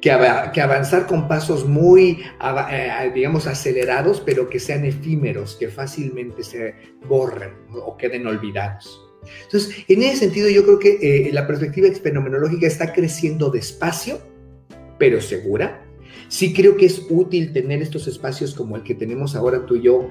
que, 0.00 0.10
avanzar 0.10 1.06
con 1.06 1.28
pasos 1.28 1.66
muy, 1.66 2.22
eh, 2.70 3.10
digamos, 3.14 3.46
acelerados, 3.46 4.22
pero 4.24 4.48
que 4.48 4.60
sean 4.60 4.84
efímeros, 4.84 5.56
que 5.56 5.68
fácilmente 5.68 6.42
se 6.42 6.74
borren 7.08 7.52
o 7.72 7.96
queden 7.96 8.26
olvidados. 8.26 9.02
Entonces, 9.44 9.84
en 9.88 10.02
ese 10.02 10.18
sentido, 10.18 10.48
yo 10.48 10.64
creo 10.64 10.78
que 10.78 10.98
eh, 11.00 11.32
la 11.32 11.46
perspectiva 11.46 11.88
fenomenológica 11.90 12.66
está 12.66 12.92
creciendo 12.92 13.50
despacio, 13.50 14.20
pero 14.98 15.20
segura. 15.20 15.82
Sí 16.28 16.52
creo 16.52 16.76
que 16.76 16.86
es 16.86 17.02
útil 17.10 17.52
tener 17.52 17.82
estos 17.82 18.06
espacios 18.06 18.54
como 18.54 18.76
el 18.76 18.82
que 18.82 18.94
tenemos 18.94 19.36
ahora 19.36 19.64
tú 19.66 19.76
y 19.76 19.82
yo 19.82 20.10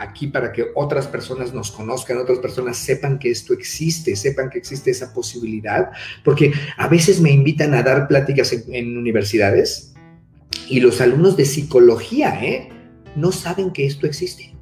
aquí 0.00 0.26
para 0.26 0.50
que 0.52 0.66
otras 0.74 1.06
personas 1.06 1.52
nos 1.52 1.70
conozcan, 1.70 2.18
otras 2.18 2.38
personas 2.38 2.78
sepan 2.78 3.18
que 3.18 3.30
esto 3.30 3.52
existe, 3.52 4.16
sepan 4.16 4.48
que 4.48 4.58
existe 4.58 4.90
esa 4.90 5.12
posibilidad, 5.12 5.90
porque 6.24 6.52
a 6.78 6.88
veces 6.88 7.20
me 7.20 7.30
invitan 7.30 7.74
a 7.74 7.82
dar 7.82 8.08
pláticas 8.08 8.52
en, 8.52 8.96
universidades 8.96 9.94
y 10.68 10.80
los 10.80 11.00
alumnos 11.00 11.36
de 11.36 11.44
psicología, 11.44 12.42
¿eh? 12.42 12.70
No 13.14 13.30
saben 13.30 13.72
que 13.72 13.86
esto 13.86 14.06
existe, 14.06 14.54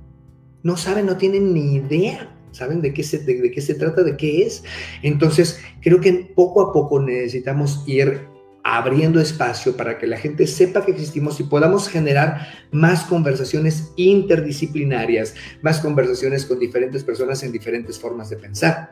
no 0.62 0.76
saben, 0.76 1.06
no 1.06 1.16
tienen 1.16 1.54
ni 1.54 1.76
idea. 1.76 2.34
¿Saben 2.50 2.80
de 2.80 2.94
qué, 2.94 3.04
se, 3.04 3.18
de 3.18 3.50
qué 3.52 3.60
se 3.60 3.74
trata, 3.74 4.02
de 4.02 4.16
qué 4.16 4.42
es? 4.42 4.64
Entonces, 5.02 5.60
creo 5.82 6.00
que 6.00 6.32
poco 6.34 6.62
a 6.62 6.72
poco 6.72 6.98
necesitamos 6.98 7.84
ir 7.86 8.26
abriendo 8.64 9.20
espacio 9.20 9.76
para 9.76 9.98
que 9.98 10.06
la 10.06 10.18
gente 10.18 10.46
sepa 10.46 10.84
que 10.84 10.92
existimos 10.92 11.40
y 11.40 11.44
podamos 11.44 11.88
generar 11.88 12.46
más 12.70 13.04
conversaciones 13.04 13.92
interdisciplinarias, 13.96 15.34
más 15.62 15.80
conversaciones 15.80 16.44
con 16.44 16.58
diferentes 16.58 17.04
personas 17.04 17.42
en 17.42 17.52
diferentes 17.52 17.98
formas 17.98 18.30
de 18.30 18.36
pensar. 18.36 18.90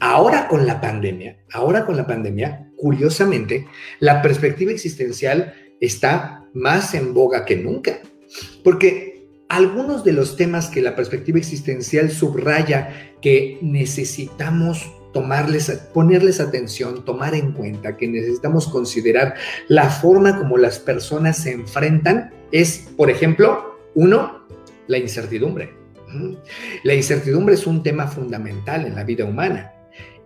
Ahora 0.00 0.48
con 0.48 0.66
la 0.66 0.80
pandemia, 0.80 1.38
ahora 1.52 1.84
con 1.84 1.96
la 1.96 2.06
pandemia, 2.06 2.70
curiosamente, 2.76 3.66
la 4.00 4.22
perspectiva 4.22 4.72
existencial 4.72 5.54
está 5.80 6.44
más 6.54 6.94
en 6.94 7.12
boga 7.14 7.44
que 7.44 7.56
nunca, 7.56 8.00
porque 8.64 9.28
algunos 9.48 10.04
de 10.04 10.12
los 10.12 10.36
temas 10.36 10.68
que 10.68 10.80
la 10.80 10.94
perspectiva 10.94 11.38
existencial 11.38 12.10
subraya 12.10 13.14
que 13.20 13.58
necesitamos 13.62 14.90
tomarles, 15.12 15.70
ponerles 15.92 16.40
atención, 16.40 17.04
tomar 17.04 17.34
en 17.34 17.52
cuenta, 17.52 17.96
que 17.96 18.08
necesitamos 18.08 18.68
considerar 18.68 19.34
la 19.68 19.90
forma 19.90 20.38
como 20.38 20.56
las 20.56 20.78
personas 20.78 21.38
se 21.38 21.52
enfrentan 21.52 22.32
es, 22.52 22.90
por 22.96 23.10
ejemplo, 23.10 23.78
uno, 23.94 24.46
la 24.86 24.98
incertidumbre. 24.98 25.74
La 26.82 26.94
incertidumbre 26.94 27.54
es 27.54 27.66
un 27.66 27.82
tema 27.82 28.08
fundamental 28.08 28.84
en 28.84 28.96
la 28.96 29.04
vida 29.04 29.24
humana, 29.24 29.72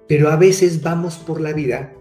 pero 0.08 0.30
a 0.30 0.36
veces 0.36 0.82
vamos 0.82 1.16
por 1.16 1.40
la 1.40 1.52
vida 1.52 1.92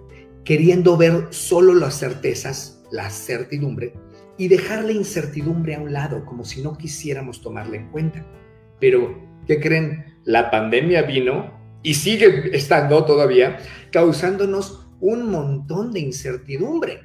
queriendo 0.46 0.98
ver 0.98 1.28
solo 1.32 1.74
las 1.74 2.00
certezas, 2.00 2.82
la 2.92 3.10
certidumbre, 3.10 3.94
y 4.38 4.48
dejar 4.48 4.84
la 4.84 4.92
incertidumbre 4.92 5.76
a 5.76 5.80
un 5.80 5.94
lado, 5.94 6.26
como 6.26 6.44
si 6.44 6.62
no 6.62 6.78
quisiéramos 6.78 7.42
tomarla 7.42 7.78
en 7.78 7.90
cuenta. 7.90 8.26
Pero, 8.80 9.22
¿qué 9.48 9.60
creen? 9.60 10.18
La 10.24 10.50
pandemia 10.50 11.04
vino 11.04 11.63
y 11.84 11.94
sigue 11.94 12.56
estando 12.56 13.04
todavía 13.06 13.60
causándonos 13.92 14.88
un 15.00 15.30
montón 15.30 15.92
de 15.92 16.00
incertidumbre, 16.00 17.02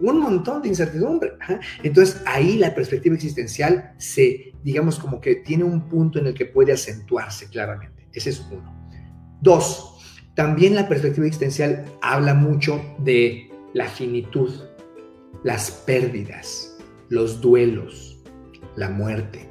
un 0.00 0.18
montón 0.20 0.62
de 0.62 0.68
incertidumbre. 0.68 1.34
Entonces 1.82 2.20
ahí 2.26 2.56
la 2.56 2.74
perspectiva 2.74 3.14
existencial 3.14 3.92
se, 3.98 4.54
digamos, 4.64 4.98
como 4.98 5.20
que 5.20 5.36
tiene 5.36 5.64
un 5.64 5.88
punto 5.88 6.18
en 6.18 6.26
el 6.26 6.34
que 6.34 6.46
puede 6.46 6.72
acentuarse 6.72 7.48
claramente. 7.48 8.08
Ese 8.12 8.30
es 8.30 8.44
uno. 8.50 8.74
Dos, 9.40 10.00
también 10.34 10.74
la 10.74 10.88
perspectiva 10.88 11.26
existencial 11.26 11.84
habla 12.00 12.32
mucho 12.32 12.80
de 12.98 13.50
la 13.74 13.86
finitud, 13.86 14.50
las 15.44 15.70
pérdidas, 15.70 16.78
los 17.08 17.40
duelos, 17.40 18.22
la 18.76 18.88
muerte. 18.88 19.48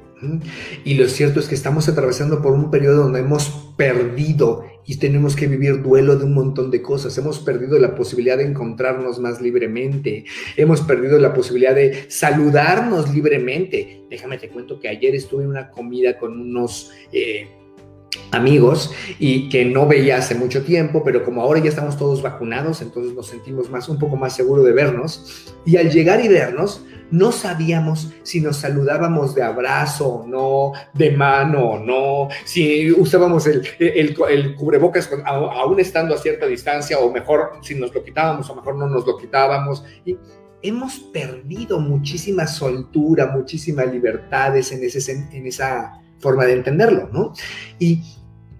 Y 0.84 0.94
lo 0.94 1.08
cierto 1.08 1.40
es 1.40 1.48
que 1.48 1.54
estamos 1.54 1.88
atravesando 1.88 2.42
por 2.42 2.52
un 2.52 2.70
periodo 2.70 3.04
donde 3.04 3.20
hemos 3.20 3.74
perdido 3.76 4.64
y 4.86 4.96
tenemos 4.96 5.36
que 5.36 5.46
vivir 5.46 5.82
duelo 5.82 6.16
de 6.16 6.24
un 6.24 6.34
montón 6.34 6.70
de 6.70 6.82
cosas. 6.82 7.16
Hemos 7.18 7.38
perdido 7.38 7.78
la 7.78 7.94
posibilidad 7.94 8.38
de 8.38 8.44
encontrarnos 8.44 9.18
más 9.20 9.40
libremente. 9.40 10.24
Hemos 10.56 10.80
perdido 10.80 11.18
la 11.18 11.32
posibilidad 11.32 11.74
de 11.74 12.10
saludarnos 12.10 13.14
libremente. 13.14 14.02
Déjame 14.10 14.38
te 14.38 14.48
cuento 14.48 14.80
que 14.80 14.88
ayer 14.88 15.14
estuve 15.14 15.44
en 15.44 15.50
una 15.50 15.70
comida 15.70 16.18
con 16.18 16.40
unos... 16.40 16.90
Eh, 17.12 17.61
amigos 18.30 18.92
y 19.18 19.48
que 19.48 19.64
no 19.64 19.86
veía 19.86 20.18
hace 20.18 20.34
mucho 20.34 20.62
tiempo, 20.64 21.02
pero 21.04 21.24
como 21.24 21.42
ahora 21.42 21.60
ya 21.60 21.68
estamos 21.68 21.96
todos 21.96 22.22
vacunados, 22.22 22.82
entonces 22.82 23.14
nos 23.14 23.28
sentimos 23.28 23.70
más 23.70 23.88
un 23.88 23.98
poco 23.98 24.16
más 24.16 24.34
seguros 24.34 24.64
de 24.64 24.72
vernos 24.72 25.54
y 25.64 25.76
al 25.76 25.90
llegar 25.90 26.24
y 26.24 26.28
vernos 26.28 26.84
no 27.10 27.30
sabíamos 27.30 28.10
si 28.22 28.40
nos 28.40 28.56
saludábamos 28.56 29.34
de 29.34 29.42
abrazo 29.42 30.08
o 30.08 30.26
no, 30.26 30.72
de 30.94 31.10
mano 31.10 31.72
o 31.72 31.78
no, 31.78 32.28
si 32.44 32.90
usábamos 32.90 33.46
el, 33.46 33.62
el, 33.78 34.54
cubrebocas 34.56 35.10
aún 35.26 35.78
estando 35.78 36.14
a 36.14 36.18
cierta 36.18 36.46
distancia 36.46 36.98
o 36.98 37.12
mejor 37.12 37.58
si 37.60 37.74
nos 37.74 37.94
lo 37.94 38.02
quitábamos 38.02 38.48
o 38.48 38.54
mejor 38.54 38.76
no 38.76 38.88
nos 38.88 39.06
lo 39.06 39.18
quitábamos. 39.18 39.84
Y 40.06 40.16
hemos 40.62 41.00
perdido 41.00 41.78
muchísima 41.78 42.46
soltura, 42.46 43.26
muchísimas 43.26 43.92
libertades 43.92 44.72
en, 44.72 44.82
ese, 44.82 45.12
en 45.12 45.46
esa 45.46 46.01
forma 46.22 46.46
de 46.46 46.54
entenderlo, 46.54 47.10
¿no? 47.12 47.34
Y 47.78 48.02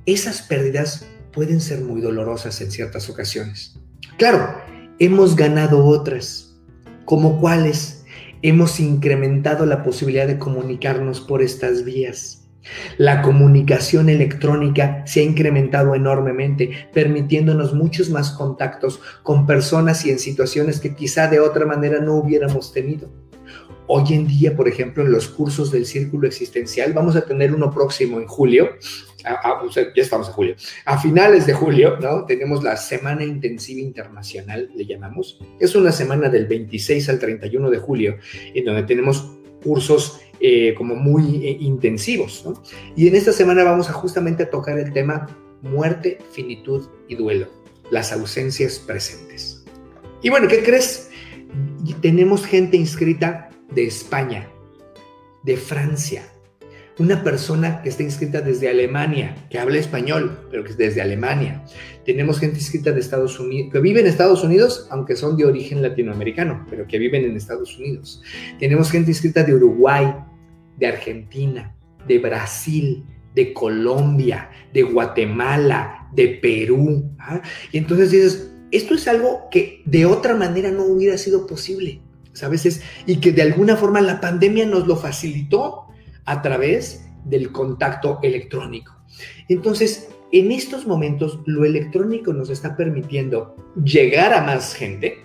esas 0.04 0.42
pérdidas 0.42 1.06
pueden 1.32 1.60
ser 1.60 1.80
muy 1.80 2.02
dolorosas 2.02 2.60
en 2.60 2.70
ciertas 2.70 3.08
ocasiones. 3.08 3.78
Claro, 4.18 4.54
hemos 4.98 5.36
ganado 5.36 5.86
otras, 5.86 6.60
como 7.06 7.40
cuáles 7.40 8.04
hemos 8.42 8.80
incrementado 8.80 9.64
la 9.64 9.82
posibilidad 9.82 10.26
de 10.26 10.38
comunicarnos 10.38 11.20
por 11.20 11.40
estas 11.42 11.84
vías. 11.84 12.40
La 12.96 13.22
comunicación 13.22 14.08
electrónica 14.08 15.04
se 15.06 15.20
ha 15.20 15.22
incrementado 15.24 15.94
enormemente, 15.94 16.88
permitiéndonos 16.92 17.74
muchos 17.74 18.10
más 18.10 18.30
contactos 18.30 19.00
con 19.22 19.46
personas 19.46 20.04
y 20.04 20.10
en 20.10 20.18
situaciones 20.18 20.80
que 20.80 20.94
quizá 20.94 21.28
de 21.28 21.40
otra 21.40 21.66
manera 21.66 22.00
no 22.00 22.14
hubiéramos 22.14 22.72
tenido. 22.72 23.21
Hoy 23.86 24.14
en 24.14 24.26
día, 24.26 24.56
por 24.56 24.68
ejemplo, 24.68 25.04
en 25.04 25.12
los 25.12 25.28
cursos 25.28 25.70
del 25.70 25.86
Círculo 25.86 26.26
Existencial, 26.26 26.92
vamos 26.92 27.16
a 27.16 27.24
tener 27.24 27.52
uno 27.52 27.70
próximo 27.70 28.20
en 28.20 28.26
julio, 28.26 28.70
ya 29.22 30.02
estamos 30.02 30.28
en 30.28 30.34
julio, 30.34 30.54
a 30.84 30.98
finales 30.98 31.46
de 31.46 31.52
julio, 31.52 31.96
¿no? 32.00 32.24
Tenemos 32.24 32.62
la 32.62 32.76
Semana 32.76 33.24
Intensiva 33.24 33.80
Internacional, 33.80 34.70
le 34.74 34.86
llamamos. 34.86 35.40
Es 35.58 35.74
una 35.74 35.92
semana 35.92 36.28
del 36.28 36.46
26 36.46 37.08
al 37.08 37.18
31 37.18 37.70
de 37.70 37.78
julio, 37.78 38.16
en 38.54 38.64
donde 38.64 38.84
tenemos 38.84 39.32
cursos 39.62 40.20
eh, 40.40 40.74
como 40.74 40.94
muy 40.94 41.46
eh, 41.46 41.56
intensivos, 41.60 42.42
¿no? 42.44 42.62
Y 42.96 43.08
en 43.08 43.14
esta 43.14 43.32
semana 43.32 43.64
vamos 43.64 43.88
a 43.88 43.92
justamente 43.92 44.44
a 44.44 44.50
tocar 44.50 44.78
el 44.78 44.92
tema 44.92 45.26
muerte, 45.62 46.18
finitud 46.32 46.88
y 47.08 47.14
duelo, 47.14 47.48
las 47.90 48.12
ausencias 48.12 48.78
presentes. 48.78 49.64
Y 50.22 50.30
bueno, 50.30 50.48
¿qué 50.48 50.62
crees? 50.62 51.10
Tenemos 52.00 52.44
gente 52.46 52.76
inscrita 52.76 53.50
de 53.74 53.84
España, 53.86 54.48
de 55.42 55.56
Francia, 55.56 56.22
una 56.98 57.24
persona 57.24 57.82
que 57.82 57.88
está 57.88 58.02
inscrita 58.02 58.40
desde 58.40 58.68
Alemania, 58.68 59.34
que 59.50 59.58
habla 59.58 59.78
español, 59.78 60.46
pero 60.50 60.62
que 60.62 60.70
es 60.70 60.76
desde 60.76 61.00
Alemania. 61.00 61.64
Tenemos 62.04 62.38
gente 62.38 62.58
inscrita 62.58 62.92
de 62.92 63.00
Estados 63.00 63.40
Unidos, 63.40 63.72
que 63.72 63.80
vive 63.80 64.00
en 64.00 64.06
Estados 64.06 64.44
Unidos, 64.44 64.86
aunque 64.90 65.16
son 65.16 65.36
de 65.36 65.46
origen 65.46 65.80
latinoamericano, 65.80 66.66
pero 66.68 66.86
que 66.86 66.98
viven 66.98 67.24
en 67.24 67.36
Estados 67.36 67.78
Unidos. 67.78 68.22
Tenemos 68.58 68.90
gente 68.90 69.10
inscrita 69.10 69.42
de 69.42 69.54
Uruguay, 69.54 70.14
de 70.78 70.86
Argentina, 70.86 71.74
de 72.06 72.18
Brasil, 72.18 73.04
de 73.34 73.52
Colombia, 73.52 74.50
de 74.72 74.82
Guatemala, 74.82 76.08
de 76.12 76.28
Perú. 76.28 77.10
¿ah? 77.18 77.40
Y 77.72 77.78
entonces 77.78 78.10
dices, 78.10 78.52
esto 78.70 78.94
es 78.94 79.08
algo 79.08 79.48
que 79.50 79.82
de 79.86 80.06
otra 80.06 80.34
manera 80.34 80.70
no 80.70 80.84
hubiera 80.84 81.16
sido 81.16 81.46
posible. 81.46 82.00
¿Sabes? 82.32 82.82
y 83.06 83.16
que 83.16 83.32
de 83.32 83.42
alguna 83.42 83.76
forma 83.76 84.00
la 84.00 84.20
pandemia 84.20 84.66
nos 84.66 84.86
lo 84.86 84.96
facilitó 84.96 85.86
a 86.24 86.42
través 86.42 87.06
del 87.24 87.52
contacto 87.52 88.18
electrónico. 88.22 88.96
Entonces, 89.48 90.08
en 90.32 90.50
estos 90.50 90.86
momentos, 90.86 91.40
lo 91.46 91.64
electrónico 91.64 92.32
nos 92.32 92.50
está 92.50 92.76
permitiendo 92.76 93.54
llegar 93.84 94.32
a 94.32 94.42
más 94.42 94.74
gente, 94.74 95.18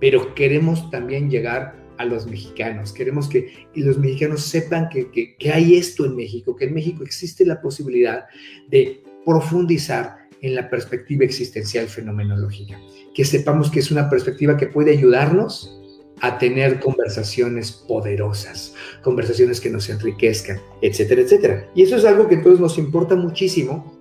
pero 0.00 0.34
queremos 0.34 0.90
también 0.90 1.30
llegar 1.30 1.76
a 1.96 2.04
los 2.04 2.26
mexicanos. 2.26 2.92
Queremos 2.92 3.28
que 3.28 3.68
los 3.74 3.98
mexicanos 3.98 4.42
sepan 4.42 4.88
que, 4.90 5.10
que, 5.38 5.50
hay 5.50 5.76
esto 5.76 6.04
en 6.04 6.16
México, 6.16 6.54
que 6.56 6.66
en 6.66 6.74
México 6.74 7.02
existe 7.04 7.46
la 7.46 7.60
posibilidad 7.60 8.26
de 8.68 9.02
profundizar 9.24 10.16
en 10.42 10.54
la 10.54 10.68
perspectiva 10.68 11.24
existencial 11.24 11.86
fenomenológica, 11.86 12.78
que 13.14 13.24
sepamos 13.24 13.70
que 13.70 13.80
es 13.80 13.90
una 13.90 14.10
perspectiva 14.10 14.58
que 14.58 14.66
puede 14.66 14.90
ayudarnos 14.90 15.80
a 16.20 16.38
tener 16.38 16.80
conversaciones 16.80 17.72
poderosas, 17.72 18.74
conversaciones 19.02 19.60
que 19.60 19.70
nos 19.70 19.88
enriquezcan, 19.88 20.60
etcétera, 20.80 21.22
etcétera. 21.22 21.70
Y 21.74 21.82
eso 21.82 21.96
es 21.96 22.04
algo 22.04 22.28
que 22.28 22.36
a 22.36 22.42
todos 22.42 22.60
nos 22.60 22.78
importa 22.78 23.14
muchísimo 23.14 23.94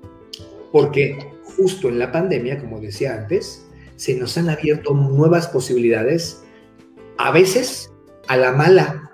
porque 0.72 1.18
justo 1.44 1.90
en 1.90 2.00
la 2.00 2.12
pandemia, 2.12 2.60
como 2.60 2.80
decía 2.80 3.16
antes, 3.16 3.68
se 3.96 4.16
nos 4.16 4.38
han 4.38 4.50
abierto 4.50 4.94
nuevas 4.94 5.48
posibilidades, 5.48 6.44
a 7.18 7.32
veces 7.32 7.92
a 8.28 8.38
la 8.38 8.54
mala, 8.54 9.12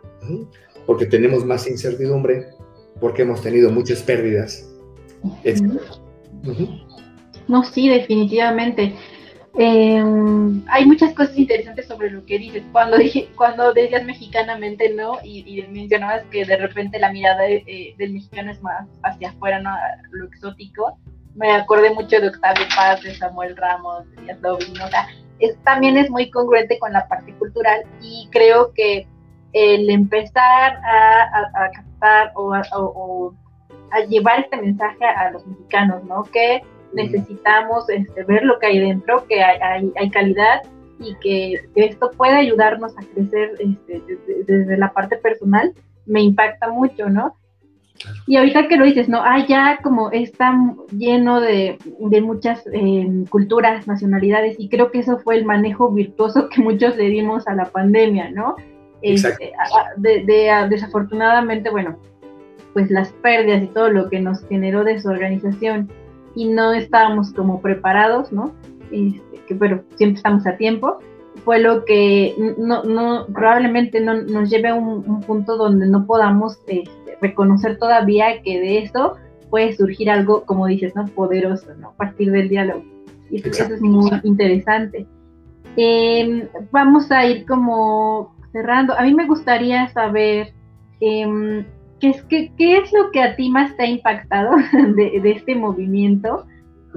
porque 0.86 1.06
tenemos 1.06 1.46
más 1.46 1.68
incertidumbre, 1.68 2.48
porque 3.00 3.24
hemos 3.24 3.42
tenido 3.42 3.72
muchas 3.72 4.02
pérdidas, 4.02 4.70
etc. 5.44 5.82
No, 7.48 7.64
sí, 7.64 7.90
definitivamente. 7.90 8.96
Eh, 9.58 10.04
hay 10.68 10.86
muchas 10.86 11.14
cosas 11.14 11.38
interesantes 11.38 11.88
sobre 11.88 12.12
lo 12.12 12.26
que 12.26 12.38
dices. 12.38 12.64
Cuando 12.72 12.98
dije, 12.98 13.30
cuando 13.36 13.74
decías 13.74 14.06
mexicanamente, 14.06 14.94
¿no? 14.94 15.18
Y, 15.24 15.66
mencionabas 15.72 16.24
que 16.32 16.46
de 16.46 16.58
repente 16.58 17.00
la 17.00 17.12
mirada 17.12 17.44
del 17.44 18.14
mexicano 18.14 18.52
es 18.52 18.62
más 18.62 18.88
hacia 19.04 19.30
afuera, 19.30 19.60
¿no? 19.60 19.72
Lo 20.12 20.26
exótico. 20.26 20.98
Me 21.36 21.52
acordé 21.52 21.92
mucho 21.92 22.20
de 22.20 22.28
Octavio 22.28 22.66
Paz, 22.76 23.02
de 23.02 23.16
Samuel 23.16 23.56
Ramos, 23.56 24.04
de 24.16 24.22
Díaz 24.24 24.40
O 24.44 24.88
sea, 24.88 25.08
también 25.64 25.98
es 25.98 26.10
muy 26.10 26.30
congruente 26.30 26.78
con 26.80 26.92
la 26.92 27.08
parte 27.08 27.34
cultural 27.36 27.84
y 28.02 28.28
creo 28.32 28.74
que 28.74 29.08
el 29.54 29.90
empezar 29.90 30.80
a, 30.84 31.72
captar 31.74 32.32
o, 32.36 32.54
o 32.74 33.34
a 33.92 34.00
llevar 34.02 34.42
este 34.42 34.58
mensaje 34.58 35.06
a 35.06 35.32
los 35.32 35.46
mexicanos, 35.48 36.04
¿no? 36.04 36.24
Que 36.24 36.62
necesitamos 36.94 37.90
este, 37.90 38.24
ver 38.24 38.44
lo 38.44 38.60
que 38.60 38.68
hay 38.68 38.80
dentro, 38.80 39.26
que 39.28 39.42
hay, 39.44 39.92
hay, 39.96 40.10
calidad 40.10 40.62
y 41.00 41.16
que, 41.22 41.60
esto 41.76 42.12
puede 42.18 42.36
ayudarnos 42.36 42.98
a 42.98 43.02
crecer 43.14 43.54
este, 43.60 44.02
desde, 44.46 44.78
la 44.78 44.92
parte 44.92 45.18
personal, 45.18 45.74
me 46.06 46.22
impacta 46.22 46.70
mucho, 46.70 47.10
¿no? 47.10 47.36
Y 48.28 48.38
ahorita 48.38 48.70
que 48.70 48.78
lo 48.78 48.86
dices, 48.86 49.10
¿no? 49.10 49.22
Ah, 49.22 49.46
ya 49.46 49.80
como 49.84 50.10
está 50.12 50.54
lleno 50.92 51.42
de, 51.42 51.78
muchas 52.22 52.64
em, 52.72 53.26
culturas, 53.26 53.88
nacionalidades, 53.88 54.56
y 54.58 54.70
creo 54.70 54.90
que 54.90 55.00
eso 55.00 55.20
fue 55.20 55.36
el 55.36 55.46
manejo 55.46 55.92
virtuoso 55.92 56.48
que 56.50 56.62
muchos 56.62 56.96
le 56.96 57.10
dimos 57.10 57.48
a 57.48 57.56
la 57.56 57.66
pandemia, 57.66 58.32
¿no? 58.32 58.56
Este, 59.02 59.54
de, 59.98 60.68
desafortunadamente, 60.70 61.70
bueno, 61.70 61.98
pues 62.74 62.90
las 62.92 63.12
pérdidas 63.14 63.64
y 63.64 63.68
todo 63.68 63.90
lo 63.90 64.10
que 64.10 64.20
nos 64.20 64.46
generó 64.48 64.84
desorganización 64.84 65.90
y 66.40 66.48
no 66.48 66.72
estábamos 66.72 67.34
como 67.34 67.62
preparados, 67.62 68.32
¿no? 68.32 68.54
Este, 68.92 69.42
que 69.46 69.56
pero 69.56 69.84
siempre 69.98 70.16
estamos 70.16 70.48
a 70.48 70.56
tiempo, 70.56 71.00
fue 71.44 71.60
lo 71.60 71.84
que 71.84 72.34
no, 72.58 72.84
no 72.84 73.26
probablemente 73.28 74.00
no, 74.00 74.22
nos 74.22 74.50
lleve 74.50 74.70
a 74.70 74.76
un, 74.76 75.20
punto 75.22 75.58
donde 75.58 75.86
no 75.86 76.06
podamos 76.06 76.58
este, 76.60 76.90
reconocer 77.22 77.78
todavía 77.78 78.42
que 78.42 78.58
de 78.58 78.78
esto 78.78 79.18
puede 79.50 79.74
surgir 79.74 80.10
algo, 80.10 80.46
como 80.46 80.66
dices, 80.68 80.96
¿no? 80.96 81.08
Poderoso, 81.08 81.76
¿no? 81.78 81.90
A 81.90 81.96
partir 81.96 82.32
del 82.32 82.48
diálogo. 82.48 82.86
Y 83.30 83.46
eso 83.46 83.66
es 83.66 83.82
muy 83.82 84.10
interesante. 84.24 85.06
Em, 85.76 86.48
vamos 86.72 87.12
a 87.12 87.26
ir 87.26 87.46
como 87.46 88.34
cerrando. 88.54 88.98
A 88.98 89.04
mí 89.04 89.14
me 89.14 89.28
gustaría 89.28 89.90
saber 89.90 90.54
em, 91.02 91.66
¿qué, 92.00 92.10
es, 92.10 92.24
qué, 92.24 92.52
qué 92.58 92.78
es 92.78 92.92
lo 92.94 93.12
que 93.12 93.22
a 93.22 93.36
ti 93.36 93.50
más 93.50 93.76
te 93.78 93.84
ha 93.84 93.88
impactado 93.88 94.52
de, 94.96 95.20
de 95.20 95.32
este 95.32 95.56
movimiento. 95.56 96.46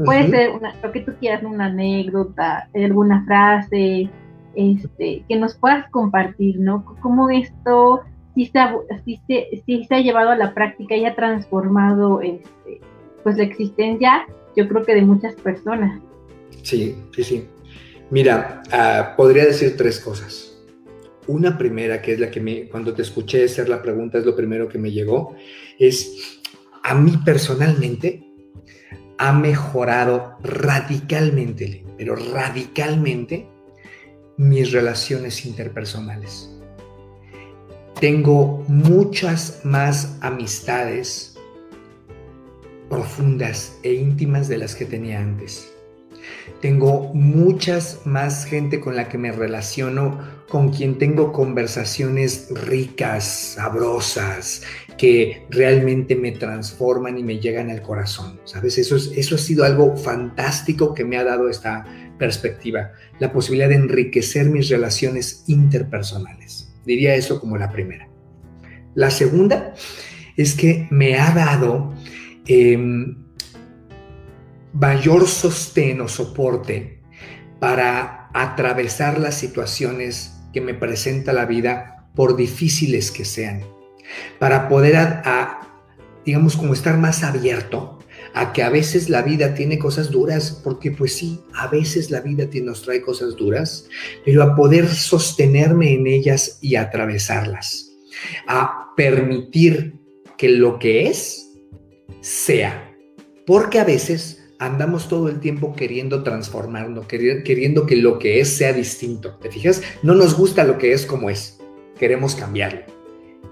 Puede 0.04 0.30
ser 0.30 0.50
una, 0.50 0.74
lo 0.82 0.90
que 0.90 1.00
tú 1.00 1.12
quieras, 1.20 1.42
una 1.42 1.66
anécdota, 1.66 2.68
alguna 2.74 3.24
frase, 3.26 4.08
este, 4.54 5.24
que 5.28 5.36
nos 5.36 5.54
puedas 5.54 5.88
compartir, 5.90 6.58
¿no? 6.58 6.84
Cómo 7.02 7.28
esto 7.28 8.00
si 8.34 8.46
se, 8.46 8.58
ha, 8.58 8.74
se, 9.26 9.84
se 9.86 9.94
ha 9.94 10.00
llevado 10.00 10.30
a 10.30 10.36
la 10.36 10.54
práctica 10.54 10.96
y 10.96 11.04
ha 11.04 11.14
transformado 11.14 12.22
este, 12.22 12.80
pues 13.22 13.36
la 13.36 13.44
existencia, 13.44 14.26
yo 14.56 14.68
creo 14.68 14.84
que 14.84 14.94
de 14.94 15.02
muchas 15.02 15.34
personas. 15.34 16.00
Sí, 16.62 16.96
sí, 17.14 17.24
sí. 17.24 17.48
Mira, 18.10 18.62
ah, 18.72 19.14
podría 19.16 19.44
decir 19.44 19.76
tres 19.76 20.00
cosas. 20.00 20.51
Una 21.26 21.56
primera, 21.56 22.02
que 22.02 22.12
es 22.14 22.20
la 22.20 22.30
que 22.30 22.40
me, 22.40 22.68
cuando 22.68 22.94
te 22.94 23.02
escuché 23.02 23.44
hacer 23.44 23.68
la 23.68 23.80
pregunta, 23.80 24.18
es 24.18 24.24
lo 24.24 24.34
primero 24.34 24.68
que 24.68 24.78
me 24.78 24.90
llegó, 24.90 25.36
es 25.78 26.40
a 26.82 26.94
mí 26.94 27.18
personalmente 27.24 28.24
ha 29.18 29.32
mejorado 29.32 30.36
radicalmente, 30.42 31.84
pero 31.96 32.16
radicalmente, 32.16 33.46
mis 34.36 34.72
relaciones 34.72 35.46
interpersonales. 35.46 36.50
Tengo 38.00 38.64
muchas 38.66 39.60
más 39.64 40.18
amistades 40.22 41.38
profundas 42.88 43.78
e 43.84 43.92
íntimas 43.92 44.48
de 44.48 44.58
las 44.58 44.74
que 44.74 44.84
tenía 44.84 45.20
antes. 45.20 45.72
Tengo 46.60 47.12
muchas 47.14 48.00
más 48.04 48.44
gente 48.44 48.80
con 48.80 48.96
la 48.96 49.08
que 49.08 49.18
me 49.18 49.30
relaciono, 49.30 50.18
con 50.52 50.68
quien 50.68 50.98
tengo 50.98 51.32
conversaciones 51.32 52.48
ricas, 52.50 53.54
sabrosas, 53.54 54.60
que 54.98 55.46
realmente 55.48 56.14
me 56.14 56.32
transforman 56.32 57.16
y 57.16 57.22
me 57.22 57.40
llegan 57.40 57.70
al 57.70 57.80
corazón. 57.80 58.38
¿Sabes? 58.44 58.76
Eso, 58.76 58.96
es, 58.96 59.12
eso 59.16 59.36
ha 59.36 59.38
sido 59.38 59.64
algo 59.64 59.96
fantástico 59.96 60.92
que 60.92 61.06
me 61.06 61.16
ha 61.16 61.24
dado 61.24 61.48
esta 61.48 61.86
perspectiva, 62.18 62.92
la 63.18 63.32
posibilidad 63.32 63.70
de 63.70 63.76
enriquecer 63.76 64.50
mis 64.50 64.68
relaciones 64.68 65.44
interpersonales. 65.46 66.70
Diría 66.84 67.14
eso 67.14 67.40
como 67.40 67.56
la 67.56 67.72
primera. 67.72 68.10
La 68.94 69.10
segunda 69.10 69.72
es 70.36 70.52
que 70.52 70.86
me 70.90 71.18
ha 71.18 71.30
dado 71.30 71.94
em, 72.46 73.24
mayor 74.74 75.26
sostén 75.26 76.02
o 76.02 76.08
soporte 76.08 77.00
para 77.58 78.28
atravesar 78.34 79.18
las 79.18 79.36
situaciones 79.38 80.31
que 80.52 80.60
me 80.60 80.74
presenta 80.74 81.32
la 81.32 81.46
vida, 81.46 82.08
por 82.14 82.36
difíciles 82.36 83.10
que 83.10 83.24
sean, 83.24 83.62
para 84.38 84.68
poder, 84.68 85.22
digamos, 86.24 86.56
como 86.56 86.74
estar 86.74 86.98
más 86.98 87.22
abierto 87.22 87.98
a 88.34 88.52
que 88.52 88.62
a 88.62 88.70
veces 88.70 89.10
la 89.10 89.22
vida 89.22 89.54
tiene 89.54 89.78
cosas 89.78 90.10
duras, 90.10 90.60
porque 90.64 90.90
pues 90.90 91.14
sí, 91.14 91.40
a 91.54 91.68
veces 91.68 92.10
la 92.10 92.20
vida 92.20 92.48
nos 92.62 92.82
trae 92.82 93.02
cosas 93.02 93.36
duras, 93.36 93.88
pero 94.24 94.42
a 94.42 94.54
poder 94.54 94.88
sostenerme 94.88 95.92
en 95.92 96.06
ellas 96.06 96.58
y 96.60 96.76
atravesarlas, 96.76 97.90
a 98.46 98.92
permitir 98.96 99.94
que 100.38 100.48
lo 100.48 100.78
que 100.78 101.08
es 101.08 101.50
sea, 102.20 102.90
porque 103.46 103.78
a 103.78 103.84
veces 103.84 104.41
andamos 104.66 105.08
todo 105.08 105.28
el 105.28 105.40
tiempo 105.40 105.74
queriendo 105.74 106.22
transformarnos, 106.22 107.06
queriendo 107.06 107.84
que 107.86 107.96
lo 107.96 108.18
que 108.18 108.40
es 108.40 108.48
sea 108.48 108.72
distinto. 108.72 109.36
¿Te 109.40 109.50
fijas? 109.50 109.82
No 110.02 110.14
nos 110.14 110.36
gusta 110.36 110.64
lo 110.64 110.78
que 110.78 110.92
es 110.92 111.04
como 111.04 111.30
es. 111.30 111.58
Queremos 111.98 112.34
cambiarlo. 112.34 112.80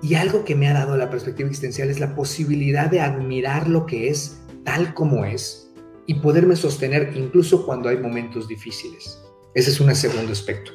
Y 0.03 0.15
algo 0.15 0.45
que 0.45 0.55
me 0.55 0.69
ha 0.69 0.73
dado 0.73 0.97
la 0.97 1.11
perspectiva 1.11 1.49
existencial 1.49 1.91
es 1.91 2.01
la 2.01 2.15
posibilidad 2.15 2.91
de 2.91 3.01
admirar 3.01 3.69
lo 3.69 3.87
que 3.87 4.09
es 4.09 4.41
tal 4.65 4.95
como 4.95 5.25
es 5.25 5.73
y 6.07 6.15
poderme 6.15 6.57
sostener 6.57 7.13
incluso 7.17 7.67
cuando 7.67 7.89
hay 7.89 7.97
momentos 7.97 8.47
difíciles. 8.49 9.21
Ese 9.55 9.71
es 9.71 9.81
un 9.81 9.93
segundo 9.97 10.31
aspecto. 10.31 10.71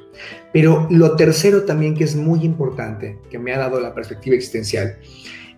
Pero 0.52 0.86
lo 0.92 1.16
tercero 1.16 1.64
también 1.64 1.96
que 1.96 2.04
es 2.04 2.16
muy 2.16 2.44
importante, 2.44 3.20
que 3.30 3.40
me 3.40 3.54
ha 3.54 3.58
dado 3.58 3.80
la 3.80 3.94
perspectiva 3.94 4.36
existencial 4.36 4.98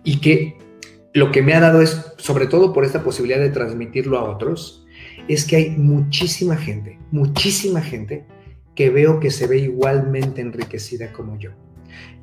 y 0.04 0.20
que 0.20 0.56
lo 1.14 1.30
que 1.32 1.42
me 1.42 1.54
ha 1.54 1.60
dado 1.60 1.82
es, 1.82 2.12
sobre 2.18 2.46
todo 2.46 2.72
por 2.72 2.84
esta 2.84 3.02
posibilidad 3.02 3.40
de 3.40 3.50
transmitirlo 3.50 4.18
a 4.18 4.24
otros, 4.24 4.86
es 5.28 5.44
que 5.44 5.56
hay 5.56 5.70
muchísima 5.70 6.56
gente, 6.56 6.98
muchísima 7.10 7.80
gente 7.80 8.26
que 8.74 8.90
veo 8.90 9.20
que 9.20 9.30
se 9.30 9.46
ve 9.46 9.58
igualmente 9.58 10.40
enriquecida 10.40 11.12
como 11.12 11.38
yo. 11.38 11.50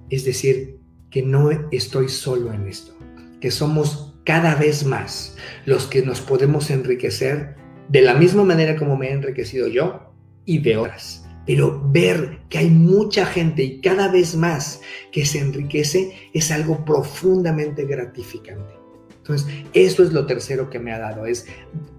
Es 0.09 0.25
decir, 0.25 0.77
que 1.09 1.21
no 1.21 1.49
estoy 1.71 2.09
solo 2.09 2.53
en 2.53 2.67
esto, 2.67 2.95
que 3.41 3.51
somos 3.51 4.19
cada 4.23 4.55
vez 4.55 4.85
más 4.85 5.37
los 5.65 5.85
que 5.85 6.01
nos 6.01 6.21
podemos 6.21 6.69
enriquecer 6.69 7.55
de 7.89 8.01
la 8.01 8.15
misma 8.15 8.43
manera 8.43 8.75
como 8.75 8.97
me 8.97 9.09
he 9.09 9.11
enriquecido 9.11 9.67
yo 9.67 10.13
y 10.45 10.59
de 10.59 10.77
otras. 10.77 11.24
Pero 11.45 11.81
ver 11.91 12.39
que 12.49 12.57
hay 12.57 12.69
mucha 12.69 13.25
gente 13.25 13.63
y 13.63 13.81
cada 13.81 14.07
vez 14.07 14.35
más 14.35 14.81
que 15.11 15.25
se 15.25 15.39
enriquece 15.39 16.29
es 16.33 16.51
algo 16.51 16.83
profundamente 16.85 17.85
gratificante. 17.85 18.73
Entonces, 19.17 19.47
eso 19.73 20.03
es 20.03 20.13
lo 20.13 20.27
tercero 20.27 20.69
que 20.69 20.79
me 20.79 20.93
ha 20.93 20.99
dado, 20.99 21.25
es 21.25 21.47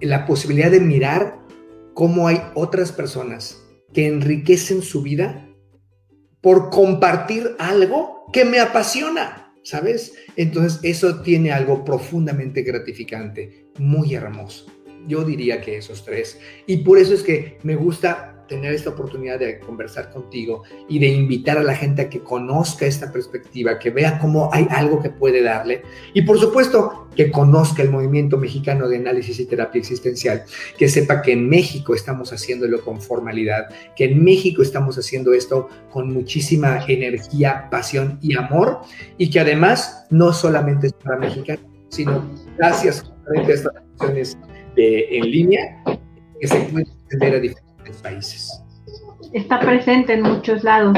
la 0.01 0.26
posibilidad 0.26 0.70
de 0.70 0.80
mirar 0.80 1.40
cómo 1.92 2.28
hay 2.28 2.40
otras 2.55 2.92
personas 2.92 3.64
que 3.92 4.07
enriquecen 4.07 4.82
su 4.82 5.03
vida 5.03 5.49
por 6.40 6.70
compartir 6.70 7.57
algo 7.59 8.26
que 8.32 8.44
me 8.44 8.61
apasiona, 8.61 9.53
¿sabes? 9.64 10.14
Entonces, 10.36 10.78
eso 10.84 11.22
tiene 11.22 11.51
algo 11.51 11.84
profundamente 11.84 12.62
gratificante, 12.62 13.66
muy 13.78 14.14
hermoso. 14.14 14.66
Yo 15.09 15.24
diría 15.24 15.61
que 15.61 15.78
esos 15.78 16.05
tres. 16.05 16.38
Y 16.66 16.78
por 16.78 16.99
eso 16.99 17.14
es 17.14 17.22
que 17.22 17.59
me 17.64 17.74
gusta 17.74 18.36
tener 18.49 18.72
esta 18.72 18.90
oportunidad 18.90 19.38
de 19.38 19.59
conversar 19.59 20.11
contigo 20.11 20.62
y 20.88 20.99
de 20.99 21.09
invitar 21.09 21.59
a 21.59 21.62
la 21.62 21.74
gente 21.74 22.03
a 22.03 22.09
que 22.09 22.20
conozca 22.20 22.86
esta 22.86 23.12
perspectiva, 23.12 23.78
que 23.78 23.90
vea 23.90 24.18
cómo 24.18 24.51
hay 24.53 24.66
algo 24.70 25.03
que 25.03 25.11
puede 25.11 25.42
darle. 25.42 25.82
Y 26.14 26.22
por 26.22 26.38
supuesto 26.38 27.09
que 27.14 27.30
conozca 27.30 27.82
el 27.82 27.90
movimiento 27.90 28.36
mexicano 28.36 28.88
de 28.88 28.97
análisis 28.97 29.40
y 29.40 29.47
terapia 29.47 29.78
existencial, 29.78 30.44
que 30.78 30.88
sepa 30.88 31.22
que 31.22 31.32
en 31.32 31.49
México 31.49 31.94
estamos 31.94 32.32
haciéndolo 32.32 32.82
con 32.82 33.01
formalidad, 33.01 33.68
que 33.97 34.05
en 34.05 34.22
México 34.22 34.62
estamos 34.62 34.99
haciendo 34.99 35.32
esto 35.32 35.68
con 35.90 36.12
muchísima 36.12 36.84
energía, 36.86 37.68
pasión 37.70 38.18
y 38.20 38.36
amor 38.36 38.80
y 39.18 39.30
que 39.30 39.40
además 39.40 40.07
no 40.11 40.32
solamente 40.32 40.88
es 40.88 40.92
para 40.92 41.18
mexicanos, 41.18 41.64
sino 41.88 42.30
gracias 42.59 43.12
a 43.28 43.40
estas 43.40 43.66
acciones 43.74 44.38
en 44.76 45.30
línea 45.30 45.82
que 46.40 46.49
se 46.49 46.57
pueden 46.57 46.86
extender 46.86 47.34
a 47.34 47.40
diferentes 47.40 47.65
países. 47.93 48.62
Está 49.32 49.61
presente 49.61 50.14
en 50.14 50.22
muchos 50.22 50.62
lados. 50.64 50.97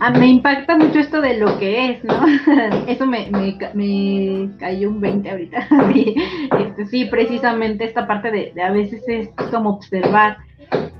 Ah, 0.00 0.10
me 0.10 0.28
impacta 0.28 0.76
mucho 0.76 1.00
esto 1.00 1.20
de 1.20 1.38
lo 1.38 1.58
que 1.58 1.90
es, 1.90 2.04
¿no? 2.04 2.20
Eso 2.86 3.04
me, 3.04 3.28
me, 3.74 4.50
cayó 4.58 4.90
un 4.90 5.00
20 5.00 5.30
ahorita. 5.30 5.68
sí, 5.92 6.14
este, 6.58 6.86
sí, 6.86 7.04
precisamente 7.06 7.84
esta 7.84 8.06
parte 8.06 8.30
de, 8.30 8.62
a 8.62 8.70
veces 8.70 9.02
es 9.08 9.28
como 9.50 9.70
observar. 9.70 10.38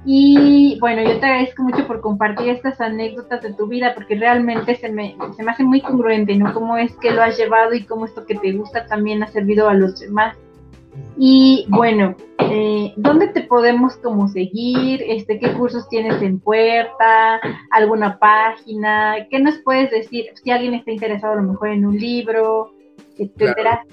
Y 0.05 0.79
bueno, 0.81 1.03
yo 1.03 1.19
te 1.21 1.27
agradezco 1.27 1.63
mucho 1.63 1.87
por 1.87 2.01
compartir 2.01 2.49
estas 2.49 2.81
anécdotas 2.81 3.43
de 3.43 3.53
tu 3.53 3.67
vida, 3.67 3.95
porque 3.95 4.17
realmente 4.17 4.75
se 4.75 4.89
me, 4.89 5.15
se 5.37 5.43
me 5.45 5.51
hace 5.51 5.63
muy 5.63 5.81
congruente, 5.81 6.35
¿no? 6.37 6.53
Cómo 6.55 6.77
es 6.77 6.97
que 6.97 7.11
lo 7.11 7.23
has 7.23 7.37
llevado 7.37 7.75
y 7.75 7.85
cómo 7.85 8.07
esto 8.07 8.25
que 8.25 8.35
te 8.35 8.53
gusta 8.53 8.87
también 8.87 9.23
ha 9.23 9.29
servido 9.29 9.69
a 9.69 9.75
los 9.75 10.01
demás. 10.01 10.37
Y 11.17 11.67
bueno, 11.69 12.17
eh, 12.51 12.93
¿dónde 12.97 13.29
te 13.29 13.43
podemos 13.43 13.97
como 13.97 14.29
seguir? 14.29 15.03
Este, 15.07 15.39
¿Qué 15.39 15.53
cursos 15.53 15.89
tienes 15.89 16.21
en 16.23 16.41
puerta? 16.41 17.41
¿Alguna 17.71 18.19
página? 18.19 19.27
¿Qué 19.31 19.39
nos 19.39 19.59
puedes 19.59 19.91
decir 19.91 20.27
si 20.43 20.51
alguien 20.51 20.75
está 20.75 20.91
interesado 20.91 21.35
a 21.35 21.37
lo 21.37 21.43
mejor 21.43 21.69
en 21.69 21.87
un 21.87 21.99
libro, 21.99 22.73
etcétera? 23.17 23.85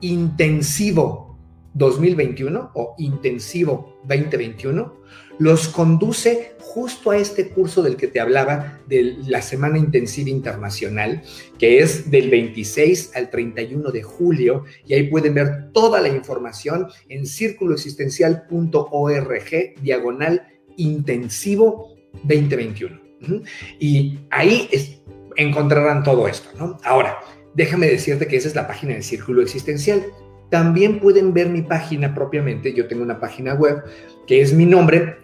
intensivo 0.00 1.38
2021 1.74 2.70
o 2.74 2.94
intensivo 2.98 3.98
2021, 4.04 4.96
los 5.38 5.68
conduce 5.68 6.52
justo 6.58 7.10
a 7.10 7.16
este 7.16 7.48
curso 7.48 7.82
del 7.82 7.96
que 7.96 8.06
te 8.06 8.20
hablaba 8.20 8.80
de 8.86 9.16
la 9.26 9.40
Semana 9.40 9.78
Intensiva 9.78 10.28
Internacional, 10.28 11.22
que 11.58 11.78
es 11.78 12.10
del 12.10 12.28
26 12.30 13.12
al 13.14 13.30
31 13.30 13.90
de 13.90 14.02
julio, 14.02 14.64
y 14.86 14.92
ahí 14.94 15.04
pueden 15.04 15.32
ver 15.34 15.70
toda 15.72 16.02
la 16.02 16.08
información 16.08 16.88
en 17.08 17.26
círculoexistencial.org, 17.26 19.82
diagonal 19.82 20.46
intensivo 20.76 21.96
2021. 22.24 23.00
Y 23.78 24.18
ahí 24.30 24.68
encontrarán 25.36 26.02
todo 26.02 26.28
esto, 26.28 26.48
¿no? 26.58 26.78
Ahora, 26.84 27.18
déjame 27.54 27.88
decirte 27.88 28.26
que 28.26 28.36
esa 28.36 28.48
es 28.48 28.54
la 28.54 28.66
página 28.66 28.94
del 28.94 29.02
Círculo 29.02 29.42
Existencial. 29.42 30.04
También 30.50 31.00
pueden 31.00 31.34
ver 31.34 31.48
mi 31.48 31.62
página 31.62 32.14
propiamente, 32.14 32.72
yo 32.72 32.86
tengo 32.86 33.02
una 33.02 33.18
página 33.18 33.54
web 33.54 33.82
que 34.26 34.40
es 34.40 34.52
mi 34.52 34.66
nombre, 34.66 35.16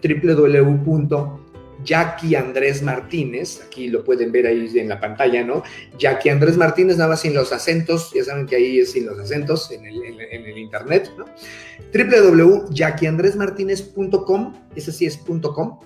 Martínez, 2.81 3.61
aquí 3.65 3.89
lo 3.89 4.03
pueden 4.03 4.31
ver 4.31 4.47
ahí 4.47 4.69
en 4.75 4.89
la 4.89 4.99
pantalla, 4.99 5.43
¿no? 5.43 5.61
Jackie 5.97 6.29
Andrés 6.29 6.57
Martínez, 6.57 6.97
nada 6.97 7.11
más 7.11 7.21
sin 7.21 7.33
los 7.33 7.51
acentos, 7.51 8.11
ya 8.13 8.23
saben 8.23 8.45
que 8.45 8.55
ahí 8.55 8.79
es 8.79 8.91
sin 8.91 9.05
los 9.05 9.19
acentos 9.19 9.71
en 9.71 9.85
el, 9.85 10.57
internet, 10.57 11.11
¿no? 11.17 11.25
www.jackieandresmartinez.com, 11.93 14.53
ese 14.75 14.91
sí 14.91 15.05
es 15.05 15.17
.com, 15.17 15.79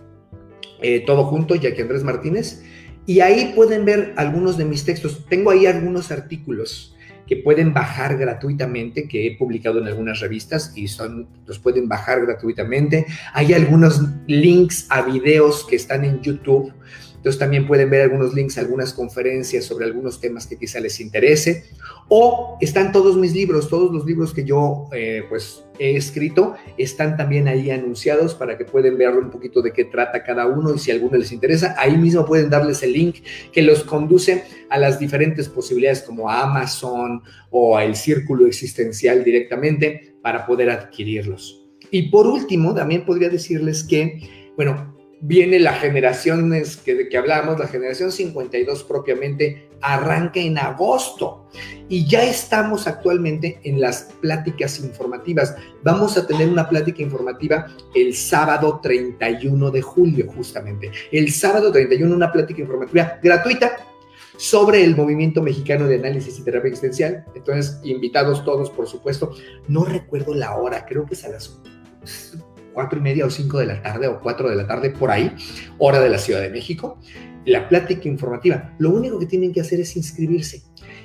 eh, 0.82 1.04
todo 1.06 1.26
junto, 1.26 1.56
Jackie 1.56 1.82
Andrés 1.82 2.04
Martínez, 2.04 2.64
y 3.08 3.22
ahí 3.22 3.54
pueden 3.56 3.86
ver 3.86 4.14
algunos 4.18 4.58
de 4.58 4.66
mis 4.66 4.84
textos. 4.84 5.26
Tengo 5.28 5.50
ahí 5.50 5.66
algunos 5.66 6.12
artículos 6.12 6.94
que 7.26 7.38
pueden 7.38 7.74
bajar 7.74 8.18
gratuitamente, 8.18 9.08
que 9.08 9.28
he 9.28 9.38
publicado 9.38 9.80
en 9.80 9.88
algunas 9.88 10.20
revistas 10.20 10.74
y 10.76 10.88
son, 10.88 11.28
los 11.46 11.58
pueden 11.58 11.88
bajar 11.88 12.26
gratuitamente. 12.26 13.06
Hay 13.34 13.54
algunos 13.54 14.02
links 14.28 14.88
a 14.90 15.02
videos 15.02 15.66
que 15.66 15.78
están 15.78 16.04
en 16.04 16.22
YouTube. 16.22 16.74
Entonces 17.28 17.40
también 17.40 17.68
pueden 17.68 17.90
ver 17.90 18.04
algunos 18.04 18.34
links, 18.34 18.58
algunas 18.58 18.94
conferencias 18.94 19.66
sobre 19.66 19.84
algunos 19.84 20.22
temas 20.22 20.48
que 20.48 20.58
quizá 20.58 20.80
les 20.80 21.02
interese. 21.02 21.66
O 22.08 22.58
están 22.62 22.94
todos 22.94 23.18
mis 23.18 23.34
libros, 23.34 23.68
todos 23.68 23.92
los 23.92 24.06
libros 24.06 24.34
que 24.34 24.46
yo 24.46 24.86
eh, 24.94 25.24
pues 25.28 25.66
he 25.78 25.98
escrito, 25.98 26.56
están 26.78 27.18
también 27.18 27.50
ahí 27.50 27.70
anunciados 27.70 28.34
para 28.34 28.58
que 28.58 28.64
pueden 28.64 28.98
ver 28.98 29.10
un 29.10 29.30
poquito 29.30 29.62
de 29.62 29.74
qué 29.74 29.84
trata 29.84 30.24
cada 30.24 30.48
uno 30.48 30.74
y 30.74 30.80
si 30.80 30.90
alguno 30.90 31.18
les 31.18 31.34
interesa, 31.34 31.76
ahí 31.78 31.98
mismo 31.98 32.26
pueden 32.26 32.50
darles 32.50 32.82
el 32.82 32.94
link 32.94 33.18
que 33.52 33.62
los 33.62 33.84
conduce 33.84 34.46
a 34.70 34.78
las 34.78 34.98
diferentes 34.98 35.50
posibilidades 35.50 36.04
como 36.04 36.30
a 36.30 36.44
Amazon 36.44 37.24
o 37.50 37.76
al 37.76 37.98
círculo 37.98 38.48
existencial 38.48 39.26
directamente 39.26 40.16
para 40.22 40.46
poder 40.46 40.70
adquirirlos. 40.70 41.68
Y 41.92 42.04
por 42.04 42.26
último, 42.26 42.74
también 42.74 43.04
podría 43.04 43.28
decirles 43.28 43.84
que, 43.84 44.54
bueno, 44.56 44.97
viene 45.22 45.60
la 45.60 45.74
generación 45.74 46.52
que, 46.86 46.96
de 46.96 47.10
que 47.10 47.18
hablamos, 47.18 47.60
la 47.60 47.68
generación 47.68 48.12
52 48.12 48.84
propiamente, 48.84 49.70
arranca 49.82 50.40
en 50.40 50.58
agosto 50.58 51.48
y 51.90 52.06
ya 52.08 52.24
estamos 52.24 52.88
actualmente 52.88 53.60
en 53.64 53.80
las 53.80 54.14
pláticas 54.22 54.80
informativas. 54.80 55.56
Vamos 55.84 56.18
a 56.18 56.28
tener 56.28 56.50
una 56.50 56.68
plática 56.68 57.02
informativa 57.02 57.68
el 57.96 58.16
sábado 58.16 58.80
31 58.82 59.72
de 59.72 59.82
julio, 59.82 60.32
justamente. 60.36 60.92
El 61.12 61.32
sábado 61.32 61.72
31, 61.72 62.14
una 62.14 62.32
plática 62.32 62.62
informativa 62.62 63.20
gratuita 63.22 63.78
sobre 64.38 64.84
el 64.84 64.96
movimiento 64.96 65.42
mexicano 65.42 65.88
de 65.88 65.96
análisis 65.96 66.40
y 66.40 66.44
terapia 66.44 66.70
existencial. 66.70 67.26
Entonces, 67.36 67.80
invitados 67.84 68.46
todos, 68.46 68.70
por 68.70 68.88
supuesto. 68.88 69.34
No 69.68 69.84
recuerdo 69.84 70.34
la 70.34 70.56
hora, 70.56 70.86
creo 70.86 71.06
que 71.06 71.16
es 71.16 71.26
a 71.26 71.30
las 71.30 71.60
cuatro 72.78 73.00
y 73.00 73.02
media 73.02 73.26
o 73.26 73.32
cinco 73.32 73.58
de 73.58 73.66
la 73.66 73.82
tarde 73.82 74.08
o 74.08 74.20
cuatro 74.20 74.52
de 74.52 74.56
la 74.56 74.68
tarde 74.68 74.92
por 74.92 75.10
ahí, 75.10 75.36
hora 75.80 76.00
de 76.00 76.10
la 76.10 76.20
Ciudad 76.20 76.42
de 76.42 76.52
México, 76.52 77.00
la 77.44 77.68
plática 77.68 78.08
informativa. 78.08 78.76
Lo 78.78 78.92
único 78.92 79.18
que 79.18 79.26
tienen 79.26 79.52
que 79.52 79.62
hacer 79.62 79.80
es 79.80 79.98
inscribirse. 79.98 80.62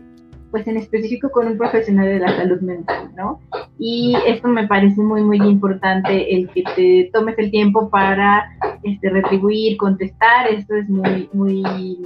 pues 0.51 0.67
en 0.67 0.77
específico 0.77 1.29
con 1.31 1.47
un 1.47 1.57
profesional 1.57 2.05
de 2.05 2.19
la 2.19 2.35
salud 2.35 2.61
mental, 2.61 3.11
¿no? 3.15 3.39
Y 3.77 4.15
esto 4.25 4.47
me 4.47 4.67
parece 4.67 5.01
muy, 5.01 5.21
muy 5.21 5.37
importante, 5.37 6.33
el 6.33 6.49
que 6.49 6.63
te 6.75 7.09
tomes 7.13 7.37
el 7.37 7.51
tiempo 7.51 7.89
para 7.89 8.49
este, 8.83 9.09
retribuir, 9.09 9.77
contestar, 9.77 10.47
esto 10.47 10.75
es 10.75 10.89
muy, 10.89 11.29
muy 11.33 11.97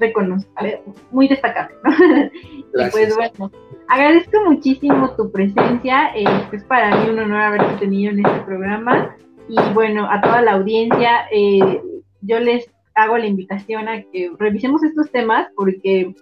reconocible, 0.00 0.82
muy 1.10 1.28
destacable, 1.28 1.74
¿no? 1.84 1.90
Y 2.76 2.90
pues 2.90 3.14
bueno, 3.14 3.52
agradezco 3.86 4.40
muchísimo 4.44 5.10
tu 5.10 5.30
presencia, 5.30 6.08
este, 6.16 6.56
es 6.56 6.64
para 6.64 6.96
mí 6.96 7.10
un 7.10 7.20
honor 7.20 7.40
haberte 7.40 7.76
tenido 7.78 8.10
en 8.10 8.26
este 8.26 8.40
programa 8.40 9.14
y 9.48 9.54
bueno, 9.74 10.10
a 10.10 10.20
toda 10.20 10.42
la 10.42 10.54
audiencia, 10.54 11.26
eh, 11.30 11.80
yo 12.22 12.40
les 12.40 12.68
hago 12.94 13.18
la 13.18 13.26
invitación 13.26 13.88
a 13.88 14.02
que 14.02 14.32
revisemos 14.38 14.82
estos 14.82 15.10
temas 15.10 15.46
porque 15.56 16.14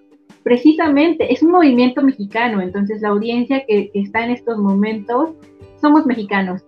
precisamente 0.43 1.33
es 1.33 1.43
un 1.43 1.51
movimiento 1.53 2.03
mexicano, 2.03 2.61
entonces 2.61 3.01
la 3.03 3.11
audiencia 3.11 3.65
que, 3.67 3.91
está 3.95 4.25
en 4.25 4.33
estos 4.33 4.59
momentos 4.59 5.31
somos 5.81 6.07
mexicanos. 6.07 6.63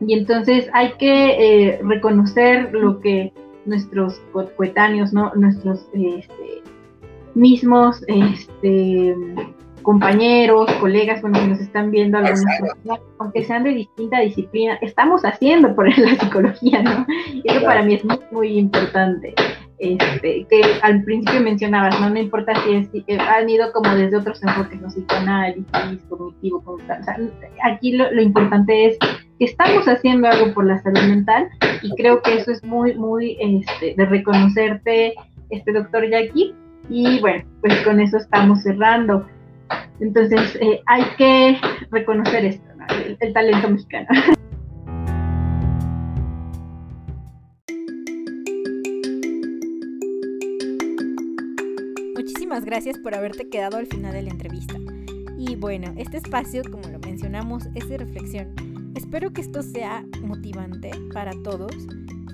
Y 0.00 0.12
entonces 0.14 0.68
hay 0.72 0.92
que 0.98 1.70
eh, 1.70 1.80
reconocer 1.82 2.72
lo 2.72 3.00
que 3.00 3.32
nuestros 3.64 4.20
coetáneos, 4.56 5.12
¿no? 5.12 5.32
nuestros 5.34 5.88
este, 5.94 6.62
mismos 7.34 8.02
este, 8.06 9.14
compañeros, 9.82 10.70
colegas, 10.80 11.22
bueno, 11.22 11.38
que 11.38 11.46
nos 11.46 11.60
están 11.60 11.90
viendo, 11.90 12.18
algunos 12.18 12.98
aunque 13.18 13.44
sean 13.44 13.62
de 13.64 13.70
distinta 13.70 14.20
disciplina, 14.20 14.78
estamos 14.80 15.24
haciendo 15.24 15.74
por 15.74 15.86
la 15.98 16.16
psicología, 16.16 16.82
¿no? 16.82 17.06
Eso 17.44 17.64
para 17.64 17.82
mí 17.82 17.94
es 17.94 18.04
muy, 18.04 18.18
muy 18.32 18.58
importante. 18.58 19.34
Este, 19.78 20.46
que 20.48 20.62
al 20.82 21.02
principio 21.04 21.40
mencionabas, 21.42 22.00
¿no? 22.00 22.08
No 22.08 22.18
importa 22.18 22.54
si 22.64 23.04
eh, 23.06 23.18
han 23.18 23.48
ido 23.48 23.72
como 23.72 23.94
desde 23.94 24.16
otros 24.16 24.42
enfoques, 24.42 24.80
¿no? 24.80 24.88
Psicoanálisis, 24.88 26.02
cognitivo, 26.08 26.62
o 26.64 26.78
sea, 26.86 27.04
aquí 27.62 27.92
lo, 27.92 28.10
lo, 28.10 28.22
importante 28.22 28.86
es 28.86 28.98
que 29.38 29.44
estamos 29.44 29.86
haciendo 29.86 30.28
algo 30.28 30.54
por 30.54 30.64
la 30.64 30.80
salud 30.82 31.02
mental 31.02 31.48
y 31.82 31.90
creo 31.94 32.22
que 32.22 32.36
eso 32.36 32.52
es 32.52 32.64
muy, 32.64 32.94
muy 32.94 33.36
este, 33.38 33.94
de 33.96 34.06
reconocerte, 34.06 35.14
este 35.50 35.72
doctor 35.72 36.08
Jackie. 36.08 36.54
Y 36.88 37.20
bueno, 37.20 37.44
pues 37.60 37.74
con 37.82 38.00
eso 38.00 38.16
estamos 38.16 38.62
cerrando. 38.62 39.26
Entonces, 40.00 40.56
eh, 40.60 40.80
hay 40.86 41.02
que 41.18 41.58
reconocer 41.90 42.44
esto, 42.44 42.64
el, 43.20 43.32
talento 43.32 43.68
mexicano. 43.68 44.06
Muchísimas 52.56 52.74
gracias 52.74 52.98
por 53.02 53.14
haberte 53.14 53.50
quedado 53.50 53.76
al 53.76 53.86
final 53.86 54.14
de 54.14 54.22
la 54.22 54.30
entrevista. 54.30 54.78
Y 55.36 55.56
bueno, 55.56 55.92
este 55.98 56.16
espacio, 56.16 56.62
como 56.70 56.88
lo 56.88 56.98
mencionamos, 57.00 57.64
es 57.74 57.86
de 57.86 57.98
reflexión. 57.98 58.92
Espero 58.94 59.30
que 59.30 59.42
esto 59.42 59.62
sea 59.62 60.06
motivante 60.22 60.90
para 61.12 61.32
todos 61.42 61.76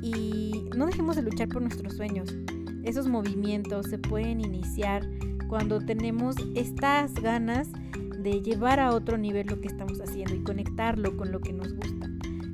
y 0.00 0.70
no 0.76 0.86
dejemos 0.86 1.16
de 1.16 1.22
luchar 1.22 1.48
por 1.48 1.60
nuestros 1.60 1.96
sueños. 1.96 2.32
Esos 2.84 3.08
movimientos 3.08 3.86
se 3.86 3.98
pueden 3.98 4.40
iniciar 4.40 5.04
cuando 5.48 5.80
tenemos 5.80 6.36
estas 6.54 7.14
ganas 7.14 7.68
de 8.16 8.42
llevar 8.42 8.78
a 8.78 8.92
otro 8.92 9.18
nivel 9.18 9.48
lo 9.48 9.60
que 9.60 9.66
estamos 9.66 10.00
haciendo 10.00 10.36
y 10.36 10.44
conectarlo 10.44 11.16
con 11.16 11.32
lo 11.32 11.40
que 11.40 11.52
nos 11.52 11.74
gusta, 11.74 12.08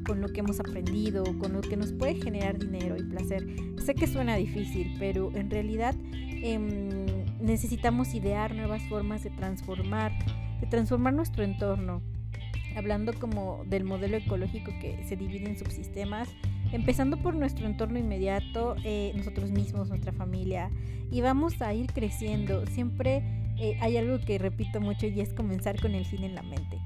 con 0.07 0.23
lo 0.23 0.29
que 0.29 0.41
hemos 0.41 0.59
aprendido, 0.59 1.23
con 1.39 1.53
lo 1.53 1.61
que 1.61 1.77
nos 1.77 1.93
puede 1.93 2.14
generar 2.14 2.59
dinero 2.59 2.97
y 2.97 3.03
placer. 3.03 3.47
Sé 3.85 3.95
que 3.95 4.07
suena 4.07 4.37
difícil, 4.37 4.91
pero 4.99 5.31
en 5.35 5.51
realidad 5.51 5.95
em, 6.43 7.07
necesitamos 7.41 8.14
idear 8.14 8.55
nuevas 8.55 8.82
formas 8.89 9.22
de 9.22 9.30
transformar, 9.30 10.12
de 10.61 10.66
transformar 10.66 11.14
nuestro 11.14 11.45
entorno. 11.45 12.03
Hablando 12.76 13.12
como 13.14 13.64
del 13.66 13.84
modelo 13.84 14.16
ecológico 14.16 14.72
que 14.80 15.03
se 15.05 15.16
divide 15.16 15.49
en 15.49 15.59
subsistemas, 15.59 16.28
empezando 16.72 17.16
por 17.16 17.34
nuestro 17.34 17.66
entorno 17.66 17.99
inmediato, 17.99 18.76
eh, 18.84 19.12
nosotros 19.16 19.51
mismos, 19.51 19.89
nuestra 19.89 20.12
familia, 20.12 20.70
y 21.11 21.20
vamos 21.20 21.61
a 21.62 21.72
ir 21.74 21.93
creciendo. 21.93 22.66
Siempre 22.66 23.22
eh, 23.59 23.76
hay 23.80 23.97
algo 23.97 24.18
que 24.20 24.39
repito 24.39 24.80
mucho 24.80 25.07
y 25.07 25.20
es 25.20 25.32
comenzar 25.32 25.80
con 25.80 25.95
el 25.95 26.05
fin 26.05 26.24
en 26.24 26.34
la 26.34 26.43
mente. 26.43 26.78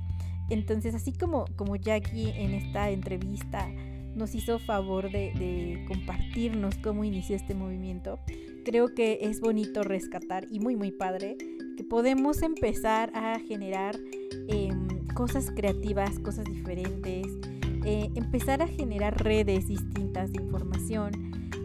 Entonces, 0.51 0.95
así 0.95 1.13
como, 1.13 1.47
como 1.57 1.77
Jackie 1.77 2.31
en 2.31 2.55
esta 2.55 2.91
entrevista 2.91 3.69
nos 4.15 4.35
hizo 4.35 4.59
favor 4.59 5.11
de, 5.11 5.85
compartirnos 5.89 6.77
cómo 6.77 7.05
inició 7.05 7.37
este 7.37 7.55
movimiento, 7.55 8.19
creo 8.65 8.95
que 8.95 9.19
es 9.23 9.41
bonito 9.41 9.83
rescatar 9.83 10.47
y 10.51 10.61
muy, 10.61 10.77
muy 10.77 10.91
padre 10.91 11.37
que 11.77 11.85
podemos 11.85 12.43
empezar 12.43 13.11
a 13.15 13.39
generar 13.39 13.97
em, 14.49 14.87
cosas 15.15 15.51
creativas, 15.51 16.19
cosas 16.19 16.45
diferentes, 16.47 17.27
eh, 17.85 18.11
empezar 18.15 18.63
a 18.63 18.67
generar 18.67 19.23
redes 19.23 19.69
distintas 19.69 20.33
de 20.33 20.43
información, 20.43 21.13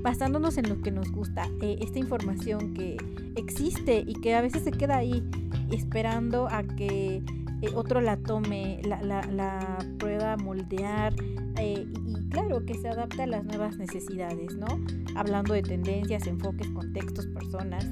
basándonos 0.02 0.58
en 0.58 0.70
lo 0.70 0.82
que 0.82 0.92
nos 0.92 1.12
gusta, 1.12 1.48
eh, 1.62 1.78
esta 1.82 2.00
información 2.00 2.74
que 2.74 2.98
existe 3.36 4.04
y 4.06 4.14
que 4.16 4.36
a 4.36 4.42
veces 4.42 4.64
se 4.64 4.72
queda 4.72 4.98
ahí 4.98 5.24
esperando 5.72 6.48
a 6.50 6.64
que 6.64 7.22
eh, 7.62 7.70
otro 7.74 8.02
la 8.02 8.18
tome, 8.18 8.82
la, 8.84 9.02
la, 9.02 9.78
pueda 10.00 10.38
moldear 10.38 11.14
y, 11.60 11.88
y, 12.06 12.30
claro 12.30 12.66
que 12.66 12.76
se 12.76 12.88
adapte 12.88 13.24
a 13.24 13.28
las 13.28 13.46
nuevas 13.46 13.78
necesidades, 13.78 14.56
¿no? 14.56 14.68
Hablando 15.16 15.54
de 15.54 15.64
tendencias, 15.64 16.28
enfoques, 16.28 16.70
contextos, 16.70 17.26
personas. 17.28 17.86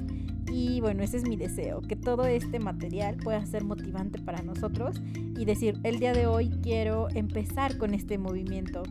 Y 0.52 0.80
bueno, 0.80 1.02
ese 1.02 1.16
es 1.16 1.28
mi 1.28 1.36
deseo, 1.36 1.82
que 1.82 1.96
todo 1.96 2.24
este 2.26 2.60
material 2.60 3.16
pueda 3.16 3.44
ser 3.44 3.64
motivante 3.64 4.20
para 4.20 4.42
nosotros 4.42 5.02
y 5.36 5.44
decir, 5.44 5.78
el 5.82 5.98
día 5.98 6.12
de 6.12 6.26
hoy 6.26 6.50
quiero 6.62 7.08
empezar 7.14 7.76
con 7.76 7.92
este 7.92 8.16
movimiento, 8.16 8.84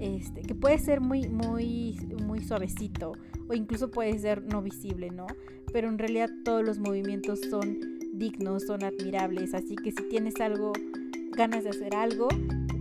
este, 0.00 0.42
que 0.42 0.54
puede 0.54 0.78
ser 0.78 1.00
muy, 1.00 1.28
muy, 1.28 1.98
muy 2.26 2.44
suavecito 2.44 3.12
o 3.48 3.54
incluso 3.54 3.90
puede 3.90 4.18
ser 4.18 4.42
no 4.42 4.60
visible, 4.60 5.10
¿no? 5.10 5.26
Pero 5.72 5.88
en 5.88 5.98
realidad 5.98 6.28
todos 6.44 6.64
los 6.64 6.78
movimientos 6.78 7.40
son 7.48 7.95
dignos, 8.18 8.64
son 8.66 8.84
admirables, 8.84 9.54
así 9.54 9.76
que 9.76 9.92
si 9.92 10.02
tienes 10.08 10.40
algo, 10.40 10.72
ganas 11.36 11.64
de 11.64 11.70
hacer 11.70 11.94
algo, 11.94 12.28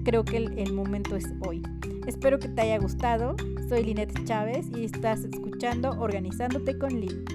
creo 0.03 0.23
que 0.23 0.37
el, 0.37 0.73
momento 0.73 1.15
es 1.15 1.25
hoy. 1.45 1.61
Espero 2.07 2.39
que 2.39 2.47
te 2.47 2.61
haya 2.61 2.77
gustado, 2.77 3.35
soy 3.67 3.83
Linette 3.83 4.23
Chávez 4.25 4.67
y 4.75 4.85
estás 4.85 5.25
escuchando 5.25 5.91
Organizándote 5.99 6.77
con 6.77 6.99
Lin. 6.99 7.25